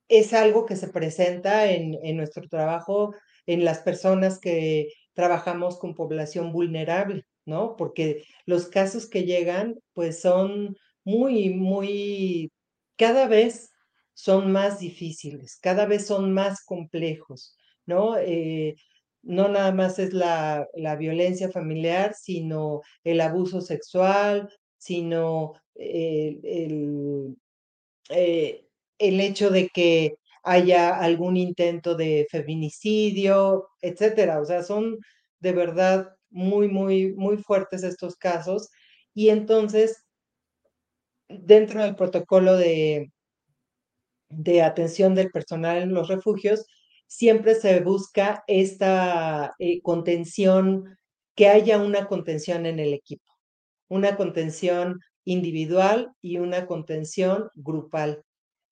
es 0.07 0.33
algo 0.33 0.65
que 0.65 0.75
se 0.75 0.89
presenta 0.89 1.71
en, 1.71 1.95
en 2.03 2.17
nuestro 2.17 2.47
trabajo, 2.47 3.13
en 3.47 3.65
las 3.65 3.79
personas 3.79 4.39
que 4.39 4.89
trabajamos 5.17 5.79
con 5.79 5.95
población 5.95 6.51
vulnerable, 6.51 7.25
¿no? 7.43 7.75
Porque 7.75 8.23
los 8.45 8.67
casos 8.67 9.09
que 9.09 9.23
llegan, 9.23 9.79
pues 9.93 10.21
son 10.21 10.77
muy, 11.03 11.49
muy 11.49 12.51
cada 12.97 13.27
vez 13.27 13.71
son 14.13 14.51
más 14.51 14.79
difíciles, 14.79 15.57
cada 15.59 15.87
vez 15.87 16.05
son 16.05 16.33
más 16.33 16.63
complejos, 16.63 17.57
¿no? 17.87 18.15
Eh, 18.15 18.75
no 19.23 19.47
nada 19.47 19.71
más 19.71 19.97
es 19.97 20.13
la, 20.13 20.67
la, 20.75 20.95
violencia 20.95 21.49
familiar, 21.49 22.13
sino 22.13 22.81
el 23.03 23.19
abuso 23.19 23.59
sexual, 23.61 24.53
sino 24.77 25.53
eh, 25.73 26.39
el, 26.43 27.35
eh, 28.09 28.67
el 28.99 29.19
hecho 29.19 29.49
de 29.49 29.69
que 29.69 30.17
haya 30.47 30.97
algún 30.97 31.37
intento 31.37 31.95
de 31.95 32.27
feminicidio, 32.31 33.69
etcétera. 33.81 34.39
O 34.41 34.45
sea, 34.45 34.63
son 34.63 34.97
de 35.39 35.51
verdad 35.51 36.09
muy, 36.29 36.67
muy, 36.67 37.13
muy 37.13 37.37
fuertes 37.37 37.83
estos 37.83 38.15
casos. 38.17 38.69
Y 39.13 39.29
entonces 39.29 40.03
dentro 41.29 41.83
del 41.83 41.95
protocolo 41.95 42.55
de, 42.55 43.11
de 44.29 44.61
atención 44.61 45.15
del 45.15 45.31
personal 45.31 45.77
en 45.77 45.93
los 45.93 46.07
refugios, 46.07 46.65
siempre 47.07 47.55
se 47.55 47.79
busca 47.81 48.43
esta 48.47 49.53
eh, 49.59 49.81
contención, 49.81 50.97
que 51.35 51.47
haya 51.47 51.77
una 51.77 52.07
contención 52.07 52.65
en 52.65 52.79
el 52.79 52.93
equipo, 52.93 53.31
una 53.89 54.15
contención 54.17 54.99
individual 55.23 56.11
y 56.21 56.39
una 56.39 56.65
contención 56.65 57.49
grupal, 57.55 58.23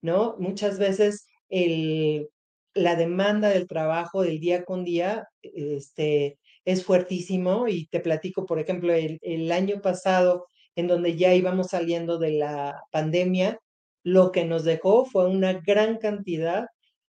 ¿no? 0.01 0.35
Muchas 0.39 0.79
veces 0.79 1.27
la 1.49 2.95
demanda 2.95 3.49
del 3.49 3.67
trabajo 3.67 4.23
del 4.23 4.39
día 4.39 4.65
con 4.65 4.83
día 4.83 5.27
este, 5.41 6.39
es 6.65 6.83
fuertísimo 6.83 7.67
y 7.67 7.87
te 7.87 7.99
platico, 7.99 8.45
por 8.45 8.59
ejemplo, 8.59 8.93
el, 8.93 9.19
el 9.21 9.51
año 9.51 9.81
pasado 9.81 10.47
en 10.75 10.87
donde 10.87 11.15
ya 11.17 11.33
íbamos 11.33 11.69
saliendo 11.69 12.17
de 12.17 12.31
la 12.31 12.83
pandemia, 12.91 13.59
lo 14.03 14.31
que 14.31 14.45
nos 14.45 14.63
dejó 14.63 15.05
fue 15.05 15.27
una 15.27 15.53
gran 15.53 15.97
cantidad 15.97 16.67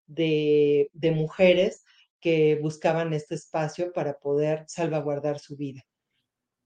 de, 0.05 0.89
de 0.93 1.11
mujeres 1.11 1.83
que 2.19 2.57
buscaban 2.61 3.13
este 3.13 3.35
espacio 3.35 3.91
para 3.93 4.19
poder 4.19 4.63
salvaguardar 4.67 5.39
su 5.39 5.55
vida 5.55 5.81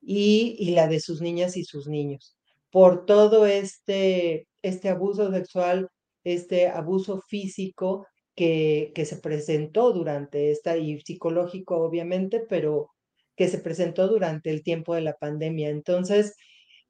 y, 0.01 0.55
y, 0.59 0.72
la 0.72 0.88
de 0.88 0.99
sus 0.99 1.22
niñas 1.22 1.57
y 1.57 1.63
sus 1.63 1.88
niños. 1.88 2.36
Por 2.72 3.05
todo 3.05 3.45
este, 3.45 4.47
este 4.61 4.89
abuso 4.89 5.32
sexual, 5.32 5.89
este 6.34 6.67
abuso 6.67 7.21
físico 7.28 8.07
que, 8.36 8.91
que 8.95 9.05
se 9.05 9.17
presentó 9.17 9.91
durante 9.93 10.51
esta, 10.51 10.78
y 10.78 10.99
psicológico 11.01 11.78
obviamente, 11.78 12.45
pero 12.47 12.89
que 13.36 13.47
se 13.47 13.59
presentó 13.59 14.07
durante 14.07 14.49
el 14.51 14.63
tiempo 14.63 14.95
de 14.95 15.01
la 15.01 15.13
pandemia. 15.13 15.69
Entonces, 15.69 16.36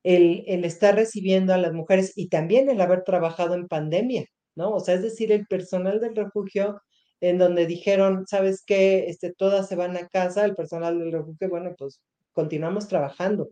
el, 0.03 0.43
el, 0.47 0.65
estar 0.65 0.95
recibiendo 0.95 1.53
a 1.53 1.57
las 1.57 1.73
mujeres 1.73 2.13
y 2.15 2.29
también 2.29 2.69
el 2.69 2.81
haber 2.81 3.03
trabajado 3.03 3.55
en 3.55 3.67
pandemia, 3.67 4.25
¿no? 4.55 4.71
O 4.71 4.79
sea, 4.79 4.95
es 4.95 5.03
decir, 5.03 5.31
el 5.31 5.47
personal 5.47 5.99
del 5.99 6.15
refugio 6.15 6.81
en 7.21 7.37
donde 7.37 7.65
dijeron, 7.65 8.25
¿sabes 8.27 8.63
qué? 8.65 9.09
Este, 9.09 9.33
todas 9.33 9.67
se 9.67 9.75
van 9.75 9.97
a 9.97 10.07
casa, 10.07 10.45
el 10.45 10.55
personal 10.55 10.99
del 10.99 11.11
refugio, 11.11 11.49
bueno, 11.49 11.73
pues 11.77 12.01
continuamos 12.33 12.87
trabajando. 12.87 13.49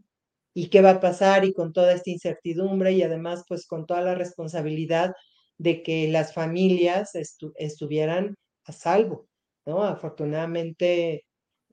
¿Y 0.54 0.70
qué 0.70 0.82
va 0.82 0.92
a 0.92 1.00
pasar? 1.02 1.46
Y 1.46 1.54
con 1.54 1.74
toda 1.74 1.94
esta 1.94 2.10
incertidumbre 2.12 2.94
y 2.94 3.04
además, 3.04 3.44
pues 3.48 3.68
con 3.68 3.86
toda 3.86 4.02
la 4.02 4.16
responsabilidad 4.16 5.14
de 5.58 5.84
que 5.84 6.08
las 6.10 6.34
familias 6.34 7.16
estu 7.16 7.54
estuvieran 7.58 8.36
a 8.66 8.72
salvo, 8.74 9.28
¿no? 9.66 9.84
Afortunadamente, 9.84 11.26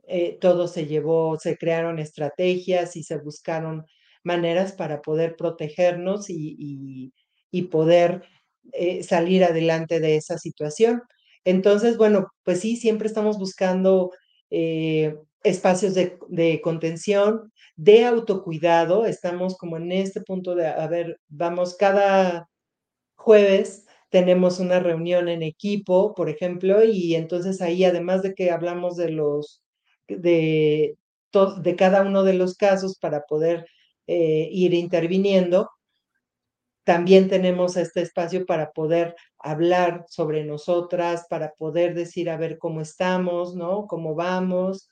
eh, 0.08 0.38
todo 0.40 0.68
se 0.68 0.86
llevó, 0.86 1.38
se 1.38 1.56
crearon 1.56 1.98
estrategias 1.98 2.96
y 2.96 3.04
se 3.04 3.18
buscaron 3.18 3.84
maneras 4.24 4.72
para 4.72 5.00
poder 5.02 5.36
protegernos 5.36 6.30
y, 6.30 6.56
y, 6.58 7.12
y 7.50 7.62
poder 7.64 8.22
eh, 8.72 9.02
salir 9.02 9.44
adelante 9.44 10.00
de 10.00 10.16
esa 10.16 10.38
situación. 10.38 11.02
Entonces, 11.44 11.96
bueno, 11.96 12.28
pues 12.44 12.60
sí, 12.60 12.76
siempre 12.76 13.08
estamos 13.08 13.38
buscando 13.38 14.10
eh, 14.50 15.16
espacios 15.42 15.94
de, 15.94 16.18
de, 16.28 16.60
contención, 16.62 17.52
de 17.76 18.04
autocuidado. 18.04 19.06
Estamos 19.06 19.56
como 19.56 19.76
en 19.76 19.92
este 19.92 20.20
punto 20.22 20.54
de, 20.54 20.66
a 20.68 20.86
ver, 20.88 21.18
vamos 21.28 21.76
cada 21.76 22.48
jueves 23.22 23.86
tenemos 24.10 24.60
una 24.60 24.78
reunión 24.78 25.28
en 25.28 25.42
equipo, 25.42 26.14
por 26.14 26.28
ejemplo, 26.28 26.84
y 26.84 27.14
entonces 27.14 27.62
ahí, 27.62 27.84
además 27.84 28.22
de 28.22 28.34
que 28.34 28.50
hablamos 28.50 28.96
de 28.96 29.10
los, 29.10 29.62
de, 30.06 30.98
de 31.62 31.76
cada 31.76 32.02
uno 32.02 32.22
de 32.22 32.34
los 32.34 32.54
casos 32.54 32.98
para 32.98 33.22
poder 33.22 33.66
eh, 34.06 34.48
ir 34.52 34.74
interviniendo. 34.74 35.70
También 36.84 37.28
tenemos 37.28 37.76
este 37.76 38.02
espacio 38.02 38.44
para 38.44 38.72
poder 38.72 39.14
hablar 39.38 40.04
sobre 40.08 40.44
nosotras, 40.44 41.26
para 41.30 41.54
poder 41.54 41.94
decir 41.94 42.28
a 42.28 42.36
ver 42.36 42.58
cómo 42.58 42.80
estamos, 42.82 43.54
¿no? 43.54 43.86
Cómo 43.86 44.14
vamos. 44.14 44.88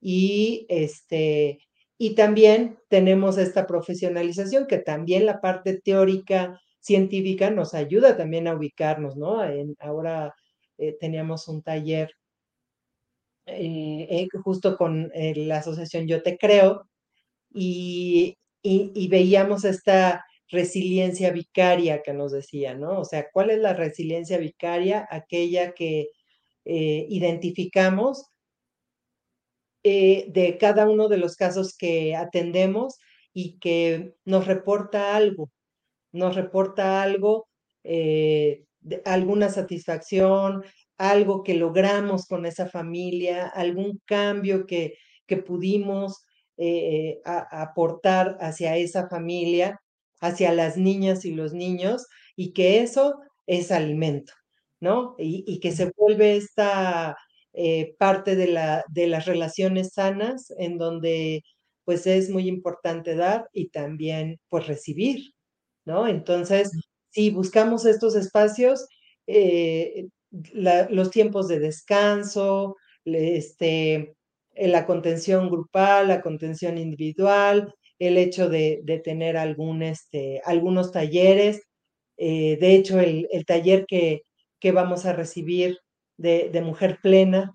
Y 0.00 0.66
este 0.68 1.58
y 1.98 2.14
también 2.14 2.78
tenemos 2.88 3.36
esta 3.36 3.66
profesionalización 3.66 4.66
que 4.66 4.78
también 4.78 5.26
la 5.26 5.40
parte 5.40 5.78
teórica 5.78 6.58
científica 6.80 7.50
nos 7.50 7.74
ayuda 7.74 8.16
también 8.16 8.48
a 8.48 8.54
ubicarnos, 8.54 9.16
¿no? 9.16 9.44
En, 9.44 9.76
ahora 9.80 10.34
eh, 10.78 10.96
teníamos 10.98 11.48
un 11.48 11.62
taller 11.62 12.10
eh, 13.46 14.06
eh, 14.10 14.28
justo 14.42 14.76
con 14.76 15.10
la 15.14 15.58
asociación 15.58 16.06
Yo 16.06 16.22
Te 16.22 16.38
Creo 16.38 16.88
y 17.52 18.36
y, 18.62 19.08
veíamos 19.08 19.64
esta 19.64 20.24
resiliencia 20.50 21.30
vicaria 21.30 22.02
que 22.02 22.12
nos 22.12 22.32
decía, 22.32 22.74
¿no? 22.74 23.00
O 23.00 23.04
sea, 23.06 23.26
¿cuál 23.32 23.50
es 23.50 23.58
la 23.58 23.72
resiliencia 23.72 24.36
vicaria? 24.38 25.08
Aquella 25.10 25.72
que 25.72 26.08
identificamos 26.64 28.26
de 29.82 30.58
cada 30.60 30.88
uno 30.90 31.08
de 31.08 31.16
los 31.16 31.36
casos 31.36 31.74
que 31.76 32.14
atendemos 32.14 32.98
y 33.32 33.58
que 33.58 34.14
nos 34.24 34.46
reporta 34.46 35.16
algo, 35.16 35.50
nos 36.12 36.36
reporta 36.36 37.02
algo, 37.02 37.48
eh, 37.84 38.64
de, 38.80 39.02
alguna 39.04 39.48
satisfacción, 39.48 40.64
algo 40.98 41.42
que 41.42 41.54
logramos 41.54 42.26
con 42.26 42.46
esa 42.46 42.66
familia, 42.66 43.46
algún 43.48 44.00
cambio 44.04 44.66
que, 44.66 44.98
que 45.26 45.38
pudimos 45.38 46.24
eh, 46.58 47.20
aportar 47.24 48.36
hacia 48.40 48.76
esa 48.76 49.08
familia, 49.08 49.80
hacia 50.20 50.52
las 50.52 50.76
niñas 50.76 51.24
y 51.24 51.32
los 51.32 51.54
niños, 51.54 52.06
y 52.36 52.52
que 52.52 52.80
eso 52.82 53.20
es 53.46 53.72
alimento, 53.72 54.32
¿no? 54.80 55.14
Y, 55.18 55.58
que 55.60 55.72
se 55.72 55.90
vuelve 55.96 56.36
esta 56.36 57.16
eh, 57.54 57.94
parte 57.98 58.36
de, 58.36 58.48
la, 58.48 58.84
de 58.88 59.06
las 59.06 59.26
relaciones 59.26 59.92
sanas 59.94 60.52
en 60.58 60.78
donde 60.78 61.42
pues 61.84 62.06
es 62.06 62.30
muy 62.30 62.46
importante 62.46 63.14
dar 63.16 63.48
y 63.52 63.70
también 63.70 64.38
pues 64.48 64.66
recibir, 64.66 65.32
¿no? 65.84 66.06
Entonces, 66.06 66.70
si 67.10 67.30
buscamos 67.30 67.84
estos 67.86 68.14
espacios, 68.14 68.86
eh, 69.26 70.08
los 70.30 71.10
tiempos 71.10 71.48
de 71.48 71.58
descanso, 71.58 72.76
este, 73.04 74.14
la 74.54 74.86
contención 74.86 75.48
grupal, 75.48 76.08
la 76.08 76.20
contención 76.20 76.78
individual, 76.78 77.74
el 77.98 78.16
hecho 78.16 78.48
de, 78.48 78.82
tener 79.04 79.36
algún, 79.36 79.82
este, 79.82 80.40
algunos 80.44 80.92
talleres. 80.92 81.62
Eh, 82.16 82.58
de 82.60 82.74
hecho, 82.74 82.98
el, 83.00 83.28
taller 83.46 83.84
que, 83.86 84.22
que, 84.58 84.72
vamos 84.72 85.06
a 85.06 85.12
recibir 85.12 85.78
de, 86.16 86.62
mujer 86.62 86.98
plena, 87.02 87.54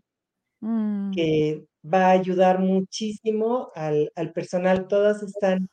mm. 0.62 1.12
que 1.12 1.66
va 1.84 2.08
a 2.08 2.12
ayudar 2.12 2.60
muchísimo 2.60 3.72
al, 3.76 4.12
personal. 4.34 4.88
Todas 4.88 5.24
están 5.24 5.70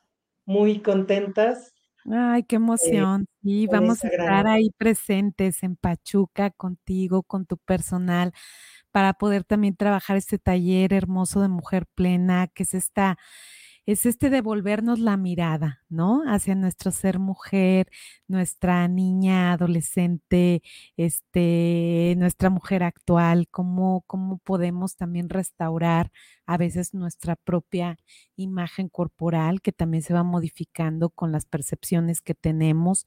muy 0.47 0.81
contentas. 0.81 1.73
Ay, 2.11 2.43
qué 2.45 2.57
emoción. 2.57 3.27
sí, 3.43 3.67
vamos 3.69 4.05
a 4.05 4.09
estar 4.09 4.47
ahí 4.47 4.71
presentes 4.77 5.63
en 5.63 5.77
Pachuca 5.77 6.51
contigo, 6.51 7.23
con 7.23 7.47
tu 7.47 7.57
personal, 7.59 8.33
para 8.93 9.15
poder 9.15 9.45
también 9.45 9.77
trabajar 9.77 10.17
este 10.17 10.39
taller 10.39 10.93
hermoso 10.93 11.41
de 11.43 11.49
mujer 11.49 11.87
plena, 11.95 12.49
que 12.49 12.65
es 12.65 12.75
esta 12.75 13.19
es 13.87 14.07
este 14.07 14.31
devolvernos 14.31 15.01
la 15.01 15.17
mirada, 15.17 15.83
¿no? 15.89 16.23
Hacia 16.29 16.55
nuestro 16.55 16.93
ser 16.93 17.19
mujer, 17.19 17.89
nuestra 18.29 18.87
niña 18.89 19.53
adolescente, 19.53 20.63
este, 20.97 22.15
nuestra 22.19 22.51
mujer 22.51 22.85
actual, 22.85 23.49
cómo, 23.51 24.03
cómo 24.07 24.39
podemos 24.39 24.97
también 24.97 25.29
restaurar 25.31 26.13
a 26.47 26.57
veces 26.59 26.95
nuestra 26.95 27.37
propia 27.37 27.99
imagen 28.43 28.89
corporal 28.89 29.63
que 29.63 29.73
también 29.73 30.03
se 30.03 30.15
va 30.15 30.23
modificando 30.23 31.11
con 31.11 31.33
las 31.33 31.47
percepciones 31.47 32.21
que 32.21 32.35
tenemos 32.35 33.07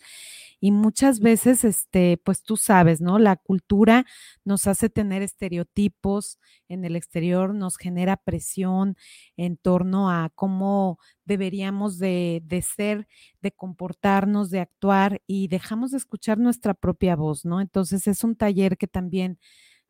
y 0.59 0.71
muchas 0.71 1.19
veces 1.19 1.63
este 1.63 2.17
pues 2.23 2.43
tú 2.43 2.57
sabes, 2.57 3.01
¿no? 3.01 3.19
La 3.19 3.35
cultura 3.35 4.05
nos 4.43 4.67
hace 4.67 4.89
tener 4.89 5.21
estereotipos 5.21 6.39
en 6.67 6.85
el 6.85 6.95
exterior, 6.95 7.53
nos 7.53 7.77
genera 7.77 8.17
presión 8.17 8.95
en 9.37 9.57
torno 9.57 10.09
a 10.09 10.31
cómo 10.35 10.99
deberíamos 11.25 11.97
de, 11.99 12.41
de 12.45 12.61
ser, 12.61 13.07
de 13.41 13.51
comportarnos, 13.51 14.49
de 14.49 14.59
actuar 14.61 15.21
y 15.27 15.47
dejamos 15.47 15.91
de 15.91 15.97
escuchar 15.97 16.37
nuestra 16.37 16.73
propia 16.73 17.15
voz, 17.15 17.45
¿no? 17.45 17.61
Entonces 17.61 18.07
es 18.07 18.23
un 18.23 18.35
taller 18.35 18.77
que 18.77 18.87
también 18.87 19.39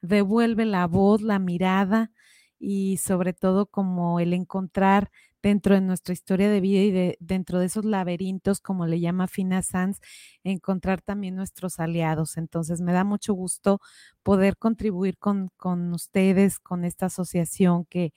devuelve 0.01 0.65
la 0.65 0.87
voz, 0.87 1.21
la 1.21 1.39
mirada, 1.39 2.11
y 2.59 2.97
sobre 2.97 3.33
todo 3.33 3.67
como 3.67 4.19
el 4.19 4.33
encontrar 4.33 5.11
dentro 5.45 5.75
de 5.75 5.81
nuestra 5.81 6.13
historia 6.13 6.49
de 6.49 6.59
vida 6.59 6.81
y 6.81 6.91
de, 6.91 7.17
dentro 7.19 7.59
de 7.59 7.67
esos 7.67 7.85
laberintos, 7.85 8.61
como 8.61 8.87
le 8.87 8.99
llama 8.99 9.27
Fina 9.27 9.61
Sanz, 9.61 9.99
encontrar 10.43 11.01
también 11.03 11.35
nuestros 11.35 11.79
aliados. 11.79 12.37
Entonces, 12.37 12.81
me 12.81 12.93
da 12.93 13.03
mucho 13.03 13.35
gusto 13.35 13.79
poder 14.23 14.57
contribuir 14.57 15.17
con, 15.19 15.49
con 15.57 15.93
ustedes, 15.93 16.59
con 16.59 16.83
esta 16.83 17.07
asociación 17.07 17.85
que, 17.85 18.11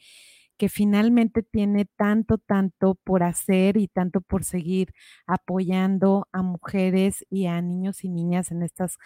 que 0.57 0.69
finalmente 0.69 1.43
tiene 1.43 1.85
tanto, 1.97 2.39
tanto 2.39 2.97
por 3.05 3.23
hacer 3.23 3.77
y 3.77 3.89
tanto 3.89 4.21
por 4.23 4.43
seguir 4.45 4.93
apoyando 5.27 6.29
a 6.33 6.43
mujeres 6.43 7.25
y 7.31 7.47
a 7.47 7.61
niños 7.63 8.05
y 8.05 8.09
niñas 8.09 8.51
en 8.51 8.63
estas 8.63 8.97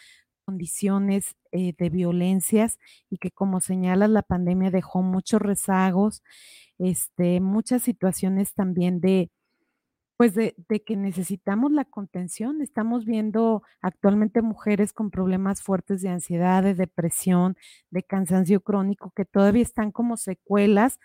condiciones 0.45 1.35
eh, 1.53 1.75
de 1.79 1.91
violencias 1.91 2.79
y 3.11 3.19
que 3.19 3.31
como 3.31 3.61
señalas 3.61 4.11
la 4.11 4.23
pandemia 4.23 4.71
dejó 4.71 5.03
muchos 5.03 5.41
rezagos, 5.43 6.23
este, 6.79 7.41
muchas 7.41 7.83
situaciones 7.83 8.55
también 8.55 9.01
de, 9.01 9.31
pues 10.23 10.37
de, 10.37 10.55
que 10.87 10.97
necesitamos 10.97 11.73
la 11.73 11.85
contención. 11.85 12.63
Estamos 12.63 13.05
viendo 13.05 13.65
actualmente 13.81 14.41
mujeres 14.41 14.93
con 14.93 15.11
problemas 15.11 15.63
fuertes 15.63 16.01
de 16.01 16.11
ansiedad, 16.11 16.63
de 16.63 16.77
depresión, 16.77 17.57
de 17.91 18.05
cansancio 18.05 18.61
crónico, 18.61 19.13
que 19.17 19.25
todavía 19.25 19.65
están 19.65 19.91
como 19.91 20.17
secuelas 20.17 21.01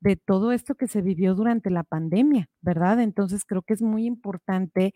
de 0.00 0.16
todo 0.16 0.52
esto 0.52 0.74
que 0.74 0.88
se 0.88 1.02
vivió 1.02 1.34
durante 1.34 1.68
la 1.68 1.82
pandemia, 1.82 2.48
¿verdad? 2.62 3.02
Entonces 3.02 3.44
creo 3.44 3.60
que 3.60 3.74
es 3.74 3.82
muy 3.82 4.06
importante 4.06 4.94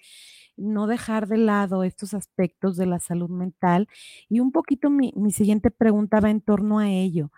no 0.57 0.87
dejar 0.87 1.29
de 1.29 1.37
lado 1.37 1.85
estos 1.85 2.14
aspectos 2.14 2.79
de 2.79 2.87
la 2.87 2.99
salud 2.99 3.29
mental. 3.29 3.89
Y 4.31 4.41
un 4.41 4.53
poquito 4.53 4.89
mi, 4.89 5.12
siguiente 5.33 5.70
pregunta 5.70 6.20
va 6.20 6.31
en 6.31 6.41
torno 6.41 6.79
a 6.79 6.89
ello. 6.89 7.31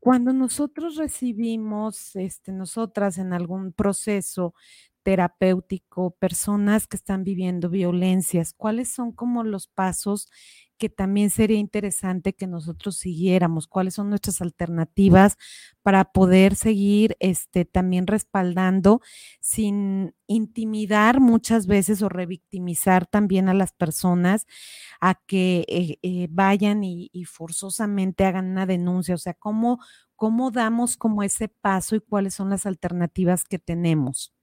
Cuando 0.00 0.34
nosotros 0.34 0.96
recibimos, 0.96 2.14
este, 2.14 2.52
nosotras 2.52 3.16
en 3.16 3.32
algún 3.32 3.72
proceso 3.72 4.52
terapéutico, 5.08 6.10
personas 6.20 6.86
que 6.86 6.98
están 6.98 7.24
viviendo 7.24 7.70
violencias, 7.70 8.52
¿cuáles 8.52 8.92
son 8.92 9.10
como 9.10 9.42
los 9.42 9.66
pasos 9.66 10.28
que 10.76 10.90
también 10.90 11.30
sería 11.30 11.56
interesante 11.56 12.34
que 12.34 12.46
nosotros 12.46 12.98
siguiéramos, 12.98 13.68
cuáles 13.68 13.94
son 13.94 14.10
nuestras 14.10 14.42
alternativas 14.42 15.38
para 15.82 16.12
poder 16.12 16.56
seguir 16.56 17.16
este, 17.20 17.64
también 17.64 18.06
respaldando 18.06 19.00
sin 19.40 20.14
intimidar 20.26 21.20
muchas 21.20 21.66
veces 21.66 22.02
o 22.02 22.10
revictimizar 22.10 23.06
también 23.06 23.48
a 23.48 23.54
las 23.54 23.72
personas 23.72 24.46
a 25.00 25.14
que 25.26 25.64
eh, 25.68 25.98
eh, 26.02 26.28
vayan 26.30 26.84
y, 26.84 27.08
forzosamente 27.24 28.26
hagan 28.26 28.50
una 28.50 28.66
denuncia, 28.66 29.14
o 29.14 29.18
sea, 29.18 29.32
¿cómo, 29.32 29.80
cómo 30.16 30.50
damos 30.50 30.98
como 30.98 31.22
ese 31.22 31.48
paso 31.48 31.96
y 31.96 32.00
cuáles 32.00 32.34
son 32.34 32.50
las 32.50 32.66
alternativas 32.66 33.44
que 33.44 33.58
tenemos. 33.58 34.34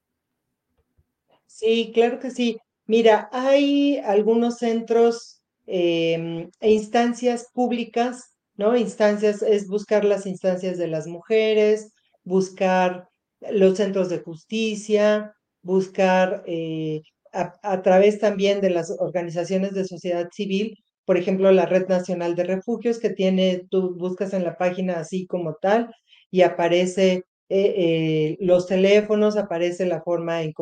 Sí, 1.58 1.92
claro 1.94 2.20
que 2.20 2.32
sí. 2.32 2.58
Mira, 2.86 3.30
hay 3.32 3.98
algunos 4.00 4.58
centros 4.58 5.36
Em, 5.68 6.50
e 6.60 6.72
instancias 6.74 7.48
públicas, 7.54 8.36
¿no? 8.56 8.76
Instancias 8.78 9.42
es 9.42 9.68
buscar 9.68 10.06
las 10.06 10.26
instancias 10.28 10.78
de 10.78 10.88
las 10.88 11.08
mujeres, 11.08 11.92
buscar 12.24 13.08
los 13.52 13.78
centros 13.78 14.10
de 14.10 14.20
justicia, 14.20 15.34
buscar 15.64 16.44
eh, 16.46 17.02
a, 17.34 17.82
través 17.82 18.20
también 18.20 18.62
de 18.62 18.70
las 18.70 18.92
organizaciones 19.00 19.74
de 19.74 19.86
sociedad 19.86 20.30
civil, 20.32 20.78
por 21.06 21.18
ejemplo, 21.18 21.52
la 21.52 21.66
Red 21.66 21.88
Nacional 21.88 22.36
de 22.36 22.44
Refugios, 22.44 23.00
que 23.00 23.10
tiene, 23.10 23.64
tú 23.72 23.96
buscas 23.98 24.34
en 24.34 24.44
la 24.44 24.56
página 24.58 25.00
así 25.00 25.26
como 25.28 25.56
tal, 25.56 25.90
y 26.32 26.42
aparece 26.44 27.24
eh, 27.50 27.74
eh, 27.78 28.38
los 28.40 28.68
teléfonos, 28.68 29.38
aparece 29.38 29.86
la 29.86 30.02
forma 30.02 30.42
en 30.42 30.54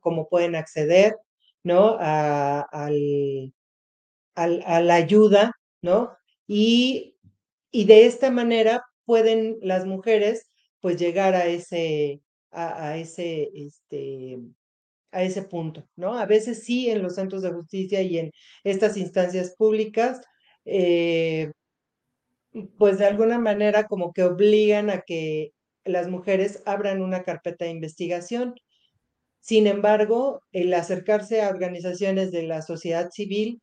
cómo 0.00 0.28
pueden 0.28 0.56
acceder, 0.56 1.16
¿no? 1.62 1.96
al, 1.98 3.52
a, 4.34 4.80
la 4.80 4.94
ayuda, 4.94 5.52
¿no? 5.82 6.16
Y, 6.46 7.16
y, 7.70 7.84
de 7.84 8.06
esta 8.06 8.30
manera 8.30 8.84
pueden 9.04 9.58
las 9.62 9.86
mujeres 9.86 10.50
pues 10.80 10.96
llegar 10.98 11.34
a 11.34 11.46
ese, 11.46 12.20
a, 12.50 12.96
ese, 12.96 13.50
este, 13.54 14.38
a 15.12 15.22
ese 15.22 15.42
punto, 15.42 15.86
¿no? 15.96 16.18
A 16.18 16.26
veces 16.26 16.64
sí 16.64 16.90
en 16.90 17.02
los 17.02 17.14
centros 17.14 17.42
de 17.42 17.52
justicia 17.52 18.02
y 18.02 18.18
en 18.18 18.32
estas 18.64 18.96
instancias 18.96 19.54
públicas, 19.56 20.20
eh, 20.64 21.52
pues 22.78 22.98
de 22.98 23.06
alguna 23.06 23.38
manera 23.38 23.86
como 23.86 24.12
que 24.12 24.24
obligan 24.24 24.90
a 24.90 25.02
que 25.02 25.52
las 25.84 26.08
mujeres 26.08 26.62
abran 26.66 27.02
una 27.02 27.22
carpeta 27.24 27.64
de 27.64 27.72
investigación. 27.72 28.54
Sin 29.40 29.66
embargo, 29.66 30.42
el 30.52 30.72
acercarse 30.74 31.42
a 31.42 31.48
organizaciones 31.48 32.30
de 32.32 32.44
la 32.44 32.62
sociedad 32.62 33.10
civil 33.10 33.60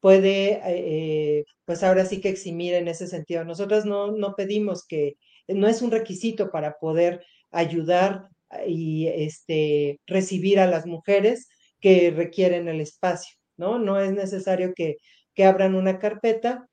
puede, 0.00 0.60
eh, 0.66 1.44
pues 1.64 1.82
ahora 1.82 2.04
sí 2.06 2.20
que 2.20 2.28
eximir 2.28 2.74
en 2.74 2.88
ese 2.88 3.06
sentido. 3.06 3.44
Nosotros 3.44 3.84
no, 3.86 4.12
no 4.12 4.34
pedimos 4.36 4.84
que, 4.86 5.14
no 5.48 5.68
es 5.68 5.82
un 5.82 5.90
requisito 5.90 6.50
para 6.50 6.78
poder 6.78 7.24
ayudar 7.50 8.28
y 8.66 9.08
este, 9.08 10.00
recibir 10.06 10.60
a 10.60 10.66
las 10.66 10.86
mujeres 10.86 11.48
que 11.80 12.10
requieren 12.10 12.68
el 12.68 12.80
espacio, 12.80 13.34
¿no? 13.56 13.78
No 13.78 14.00
es 14.00 14.12
necesario 14.12 14.72
que, 14.74 14.96
que 15.34 15.44
abran 15.44 15.74
una 15.74 15.98
carpeta 15.98 16.68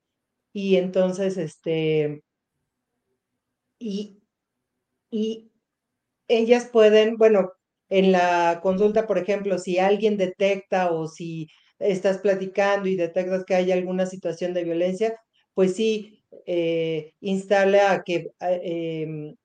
y 0.53 0.77
entonces, 0.77 1.37
este, 1.37 2.21
y, 3.79 4.18
y 5.11 5.51
ellas 6.27 6.67
pueden, 6.71 7.17
bueno, 7.17 7.51
en 7.89 8.11
la 8.11 8.59
consulta, 8.63 9.07
por 9.07 9.17
ejemplo, 9.17 9.57
si 9.59 9.79
alguien 9.79 10.17
detecta 10.17 10.91
o 10.91 11.07
si 11.07 11.47
estás 11.79 12.19
platicando 12.19 12.87
y 12.89 12.95
detectas 12.95 13.45
que 13.45 13.55
hay 13.55 13.71
alguna 13.71 14.05
situación 14.05 14.53
de 14.53 14.63
violencia, 14.63 15.19
pues 15.53 15.75
sí, 15.75 16.23
eh, 16.45 17.13
instala 17.21 17.91
a 17.93 18.03
que, 18.03 18.31
em, 18.39 19.35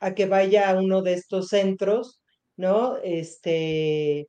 a 0.00 0.14
que 0.14 0.26
vaya 0.26 0.70
a 0.70 0.78
uno 0.78 1.02
de 1.02 1.14
estos 1.14 1.48
centros, 1.48 2.20
¿no? 2.56 2.96
Este, 3.02 4.28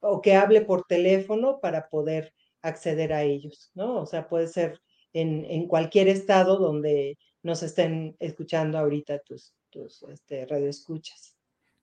o 0.00 0.20
que 0.22 0.34
hable 0.36 0.62
por 0.62 0.84
teléfono 0.86 1.60
para 1.60 1.88
poder 1.88 2.32
acceder 2.62 3.12
a 3.12 3.22
ellos, 3.24 3.70
¿no? 3.74 4.00
O 4.02 4.06
sea, 4.06 4.28
puede 4.28 4.48
ser 4.48 4.80
en, 5.12 5.44
en 5.46 5.68
cualquier 5.68 6.08
estado 6.08 6.58
donde 6.58 7.18
nos 7.42 7.62
estén 7.62 8.16
escuchando 8.20 8.78
ahorita 8.78 9.20
tus, 9.20 9.54
tus 9.72 10.04
este, 10.04 10.46
radioescuchas. 10.46 11.36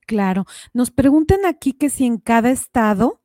Claro. 0.07 0.45
Nos 0.73 0.91
preguntan 0.91 1.45
aquí 1.45 1.73
que 1.73 1.89
si 1.89 2.05
en 2.05 2.17
cada 2.17 2.51
estado 2.51 3.21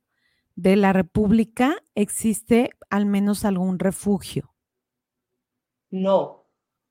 de 0.57 0.77
la 0.77 0.93
República 0.93 1.77
existe 1.95 2.71
al 2.91 3.07
menos 3.07 3.45
algún 3.45 3.79
refugio. 3.79 4.53
No, 5.91 6.47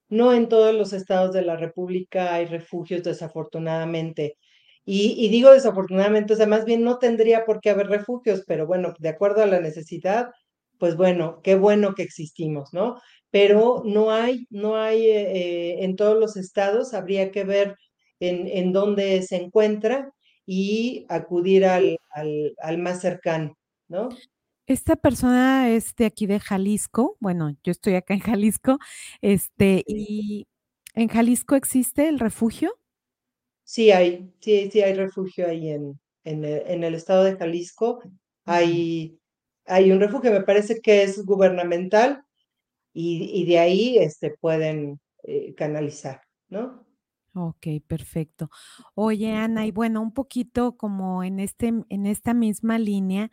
no 0.08 0.34
en 0.34 0.48
todos 0.48 0.74
los 0.74 0.94
estados 0.94 1.34
de 1.34 1.42
la 1.42 1.58
República 1.58 2.34
hay 2.34 2.46
refugios, 2.46 3.04
desafortunadamente. 3.04 4.38
Y, 4.86 5.16
y, 5.18 5.30
digo 5.30 5.52
desafortunadamente, 5.52 6.34
o 6.34 6.36
sea, 6.36 6.48
más 6.48 6.66
bien 6.66 6.84
no 6.84 7.00
tendría 7.00 7.46
por 7.46 7.62
qué 7.62 7.70
haber 7.70 7.88
refugios, 7.88 8.44
pero 8.46 8.68
bueno, 8.68 8.94
de 9.00 9.10
acuerdo 9.10 9.42
a 9.42 9.48
la 9.48 9.62
necesidad, 9.62 10.32
pues 10.80 10.96
bueno, 10.98 11.42
qué 11.44 11.56
bueno 11.56 11.96
que 11.96 12.04
existimos, 12.04 12.74
¿no? 12.74 13.00
Pero 13.32 13.84
no 13.86 14.12
hay, 14.12 14.46
no 14.50 14.76
hay 14.78 15.06
eh, 15.08 15.84
en 15.84 15.96
todos 15.96 16.20
los 16.20 16.38
estados, 16.38 16.94
habría 16.94 17.32
que 17.32 17.44
ver 17.44 17.76
en, 18.20 18.48
en 18.48 18.74
dónde 18.74 19.22
se 19.24 19.38
encuentra 19.38 20.12
y 20.46 21.06
acudir 21.10 21.66
al, 21.66 21.98
al, 22.12 22.54
al 22.62 22.78
más 22.78 23.02
cercano, 23.02 23.58
¿no? 23.88 24.10
Esta 24.66 24.96
persona 24.96 25.70
es 25.72 25.94
de 25.96 26.06
aquí 26.06 26.26
de 26.26 26.40
Jalisco, 26.40 27.18
bueno, 27.20 27.52
yo 27.64 27.72
estoy 27.72 27.96
acá 27.96 28.14
en 28.14 28.22
Jalisco, 28.22 28.80
este, 29.22 29.84
y 29.86 30.48
¿en 30.96 31.10
Jalisco 31.10 31.56
existe 31.56 32.08
el 32.08 32.18
refugio? 32.20 32.74
Sí 33.66 33.92
hay, 33.92 34.34
sí, 34.40 34.70
sí 34.72 34.82
hay 34.82 34.94
refugio 34.94 35.48
ahí 35.48 35.70
en, 35.70 36.00
en 36.24 36.46
el, 36.46 36.64
en 36.68 36.84
el 36.84 36.96
estado 36.96 37.24
de 37.24 37.36
Jalisco. 37.36 38.02
Hay, 38.46 39.20
hay 39.66 39.92
un 39.92 40.00
refugio, 40.00 40.32
me 40.32 40.42
parece 40.42 40.82
que 40.82 41.04
es 41.04 41.26
gubernamental 41.26 42.24
y, 42.94 43.46
de 43.46 43.60
ahí 43.60 43.98
este, 43.98 44.32
pueden 44.32 45.00
eh, 45.24 45.54
canalizar, 45.56 46.22
¿no? 46.50 46.86
Ok, 47.36 47.68
perfecto. 47.88 48.50
Oye, 48.94 49.34
Ana, 49.34 49.66
y 49.66 49.72
bueno, 49.72 50.02
un 50.02 50.14
poquito 50.14 50.78
como 50.78 51.24
en 51.24 51.40
este, 51.40 51.74
en 51.90 52.06
esta 52.06 52.36
misma 52.36 52.78
línea, 52.78 53.32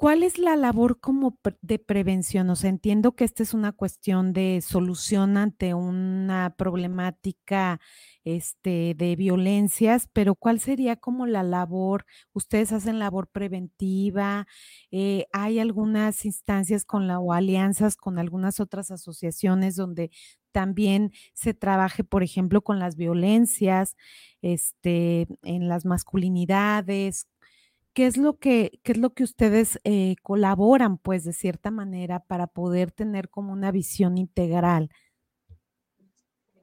¿Cuál 0.00 0.22
es 0.22 0.38
la 0.38 0.56
labor 0.56 0.98
como 0.98 1.38
de 1.60 1.78
prevención? 1.78 2.48
O 2.48 2.56
sea, 2.56 2.70
entiendo 2.70 3.12
que 3.14 3.24
esta 3.24 3.42
es 3.42 3.52
una 3.52 3.72
cuestión 3.72 4.32
de 4.32 4.62
solución 4.62 5.36
ante 5.36 5.74
una 5.74 6.54
problemática 6.56 7.80
este, 8.24 8.94
de 8.96 9.14
violencias, 9.14 10.08
pero 10.14 10.34
¿cuál 10.36 10.58
sería 10.58 10.96
como 10.96 11.26
la 11.26 11.42
labor? 11.42 12.06
¿Ustedes 12.32 12.72
hacen 12.72 12.98
labor 12.98 13.28
preventiva? 13.28 14.46
Eh, 14.90 15.26
¿Hay 15.34 15.58
algunas 15.58 16.24
instancias 16.24 16.86
con 16.86 17.06
la 17.06 17.20
o 17.20 17.34
alianzas 17.34 17.96
con 17.96 18.18
algunas 18.18 18.58
otras 18.58 18.90
asociaciones 18.90 19.76
donde 19.76 20.10
también 20.50 21.12
se 21.34 21.52
trabaje, 21.52 22.04
por 22.04 22.22
ejemplo, 22.22 22.62
con 22.62 22.78
las 22.78 22.96
violencias, 22.96 23.96
este, 24.40 25.28
en 25.42 25.68
las 25.68 25.84
masculinidades? 25.84 27.26
¿Qué 27.92 28.06
es 28.06 28.16
lo 28.16 28.38
que, 28.38 28.80
qué 28.82 28.92
es 28.92 28.98
lo 28.98 29.14
que 29.14 29.24
ustedes 29.24 29.80
eh, 29.84 30.16
colaboran, 30.22 30.98
pues, 30.98 31.24
de 31.24 31.32
cierta 31.32 31.70
manera 31.70 32.20
para 32.20 32.46
poder 32.46 32.92
tener 32.92 33.28
como 33.28 33.52
una 33.52 33.72
visión 33.72 34.16
integral? 34.18 34.90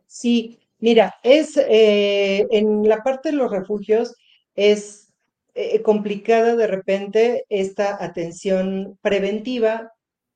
Sí, 0.06 0.60
mira, 0.80 1.16
es 1.24 1.58
eh, 1.58 2.48
en 2.52 2.88
la 2.88 3.04
parte 3.04 3.30
de 3.30 3.36
los 3.36 3.52
refugios 3.52 4.16
es 4.56 5.14
eh, 5.54 5.82
complicada 5.82 6.56
de 6.56 6.68
repente 6.68 7.46
esta 7.50 8.04
atención 8.04 8.98
preventiva 9.02 9.92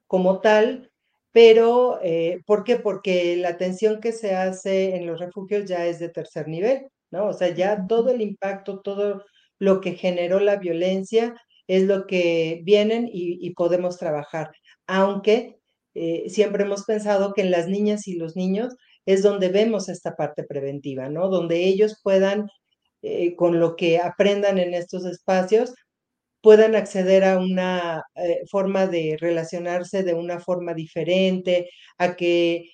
como 0.08 0.42
tal, 0.42 0.92
pero 1.32 2.00
eh, 2.04 2.42
¿por 2.46 2.64
qué? 2.64 2.76
Porque 2.78 3.38
la 3.38 3.50
atención 3.50 4.02
que 4.02 4.12
se 4.12 4.36
hace 4.36 4.96
en 4.96 5.08
los 5.08 5.20
refugios 5.20 5.66
ya 5.70 5.86
es 5.86 6.00
de 6.00 6.10
tercer 6.10 6.48
nivel, 6.48 6.88
¿no? 7.12 7.28
O 7.28 7.34
sea, 7.34 7.50
ya 7.50 7.86
todo 7.88 8.10
el 8.12 8.22
impacto, 8.22 8.82
todo 8.82 9.24
lo 9.62 9.80
que 9.80 9.94
generó 9.94 10.40
la 10.40 10.56
violencia 10.58 11.36
es 11.68 11.84
lo 11.84 12.08
que 12.08 12.62
vienen 12.64 13.08
y, 13.14 13.52
podemos 13.52 14.00
trabajar. 14.00 14.50
Aunque 14.88 15.60
eh, 15.94 16.24
siempre 16.30 16.64
hemos 16.64 16.84
pensado 16.86 17.34
que 17.34 17.42
en 17.42 17.52
las 17.52 17.68
niñas 17.68 18.08
y 18.08 18.16
los 18.16 18.36
niños 18.36 18.76
es 19.06 19.22
donde 19.22 19.50
vemos 19.50 19.88
esta 19.88 20.16
parte 20.16 20.44
preventiva, 20.46 21.10
¿no? 21.10 21.30
Donde 21.30 21.64
ellos 21.66 22.00
puedan, 22.04 22.50
eh, 23.04 23.36
con 23.36 23.60
lo 23.60 23.76
que 23.76 24.00
aprendan 24.00 24.58
en 24.58 24.74
estos 24.74 25.06
espacios, 25.06 25.76
puedan 26.42 26.76
acceder 26.76 27.24
a 27.24 27.38
una 27.38 28.04
eh, 28.16 28.42
forma 28.50 28.88
de 28.88 29.16
relacionarse 29.20 30.02
de 30.02 30.16
una 30.16 30.40
forma 30.40 30.74
diferente, 30.74 31.70
a 32.00 32.16
que 32.16 32.66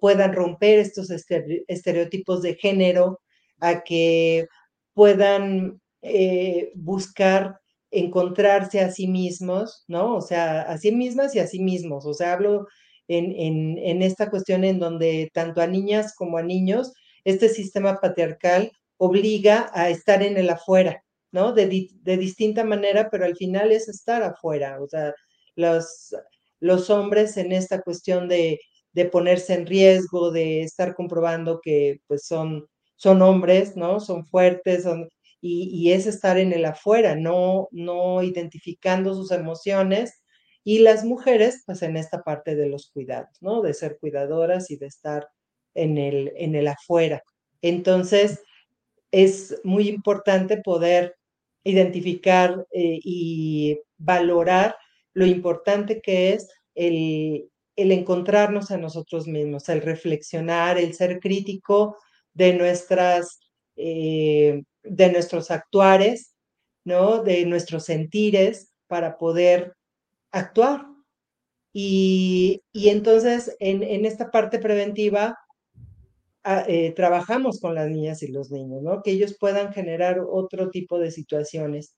puedan 0.00 0.32
romper 0.32 0.78
estos 0.78 1.10
estereotipos 1.10 2.42
de 2.42 2.54
género, 2.54 3.20
a 3.60 3.82
que 3.82 4.46
puedan 4.94 5.80
eh, 6.08 6.72
buscar 6.74 7.60
encontrarse 7.90 8.80
a 8.80 8.90
sí 8.90 9.08
mismos, 9.08 9.84
¿no? 9.88 10.16
O 10.16 10.20
sea, 10.20 10.62
a 10.62 10.78
sí 10.78 10.92
mismas 10.92 11.34
y 11.34 11.38
a 11.40 11.46
sí 11.46 11.60
mismos. 11.60 12.06
O 12.06 12.14
sea, 12.14 12.32
hablo 12.34 12.66
en, 13.08 13.78
en, 13.78 14.02
esta 14.02 14.30
cuestión 14.30 14.64
en 14.64 14.78
donde 14.78 15.30
tanto 15.32 15.60
a 15.60 15.66
niñas 15.66 16.14
como 16.14 16.38
a 16.38 16.42
niños, 16.42 16.92
este 17.24 17.48
sistema 17.48 18.00
patriarcal 18.00 18.72
obliga 18.98 19.70
a 19.74 19.90
estar 19.90 20.22
en 20.22 20.36
el 20.36 20.50
afuera, 20.50 21.02
¿no? 21.32 21.52
De, 21.52 21.88
de, 22.02 22.16
distinta 22.16 22.64
manera, 22.64 23.08
pero 23.10 23.24
al 23.24 23.36
final 23.36 23.72
es 23.72 23.88
estar 23.88 24.22
afuera, 24.22 24.80
o 24.82 24.88
sea, 24.88 25.14
los, 25.54 26.14
los 26.60 26.90
hombres 26.90 27.36
en 27.36 27.52
esta 27.52 27.82
cuestión 27.82 28.28
de, 28.28 28.60
de, 28.92 29.04
ponerse 29.06 29.54
en 29.54 29.66
riesgo, 29.66 30.30
de 30.30 30.62
estar 30.62 30.94
comprobando 30.94 31.60
que 31.62 32.00
pues 32.06 32.26
son, 32.26 32.66
son 32.96 33.22
hombres, 33.22 33.76
¿no? 33.76 34.00
Son 34.00 34.24
fuertes, 34.26 34.84
son, 34.84 35.08
y, 35.40 35.92
es 35.92 36.06
estar 36.06 36.38
en 36.38 36.52
el 36.52 36.64
afuera, 36.64 37.14
no, 37.14 37.68
no 37.70 38.22
identificando 38.22 39.14
sus 39.14 39.30
emociones. 39.30 40.22
Y 40.64 40.80
las 40.80 41.04
mujeres, 41.04 41.62
pues 41.66 41.82
en 41.82 41.96
esta 41.96 42.22
parte 42.22 42.56
de 42.56 42.68
los 42.68 42.90
cuidados, 42.90 43.36
¿no? 43.40 43.62
De 43.62 43.72
ser 43.74 43.98
cuidadoras 44.00 44.70
y 44.70 44.76
de 44.76 44.86
estar 44.86 45.28
en 45.74 45.98
el, 45.98 46.32
en 46.36 46.56
el 46.56 46.66
afuera. 46.66 47.22
Entonces, 47.62 48.40
es 49.12 49.60
muy 49.64 49.88
importante 49.88 50.58
poder 50.58 51.16
identificar 51.64 52.66
eh, 52.72 52.98
y 53.02 53.78
valorar 53.98 54.76
lo 55.14 55.26
importante 55.26 56.00
que 56.00 56.32
es 56.34 56.48
el, 56.74 57.48
el, 57.76 57.92
encontrarnos 57.92 58.70
a 58.70 58.78
nosotros 58.78 59.26
mismos, 59.26 59.68
el 59.68 59.82
reflexionar, 59.82 60.78
el 60.78 60.94
ser 60.94 61.20
crítico 61.20 61.96
de 62.34 62.54
nuestras 62.54 63.40
eh, 63.76 64.62
de 64.88 65.12
nuestros 65.12 65.50
actuares, 65.50 66.34
¿no? 66.84 67.22
De 67.22 67.44
nuestros 67.46 67.84
sentires 67.84 68.72
para 68.86 69.18
poder 69.18 69.74
actuar. 70.30 70.86
Y, 71.72 72.62
y 72.72 72.88
entonces 72.88 73.54
en, 73.60 73.82
en, 73.82 74.06
esta 74.06 74.30
parte 74.30 74.58
preventiva 74.58 75.36
a, 76.42 76.64
eh, 76.68 76.92
trabajamos 76.92 77.60
con 77.60 77.74
las 77.74 77.90
niñas 77.90 78.22
y 78.22 78.28
los 78.28 78.50
niños, 78.50 78.82
¿no? 78.82 79.02
Que 79.02 79.10
ellos 79.10 79.36
puedan 79.38 79.72
generar 79.72 80.20
otro 80.20 80.70
tipo 80.70 80.98
de 80.98 81.10
situaciones. 81.10 81.96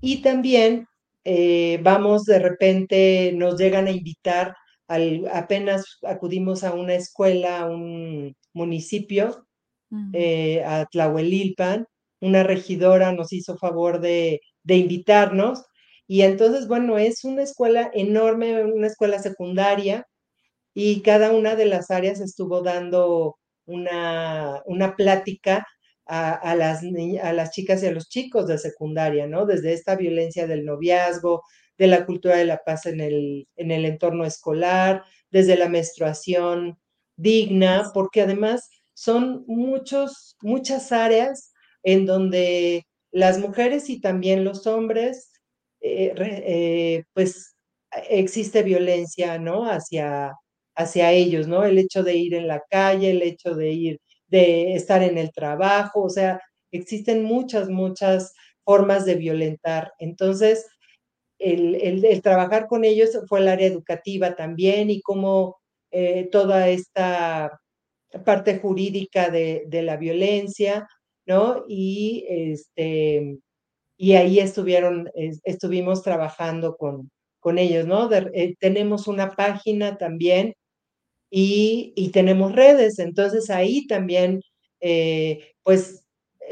Y 0.00 0.22
también 0.22 0.86
eh, 1.24 1.78
vamos 1.82 2.24
de 2.24 2.38
repente, 2.38 3.32
nos 3.34 3.58
llegan 3.58 3.86
a 3.86 3.90
invitar, 3.90 4.54
al, 4.88 5.28
apenas 5.32 5.98
acudimos 6.02 6.64
a 6.64 6.72
una 6.74 6.94
escuela, 6.94 7.60
a 7.60 7.66
un 7.66 8.34
municipio, 8.52 9.44
uh 9.90 9.96
-huh. 9.96 10.10
eh, 10.14 10.64
a 10.64 10.86
Tlahuelilpan, 10.86 11.86
una 12.20 12.42
regidora 12.42 13.12
nos 13.12 13.32
hizo 13.32 13.56
favor 13.58 14.00
de, 14.00 14.40
de, 14.62 14.76
invitarnos. 14.76 15.64
Y 16.06 16.22
entonces, 16.22 16.68
bueno, 16.68 16.98
es 16.98 17.24
una 17.24 17.42
escuela 17.42 17.90
enorme, 17.94 18.64
una 18.64 18.86
escuela 18.88 19.18
secundaria, 19.20 20.06
y 20.74 21.02
cada 21.02 21.32
una 21.32 21.56
de 21.56 21.66
las 21.66 21.90
áreas 21.90 22.20
estuvo 22.20 22.62
dando 22.62 23.36
una, 23.66 24.62
una 24.66 24.96
plática 24.96 25.66
a, 26.06 26.54
las, 26.54 26.82
a 27.22 27.32
las 27.32 27.50
chicas 27.50 27.82
y 27.82 27.86
a 27.86 27.92
los 27.92 28.08
chicos 28.08 28.46
de 28.46 28.58
secundaria, 28.58 29.26
¿no? 29.26 29.44
Desde 29.44 29.74
esta 29.74 29.94
violencia 29.96 30.46
del 30.46 30.64
noviazgo, 30.64 31.42
de 31.76 31.86
la 31.86 32.06
cultura 32.06 32.36
de 32.36 32.46
la 32.46 32.62
paz 32.64 32.86
en 32.86 33.00
el, 33.00 33.46
en 33.56 33.70
el 33.70 33.84
entorno 33.84 34.24
escolar, 34.24 35.04
desde 35.30 35.56
la 35.56 35.68
menstruación 35.68 36.78
digna, 37.16 37.90
porque 37.92 38.22
además 38.22 38.70
son 38.94 39.44
muchos, 39.46 40.36
muchas 40.42 40.92
áreas 40.92 41.52
en 41.92 42.04
donde 42.04 42.86
las 43.10 43.38
mujeres 43.38 43.88
y 43.88 44.00
también 44.00 44.44
los 44.44 44.66
hombres, 44.66 45.32
eh, 45.80 46.12
eh, 46.18 47.04
pues 47.14 47.56
existe 48.10 48.62
violencia, 48.62 49.38
¿no? 49.38 49.64
Hacia, 49.64 50.34
hacia 50.76 51.12
ellos, 51.12 51.48
¿no? 51.48 51.64
El 51.64 51.78
hecho 51.78 52.02
de 52.02 52.16
ir 52.16 52.34
en 52.34 52.46
la 52.46 52.62
calle, 52.70 53.10
el 53.12 53.22
hecho 53.22 53.54
de 53.54 53.70
ir 53.72 54.00
de 54.26 54.74
estar 54.74 55.02
en 55.02 55.16
el 55.16 55.32
trabajo, 55.32 56.02
o 56.02 56.10
sea, 56.10 56.40
existen 56.70 57.24
muchas, 57.24 57.70
muchas 57.70 58.34
formas 58.64 59.06
de 59.06 59.14
violentar. 59.14 59.92
Entonces, 59.98 60.66
el, 61.38 62.20
trabajar 62.22 62.66
con 62.66 62.84
ellos 62.84 63.18
fue 63.28 63.40
el 63.40 63.48
área 63.48 63.66
educativa 63.66 64.36
también 64.36 64.90
y 64.90 65.00
cómo 65.00 65.56
eh, 65.90 66.28
toda 66.30 66.68
esta 66.68 67.58
parte 68.24 68.58
jurídica 68.58 69.30
de, 69.30 69.66
la 69.82 69.96
violencia, 69.96 70.86
¿no? 71.28 71.64
Y, 71.68 72.24
este, 72.28 73.38
y 73.98 74.14
ahí 74.14 74.40
estuvieron, 74.40 75.10
estuvimos 75.44 76.02
trabajando 76.02 76.76
con, 76.76 77.10
con 77.40 77.58
ellos, 77.58 77.86
¿no? 77.86 78.10
Eh, 78.12 78.56
tenemos 78.60 79.06
una 79.08 79.32
página 79.32 79.98
también 79.98 80.54
y, 81.30 81.92
y, 81.96 82.10
tenemos 82.10 82.54
redes, 82.54 82.98
entonces 82.98 83.50
ahí 83.50 83.86
también, 83.86 84.42
eh, 84.80 85.52
pues, 85.62 86.04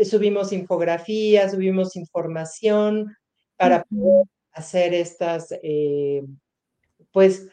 subimos 0.04 0.52
infografías, 0.52 1.52
subimos 1.52 1.96
información 1.96 3.16
para 3.56 3.84
poder 3.84 4.26
hacer 4.52 4.94
estas, 4.94 5.48
eh, 5.62 6.22
pues, 7.12 7.48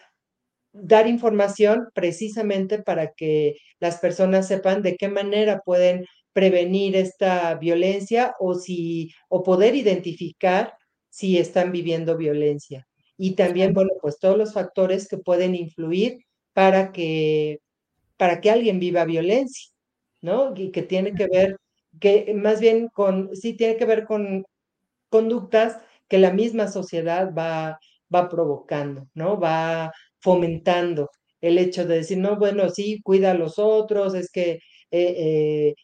dar 0.74 1.08
información 1.08 1.90
precisamente 1.94 2.82
para 2.82 3.14
que 3.14 3.58
las 3.80 4.00
personas 4.00 4.48
sepan 4.48 4.82
de 4.82 4.98
qué 4.98 5.08
manera 5.08 5.62
pueden 5.62 6.06
prevenir 6.34 6.96
esta 6.96 7.56
violencia 7.56 8.36
o 8.40 8.56
si 8.56 9.12
o 9.30 9.44
poder 9.44 9.76
identificar 9.76 10.76
si 11.10 11.38
están 11.38 11.72
viviendo 11.72 12.18
violencia. 12.18 12.88
Y 13.18 13.36
también, 13.36 13.74
bueno, 13.74 13.92
pues 14.02 14.20
todos 14.20 14.38
los 14.38 14.54
factores 14.54 15.08
que 15.08 15.18
pueden 15.18 15.56
influir 15.56 16.20
para 16.54 16.92
que 16.92 17.60
para 18.18 18.42
que 18.42 18.52
alguien 18.52 18.80
viva 18.80 19.06
violencia, 19.06 19.72
¿no? 20.22 20.54
Y 20.56 20.72
que 20.72 20.84
tiene 20.84 21.14
que 21.16 21.28
ver 21.28 21.58
que 22.00 22.34
más 22.36 22.60
bien 22.62 22.90
con 22.90 23.36
sí 23.36 23.54
tiene 23.56 23.78
que 23.78 23.86
ver 23.86 24.06
con 24.06 24.46
conductas 25.10 25.80
que 26.08 26.18
la 26.20 26.32
misma 26.34 26.68
sociedad 26.68 27.34
va, 27.36 27.80
va 28.14 28.30
provocando, 28.30 29.08
¿no? 29.14 29.40
Va 29.40 29.92
fomentando 30.20 31.10
el 31.42 31.58
hecho 31.58 31.86
de 31.86 31.98
decir, 31.98 32.18
no, 32.20 32.38
bueno, 32.38 32.70
sí, 32.70 33.02
cuida 33.04 33.32
a 33.32 33.34
los 33.36 33.60
otros, 33.60 34.16
es 34.16 34.32
que 34.32 34.52
eh, 34.52 34.60
eh, 34.92 35.76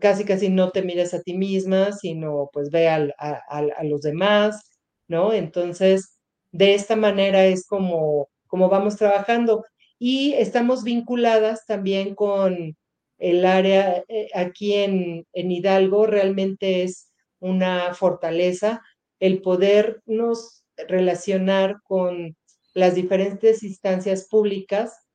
casi 0.00 0.24
casi 0.24 0.48
no 0.48 0.70
te 0.70 0.82
mires 0.82 1.14
a 1.14 1.22
ti 1.22 1.34
misma, 1.34 1.92
sino 1.92 2.50
pues 2.52 2.70
ve 2.70 2.88
a, 2.88 3.08
a, 3.18 3.84
los 3.84 4.02
demás, 4.02 4.70
¿no? 5.08 5.32
Entonces, 5.32 6.18
de 6.52 6.74
esta 6.74 6.96
manera 6.96 7.44
es 7.46 7.66
como, 7.66 8.28
como 8.46 8.68
vamos 8.68 8.96
trabajando. 8.96 9.64
Y 9.98 10.34
estamos 10.34 10.84
vinculadas 10.84 11.66
también 11.66 12.14
con 12.14 12.76
el 13.18 13.46
área 13.46 14.04
eh, 14.08 14.28
aquí 14.34 14.74
en, 14.74 15.26
en 15.32 15.50
Hidalgo, 15.50 16.06
realmente 16.06 16.82
es 16.82 17.10
una 17.40 17.94
fortaleza 17.94 18.82
el 19.20 19.40
podernos 19.40 20.64
relacionar 20.88 21.76
con 21.84 22.36
las 22.74 22.94
diferentes 22.94 23.62
instancias 23.62 24.28
públicas 24.28 25.05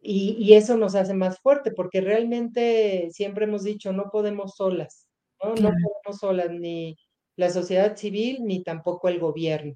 y, 0.00 0.54
eso 0.54 0.76
nos 0.76 0.94
hace 0.94 1.14
más 1.14 1.38
fuerte 1.40 1.72
porque 1.72 2.00
realmente 2.00 3.08
siempre 3.12 3.44
hemos 3.44 3.64
dicho 3.64 3.92
no 3.92 4.10
podemos 4.10 4.56
solas, 4.56 5.06
¿no? 5.42 5.50
no 5.54 5.70
podemos 5.70 6.20
solas 6.20 6.50
ni 6.50 6.96
la 7.36 7.50
sociedad 7.50 7.96
civil 7.96 8.38
ni 8.44 8.62
tampoco 8.62 9.08
el 9.08 9.18
gobierno. 9.18 9.74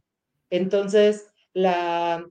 Entonces, 0.51 1.27
la, 1.53 2.25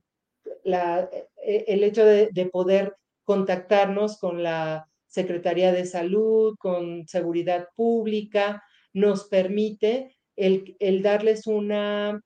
la, 0.64 1.08
e, 1.42 1.64
el 1.68 1.84
hecho 1.84 2.04
de, 2.04 2.30
de 2.32 2.46
poder 2.46 2.96
contactarnos 3.24 4.18
con 4.18 4.42
la 4.42 4.88
Secretaría 5.06 5.72
de 5.72 5.86
Salud, 5.86 6.56
con 6.58 7.06
Seguridad 7.06 7.68
Pública, 7.76 8.62
nos 8.92 9.28
permite 9.28 10.16
el, 10.36 11.02
darles 11.02 11.46
una 11.46 12.20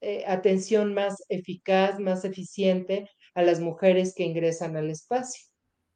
eh, 0.00 0.24
atención 0.26 0.94
más 0.94 1.22
eficaz, 1.28 1.98
más 1.98 2.24
eficiente 2.24 3.08
a 3.36 3.42
las 3.42 3.60
mujeres 3.60 4.14
que 4.14 4.24
ingresan 4.24 4.76
al 4.76 4.90
espacio, 4.90 5.44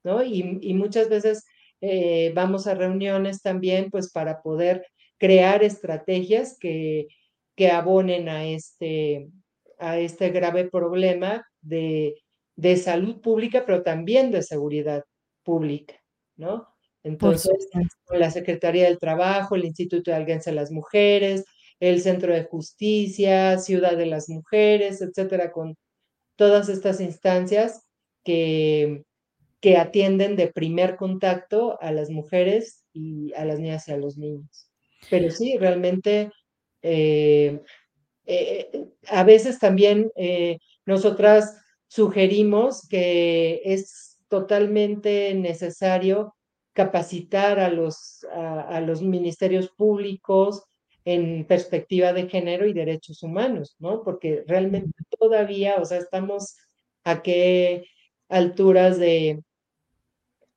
¿no? 0.05 0.23
Y, 0.23 0.75
muchas 0.75 1.09
veces 1.09 1.47
eh, 1.81 2.33
vamos 2.35 2.67
a 2.67 2.75
reuniones 2.75 3.41
también, 3.41 3.91
pues, 3.91 4.13
para 4.13 4.43
poder 4.43 4.87
crear 5.17 5.65
estrategias 5.65 6.59
que, 6.61 7.09
que 7.57 7.71
abonen 7.71 8.29
a 8.29 8.45
este, 8.45 9.31
a 9.79 9.99
este 9.99 10.29
grave 10.29 10.69
problema 10.69 11.47
de, 11.63 12.15
de 12.57 12.77
salud 12.77 13.23
pública, 13.23 13.65
pero 13.65 13.83
también 13.83 14.31
de 14.31 14.43
seguridad 14.43 15.03
pública, 15.43 15.95
¿no? 16.37 16.69
Entonces, 17.03 17.71
la 18.11 18.31
Secretaría 18.31 18.85
del 18.85 18.99
Trabajo, 18.99 19.57
el 19.57 19.65
Instituto 19.65 20.11
de 20.11 20.19
Alguense 20.19 20.51
de 20.51 20.57
las 20.57 20.71
Mujeres, 20.71 21.47
el 21.81 22.03
Centro 22.03 22.35
de 22.35 22.45
Justicia, 22.45 23.57
Ciudad 23.57 23.97
de 23.97 24.05
las 24.05 24.29
Mujeres, 24.29 25.01
etcétera, 25.01 25.51
con 25.51 25.75
todas 26.41 26.71
estas 26.71 27.03
instancias 27.03 27.87
que, 28.25 29.05
que 29.61 29.77
atienden 29.77 30.37
de 30.37 30.47
primer 30.47 30.97
contacto 30.97 31.77
a 31.83 31.93
las 31.93 32.09
mujeres 32.09 32.87
y 32.95 33.35
a 33.35 33.45
las 33.45 33.61
niñas 33.61 33.87
y 33.89 33.93
a 33.93 33.99
los 33.99 34.17
niños. 34.17 34.71
Pero 35.11 35.31
sí, 35.31 35.59
realmente 35.59 36.33
eh, 36.81 37.61
eh, 38.25 38.71
a 39.09 39.23
veces 39.23 39.59
también 39.59 40.11
eh, 40.17 40.57
nosotras 40.87 41.61
sugerimos 41.89 42.89
que 42.89 43.61
es 43.63 44.19
totalmente 44.29 45.35
necesario 45.35 46.35
capacitar 46.73 47.61
a 47.61 47.69
los, 47.69 48.25
a, 48.33 48.81
los 48.81 49.03
ministerios 49.03 49.69
públicos 49.69 50.63
en 51.05 51.45
perspectiva 51.47 52.13
de 52.13 52.29
género 52.29 52.67
y 52.67 52.73
derechos 52.73 53.23
humanos, 53.23 53.77
¿no? 53.79 54.03
Porque 54.03 54.45
realmente 54.47 54.93
todavía, 55.19 55.77
o 55.79 55.85
sea, 55.85 55.99
estamos 55.99 56.57
a 57.05 57.23
qué 57.23 57.85
alturas 58.29 58.99
de, 58.99 59.41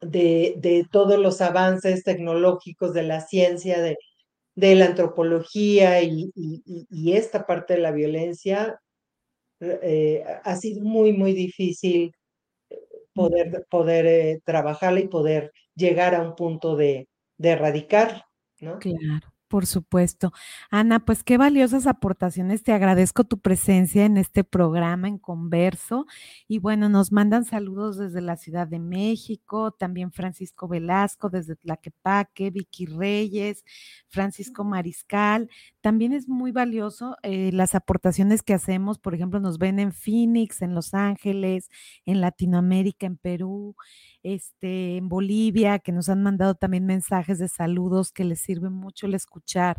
de, 0.02 0.56
de 0.58 0.86
todos 0.92 1.20
los 1.20 1.42
avances 1.42 2.04
tecnológicos 2.04 2.94
de 2.94 3.04
la 3.04 3.22
ciencia, 3.22 3.82
de, 3.82 3.98
de 4.56 4.76
la 4.76 4.88
antropología 4.88 6.02
y, 6.04 6.32
y, 6.36 7.14
esta 7.14 7.46
parte 7.48 7.76
de 7.76 7.82
la 7.82 7.92
violencia, 7.92 8.80
eh, 9.62 10.24
ha 10.44 10.56
sido 10.58 10.84
muy, 10.84 11.14
muy 11.14 11.34
difícil 11.34 12.14
poder, 13.14 13.66
poder 13.70 14.06
eh, 14.06 14.42
trabajarla 14.46 15.00
y 15.02 15.08
poder 15.08 15.52
llegar 15.76 16.16
a 16.16 16.22
un 16.22 16.36
punto 16.36 16.76
de, 16.76 17.08
de 17.38 17.50
erradicar, 17.50 18.26
¿no? 18.60 18.80
Claro. 18.80 19.33
Por 19.54 19.68
supuesto. 19.68 20.34
Ana, 20.72 21.06
pues 21.06 21.24
qué 21.24 21.38
valiosas 21.38 21.86
aportaciones. 21.86 22.64
Te 22.64 22.72
agradezco 22.72 23.24
tu 23.24 23.38
presencia 23.38 24.04
en 24.04 24.18
este 24.18 24.44
programa, 24.44 25.08
en 25.08 25.20
Converso. 25.20 26.08
Y 26.48 26.58
bueno, 26.58 26.90
nos 26.90 27.12
mandan 27.12 27.46
saludos 27.46 28.00
desde 28.00 28.22
la 28.22 28.36
Ciudad 28.36 28.68
de 28.68 28.80
México, 28.80 29.70
también 29.70 30.12
Francisco 30.12 30.68
Velasco 30.68 31.30
desde 31.30 31.56
Tlaquepaque, 31.56 32.50
Vicky 32.50 32.88
Reyes, 32.88 33.64
Francisco 34.10 34.64
Mariscal. 34.64 35.52
También 35.82 36.14
es 36.14 36.28
muy 36.28 36.52
valioso 36.52 37.16
eh, 37.22 37.52
las 37.54 37.76
aportaciones 37.76 38.42
que 38.42 38.56
hacemos. 38.56 38.98
Por 38.98 39.14
ejemplo, 39.14 39.40
nos 39.40 39.60
ven 39.60 39.78
en 39.78 39.94
Phoenix, 39.94 40.64
en 40.64 40.74
Los 40.74 40.96
Ángeles, 40.96 41.70
en 42.08 42.22
Latinoamérica, 42.22 43.06
en 43.06 43.18
Perú 43.18 43.76
este, 44.24 44.98
en 44.98 45.10
Bolivia, 45.10 45.80
que 45.80 45.92
nos 45.92 46.10
han 46.10 46.24
mandado 46.24 46.56
también 46.56 46.86
mensajes 46.86 47.40
de 47.40 47.50
saludos 47.50 48.12
que 48.12 48.24
les 48.24 48.40
sirve 48.40 48.70
mucho 48.70 49.06
el 49.06 49.14
escuchar 49.16 49.78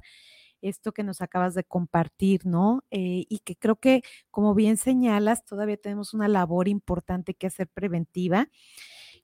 esto 0.69 0.93
que 0.93 1.03
nos 1.03 1.21
acabas 1.21 1.55
de 1.55 1.65
compartir, 1.65 2.47
¿no? 2.47 2.85
Eh, 2.91 3.27
y 3.29 3.41
que 3.41 3.57
creo 3.57 3.77
que, 3.77 4.03
como 4.31 4.55
bien 4.55 4.77
señalas, 4.77 5.45
todavía 5.45 5.77
tenemos 5.77 6.15
una 6.15 6.29
labor 6.29 6.69
importante 6.69 7.35
que 7.35 7.47
hacer 7.47 7.69
preventiva. 7.69 8.49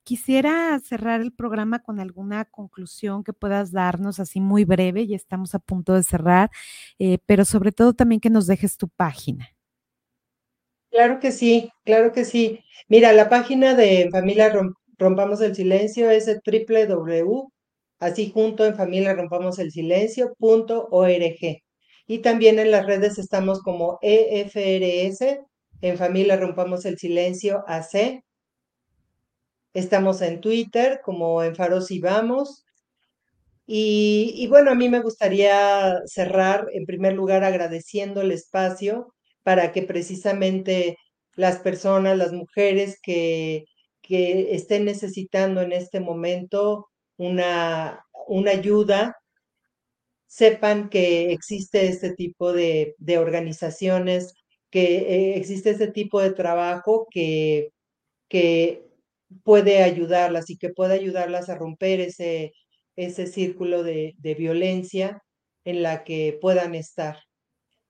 Quisiera 0.04 0.78
cerrar 0.80 1.20
el 1.20 1.32
programa 1.32 1.80
con 1.80 2.00
alguna 2.00 2.44
conclusión 2.46 3.24
que 3.24 3.32
puedas 3.32 3.72
darnos 3.72 4.18
así 4.20 4.40
muy 4.40 4.64
breve, 4.64 5.06
ya 5.06 5.16
estamos 5.16 5.54
a 5.54 5.58
punto 5.58 5.94
de 5.94 6.02
cerrar, 6.02 6.50
eh, 6.98 7.18
pero 7.26 7.44
sobre 7.44 7.72
todo 7.72 7.94
también 7.94 8.20
que 8.20 8.30
nos 8.30 8.46
dejes 8.46 8.76
tu 8.76 8.88
página. 8.88 9.48
Claro 10.90 11.20
que 11.20 11.30
sí, 11.30 11.70
claro 11.84 12.12
que 12.12 12.24
sí. 12.24 12.64
Mira, 12.88 13.12
la 13.12 13.28
página 13.28 13.74
de 13.74 14.08
Familia 14.10 14.52
Rompamos 15.00 15.40
el 15.40 15.54
Silencio 15.56 16.10
es 16.10 16.26
www, 16.26 17.48
así 18.00 18.30
junto 18.30 18.66
en 18.66 18.76
familia 18.76 19.14
rompamos 19.14 19.58
el 19.58 19.72
silencio.org. 19.72 21.62
Y 22.06 22.18
también 22.18 22.58
en 22.58 22.70
las 22.70 22.84
redes 22.84 23.18
estamos 23.18 23.62
como 23.62 23.98
EFRS, 24.02 25.40
en 25.80 25.96
familia 25.96 26.36
rompamos 26.36 26.84
el 26.84 26.98
silencio 26.98 27.64
AC. 27.66 28.22
Estamos 29.72 30.20
en 30.20 30.42
Twitter 30.42 31.00
como 31.02 31.42
en 31.42 31.56
Faros 31.56 31.90
y 31.90 32.00
Vamos. 32.00 32.66
Y 33.64 34.46
bueno, 34.48 34.70
a 34.70 34.74
mí 34.74 34.90
me 34.90 35.00
gustaría 35.00 35.96
cerrar 36.04 36.66
en 36.72 36.84
primer 36.84 37.14
lugar 37.14 37.44
agradeciendo 37.44 38.20
el 38.20 38.32
espacio 38.32 39.14
para 39.44 39.72
que 39.72 39.82
precisamente 39.82 40.98
las 41.36 41.58
personas, 41.60 42.18
las 42.18 42.32
mujeres 42.32 42.98
que 43.02 43.64
que 44.10 44.56
estén 44.56 44.86
necesitando 44.86 45.60
en 45.60 45.70
este 45.70 46.00
momento 46.00 46.88
una, 47.16 48.04
una 48.26 48.50
ayuda, 48.50 49.16
sepan 50.26 50.88
que 50.90 51.32
existe 51.32 51.86
este 51.86 52.14
tipo 52.16 52.52
de, 52.52 52.96
organizaciones, 53.18 54.34
que 54.70 54.96
eh, 54.98 55.36
existe 55.36 55.70
este 55.70 55.92
tipo 55.92 56.20
de 56.20 56.32
trabajo 56.32 57.06
que, 57.08 57.70
que 58.28 58.84
puede 59.44 59.84
ayudarlas 59.84 60.50
y 60.50 60.58
que 60.58 60.70
puede 60.70 60.94
ayudarlas 60.94 61.48
a 61.48 61.56
romper 61.56 62.00
ese, 62.00 62.52
ese 62.96 63.28
círculo 63.28 63.84
de, 63.84 64.14
de 64.18 64.34
violencia 64.34 65.22
en 65.64 65.84
la 65.84 66.02
que 66.02 66.36
puedan 66.40 66.74
estar. 66.74 67.18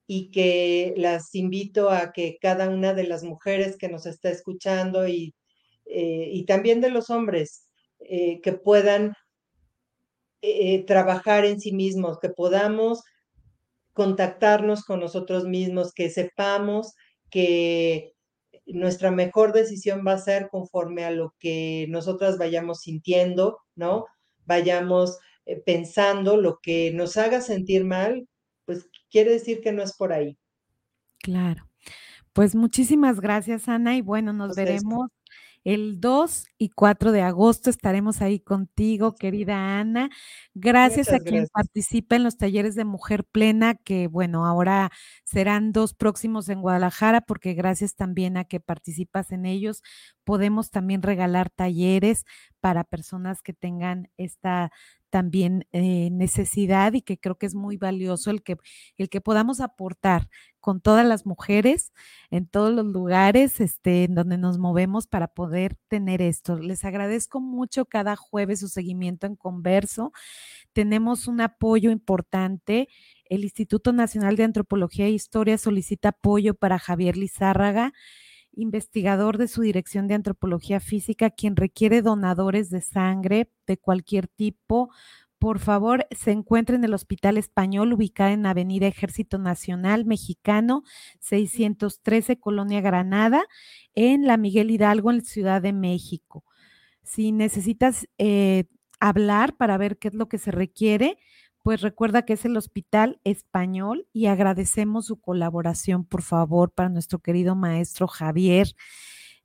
Y 0.07 0.29
que 0.31 0.93
las 0.97 1.33
invito 1.35 1.89
a 1.89 2.11
que 2.11 2.37
cada 2.41 2.69
una 2.69 2.93
de 2.93 3.05
las 3.05 3.23
mujeres 3.23 3.77
que 3.77 3.89
nos 3.89 4.05
está 4.05 4.29
escuchando 4.29 5.07
y, 5.07 5.33
eh, 5.93 6.29
y 6.31 6.45
también 6.45 6.79
de 6.79 6.89
los 6.89 7.09
hombres 7.09 7.67
eh, 7.99 8.39
que 8.41 8.53
puedan 8.53 9.13
eh, 10.41 10.85
trabajar 10.85 11.43
en 11.43 11.59
sí 11.59 11.73
mismos, 11.73 12.17
que 12.19 12.29
podamos 12.29 13.03
contactarnos 13.91 14.85
con 14.85 15.01
nosotros 15.01 15.43
mismos, 15.43 15.91
que 15.93 16.09
sepamos 16.09 16.93
que 17.29 18.13
nuestra 18.65 19.11
mejor 19.11 19.51
decisión 19.51 20.05
va 20.07 20.13
a 20.13 20.17
ser 20.17 20.47
conforme 20.49 21.03
a 21.03 21.11
lo 21.11 21.35
que 21.39 21.87
nosotras 21.89 22.37
vayamos 22.37 22.79
sintiendo, 22.79 23.59
¿no? 23.75 24.05
Vayamos 24.45 25.19
pensando 25.65 26.37
lo 26.37 26.59
que 26.61 26.91
nos 26.93 27.17
haga 27.17 27.41
sentir 27.41 27.83
mal, 27.83 28.29
pues 28.63 28.87
quiere 29.09 29.31
decir 29.31 29.59
que 29.59 29.73
no 29.73 29.83
es 29.83 29.93
por 29.97 30.13
ahí. 30.13 30.37
Claro. 31.19 31.67
Pues 32.31 32.55
muchísimas 32.55 33.19
gracias, 33.19 33.67
Ana, 33.67 33.97
y 33.97 34.01
bueno, 34.01 34.31
nos 34.31 34.55
veremos 34.55 35.09
el 35.63 35.99
2 36.01 36.45
y 36.57 36.69
4 36.69 37.11
de 37.11 37.21
agosto 37.21 37.69
estaremos 37.69 38.21
ahí 38.21 38.39
contigo, 38.39 39.15
querida 39.15 39.79
Ana. 39.79 40.09
Gracias 40.53 41.13
a 41.13 41.19
quien 41.19 41.47
participa 41.53 42.15
en 42.15 42.23
los 42.23 42.37
talleres 42.37 42.75
de 42.75 42.85
Mujer 42.85 43.23
Plena, 43.25 43.75
que 43.75 44.07
bueno, 44.07 44.45
ahora 44.45 44.91
serán 45.23 45.71
dos 45.71 45.93
próximos 45.93 46.49
en 46.49 46.61
Guadalajara, 46.61 47.21
porque 47.21 47.53
gracias 47.53 47.95
también 47.95 48.37
a 48.37 48.45
que 48.45 48.59
participas 48.59 49.31
en 49.31 49.45
ellos, 49.45 49.81
podemos 50.23 50.71
también 50.71 51.01
regalar 51.03 51.49
talleres 51.49 52.25
para 52.61 52.83
personas 52.85 53.41
que 53.41 53.53
tengan 53.53 54.09
esta 54.17 54.71
también 55.09 55.67
eh, 55.73 56.09
necesidad 56.11 56.93
y 56.93 57.01
que 57.01 57.19
creo 57.19 57.35
que 57.37 57.45
es 57.45 57.53
muy 57.53 57.77
valioso 57.77 58.31
el 58.31 58.41
que, 58.41 58.57
el 58.97 59.09
que 59.09 59.21
podamos 59.21 59.59
aportar 59.59 60.29
con 60.61 60.79
todas 60.79 61.05
las 61.05 61.25
mujeres 61.25 61.91
en 62.29 62.47
todos 62.47 62.73
los 62.73 62.85
lugares 62.85 63.59
este, 63.59 64.05
en 64.05 64.15
donde 64.15 64.37
nos 64.37 64.57
movemos 64.57 65.07
para 65.07 65.27
poder 65.27 65.75
tener 65.89 66.21
esto. 66.21 66.57
Les 66.57 66.85
agradezco 66.85 67.41
mucho 67.41 67.85
cada 67.85 68.15
jueves 68.15 68.61
su 68.61 68.69
seguimiento 68.69 69.27
en 69.27 69.35
Converso. 69.35 70.13
Tenemos 70.71 71.27
un 71.27 71.41
apoyo 71.41 71.91
importante. 71.91 72.87
El 73.25 73.43
Instituto 73.43 73.91
Nacional 73.91 74.37
de 74.37 74.45
Antropología 74.45 75.05
e 75.07 75.11
Historia 75.11 75.57
solicita 75.57 76.09
apoyo 76.09 76.53
para 76.53 76.79
Javier 76.79 77.17
Lizárraga 77.17 77.91
investigador 78.61 79.37
de 79.37 79.47
su 79.47 79.61
Dirección 79.61 80.07
de 80.07 80.15
Antropología 80.15 80.79
Física, 80.79 81.29
quien 81.29 81.55
requiere 81.55 82.01
donadores 82.01 82.69
de 82.69 82.81
sangre 82.81 83.49
de 83.67 83.77
cualquier 83.77 84.27
tipo. 84.27 84.89
Por 85.39 85.59
favor, 85.59 86.05
se 86.11 86.31
encuentra 86.31 86.75
en 86.75 86.83
el 86.83 86.93
Hospital 86.93 87.37
Español, 87.37 87.93
ubicado 87.93 88.31
en 88.31 88.45
Avenida 88.45 88.87
Ejército 88.87 89.39
Nacional 89.39 90.05
Mexicano, 90.05 90.83
613, 91.19 92.39
Colonia 92.39 92.79
Granada, 92.81 93.43
en 93.95 94.27
la 94.27 94.37
Miguel 94.37 94.69
Hidalgo, 94.69 95.11
en 95.11 95.21
Ciudad 95.21 95.61
de 95.61 95.73
México. 95.73 96.43
Si 97.03 97.31
necesitas 97.31 98.07
eh, 98.17 98.65
hablar 98.99 99.57
para 99.57 99.77
ver 99.77 99.97
qué 99.97 100.09
es 100.09 100.13
lo 100.13 100.27
que 100.27 100.37
se 100.37 100.51
requiere, 100.51 101.17
pues 101.63 101.81
recuerda 101.81 102.23
que 102.23 102.33
es 102.33 102.45
el 102.45 102.57
Hospital 102.57 103.19
Español 103.23 104.07
y 104.13 104.27
agradecemos 104.27 105.05
su 105.05 105.19
colaboración, 105.19 106.05
por 106.05 106.23
favor, 106.23 106.71
para 106.71 106.89
nuestro 106.89 107.19
querido 107.19 107.55
maestro 107.55 108.07
Javier, 108.07 108.67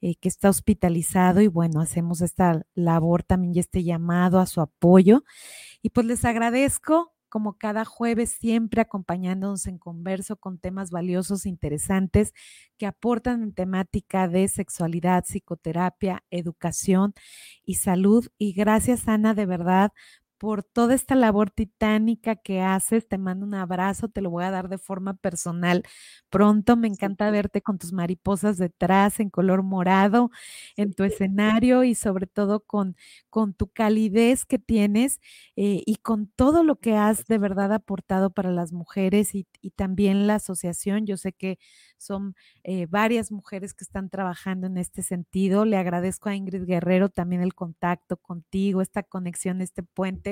eh, 0.01 0.15
que 0.17 0.29
está 0.29 0.49
hospitalizado 0.49 1.41
y 1.41 1.47
bueno, 1.49 1.81
hacemos 1.81 2.23
esta 2.23 2.63
labor 2.75 3.23
también 3.23 3.55
y 3.55 3.59
este 3.59 3.85
llamado 3.85 4.41
a 4.41 4.47
su 4.47 4.61
apoyo. 4.61 5.25
Y 5.83 5.91
pues 5.91 6.07
les 6.07 6.25
agradezco 6.25 7.13
como 7.29 7.59
cada 7.59 7.85
jueves, 7.85 8.31
siempre 8.31 8.81
acompañándonos 8.81 9.67
en 9.67 9.79
converso 9.79 10.37
con 10.37 10.59
temas 10.59 10.91
valiosos, 10.91 11.45
e 11.45 11.49
interesantes, 11.51 12.33
que 12.79 12.87
aportan 12.87 13.43
en 13.43 13.53
temática 13.53 14.29
de 14.29 14.49
sexualidad, 14.49 15.25
psicoterapia, 15.27 16.25
educación 16.31 17.15
y 17.65 17.75
salud. 17.75 18.27
Y 18.39 18.53
gracias, 18.55 19.09
Ana, 19.09 19.35
de 19.35 19.45
verdad, 19.47 19.93
por 20.39 20.63
toda 20.63 20.95
esta 20.95 21.15
labor 21.15 21.51
titánica 21.51 22.37
que 22.37 22.61
haces. 22.61 23.09
Te 23.09 23.19
mando 23.19 23.47
un 23.47 23.55
abrazo, 23.55 24.09
te 24.09 24.21
lo 24.21 24.31
voy 24.31 24.45
a 24.45 24.51
dar 24.51 24.69
de 24.69 24.79
forma 24.79 25.15
personal 25.15 25.83
pronto. 26.31 26.77
Me 26.77 26.89
encanta 26.89 27.31
verte 27.31 27.63
con 27.63 27.79
tus 27.79 27.93
mariposas 27.93 28.59
detrás 28.59 29.21
en 29.21 29.31
color 29.31 29.63
morado 29.63 30.31
en 30.77 30.93
tu 30.95 31.05
escenario 31.05 31.85
y 31.85 31.95
sobre 31.95 32.27
todo 32.27 32.61
con, 32.61 32.97
con 33.31 33.55
tu 33.55 33.69
calidez 33.69 34.45
que 34.45 34.59
tienes 34.59 35.21
eh, 35.57 35.83
y 35.87 35.97
con 35.97 36.29
todo 36.29 36.63
lo 36.65 36.77
que 36.77 36.95
has 36.97 37.27
de 37.27 37.39
verdad 37.39 37.73
aportado 37.73 38.31
para 38.31 38.51
las 38.51 38.73
mujeres 38.73 39.35
y, 39.35 39.47
y 39.61 39.71
también 39.71 40.27
la 40.27 40.37
asociación. 40.37 41.07
Yo 41.07 41.17
sé 41.17 41.33
que 41.33 41.59
son 41.99 42.35
eh, 42.65 42.87
varias 42.89 43.33
mujeres 43.33 43.75
que 43.75 43.85
están 43.85 44.11
trabajando 44.11 44.67
en 44.67 44.77
este 44.79 45.03
sentido. 45.03 45.65
Le 45.65 45.77
agradezco 45.77 46.29
a 46.29 46.35
Ingrid 46.35 46.65
Guerrero 46.65 47.09
también 47.09 47.43
el 47.43 47.55
contacto 47.55 48.17
contigo, 48.17 48.83
esta 48.83 49.03
conexión, 49.03 49.61
este 49.61 49.83
puente 49.83 50.26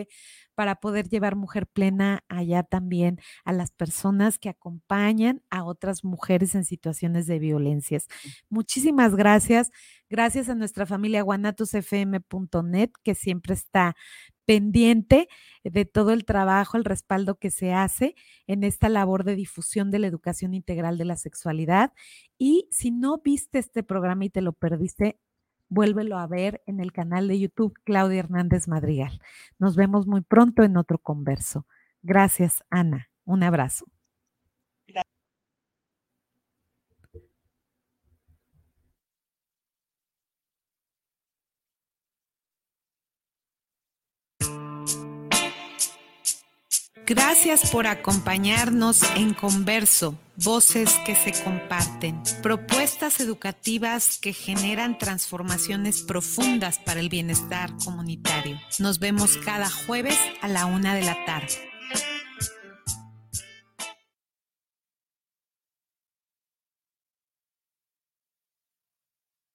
para 0.54 0.76
poder 0.76 1.08
llevar 1.08 1.36
mujer 1.36 1.66
plena 1.66 2.24
allá 2.28 2.62
también 2.62 3.18
a 3.44 3.52
las 3.52 3.72
personas 3.72 4.38
que 4.38 4.48
acompañan 4.48 5.42
a 5.50 5.64
otras 5.64 6.04
mujeres 6.04 6.54
en 6.54 6.64
situaciones 6.64 7.26
de 7.26 7.38
violencias. 7.38 8.06
Muchísimas 8.48 9.14
gracias. 9.16 9.70
Gracias 10.08 10.48
a 10.48 10.54
nuestra 10.54 10.86
familia 10.86 11.22
guanatosfm.net 11.22 12.90
que 13.02 13.14
siempre 13.14 13.54
está 13.54 13.96
pendiente 14.44 15.28
de 15.64 15.84
todo 15.84 16.12
el 16.12 16.24
trabajo, 16.24 16.76
el 16.76 16.84
respaldo 16.84 17.38
que 17.38 17.50
se 17.50 17.72
hace 17.72 18.14
en 18.46 18.62
esta 18.62 18.88
labor 18.88 19.24
de 19.24 19.34
difusión 19.36 19.90
de 19.90 19.98
la 19.98 20.06
educación 20.06 20.54
integral 20.54 20.98
de 20.98 21.06
la 21.06 21.16
sexualidad. 21.16 21.92
Y 22.38 22.68
si 22.70 22.90
no 22.90 23.18
viste 23.24 23.58
este 23.58 23.82
programa 23.82 24.26
y 24.26 24.30
te 24.30 24.42
lo 24.42 24.52
perdiste, 24.52 25.18
vuélvelo 25.74 26.16
a 26.16 26.26
ver 26.26 26.62
en 26.66 26.80
el 26.80 26.92
canal 26.92 27.28
de 27.28 27.38
YouTube 27.38 27.74
Claudia 27.84 28.20
Hernández 28.20 28.68
Madrigal. 28.68 29.20
Nos 29.58 29.76
vemos 29.76 30.06
muy 30.06 30.22
pronto 30.22 30.62
en 30.62 30.76
otro 30.76 30.98
converso. 30.98 31.66
Gracias, 32.02 32.64
Ana. 32.70 33.10
Un 33.24 33.42
abrazo. 33.42 33.86
Gracias 47.06 47.70
por 47.70 47.86
acompañarnos 47.86 49.02
en 49.16 49.34
Converso, 49.34 50.18
voces 50.36 50.90
que 51.06 51.14
se 51.14 51.32
comparten, 51.42 52.22
propuestas 52.42 53.20
educativas 53.20 54.18
que 54.20 54.32
generan 54.32 54.98
transformaciones 54.98 56.02
profundas 56.02 56.78
para 56.78 57.00
el 57.00 57.08
bienestar 57.08 57.70
comunitario. 57.84 58.58
Nos 58.78 58.98
vemos 58.98 59.36
cada 59.38 59.70
jueves 59.70 60.18
a 60.42 60.48
la 60.48 60.66
una 60.66 60.94
de 60.94 61.02
la 61.02 61.24
tarde. 61.24 61.73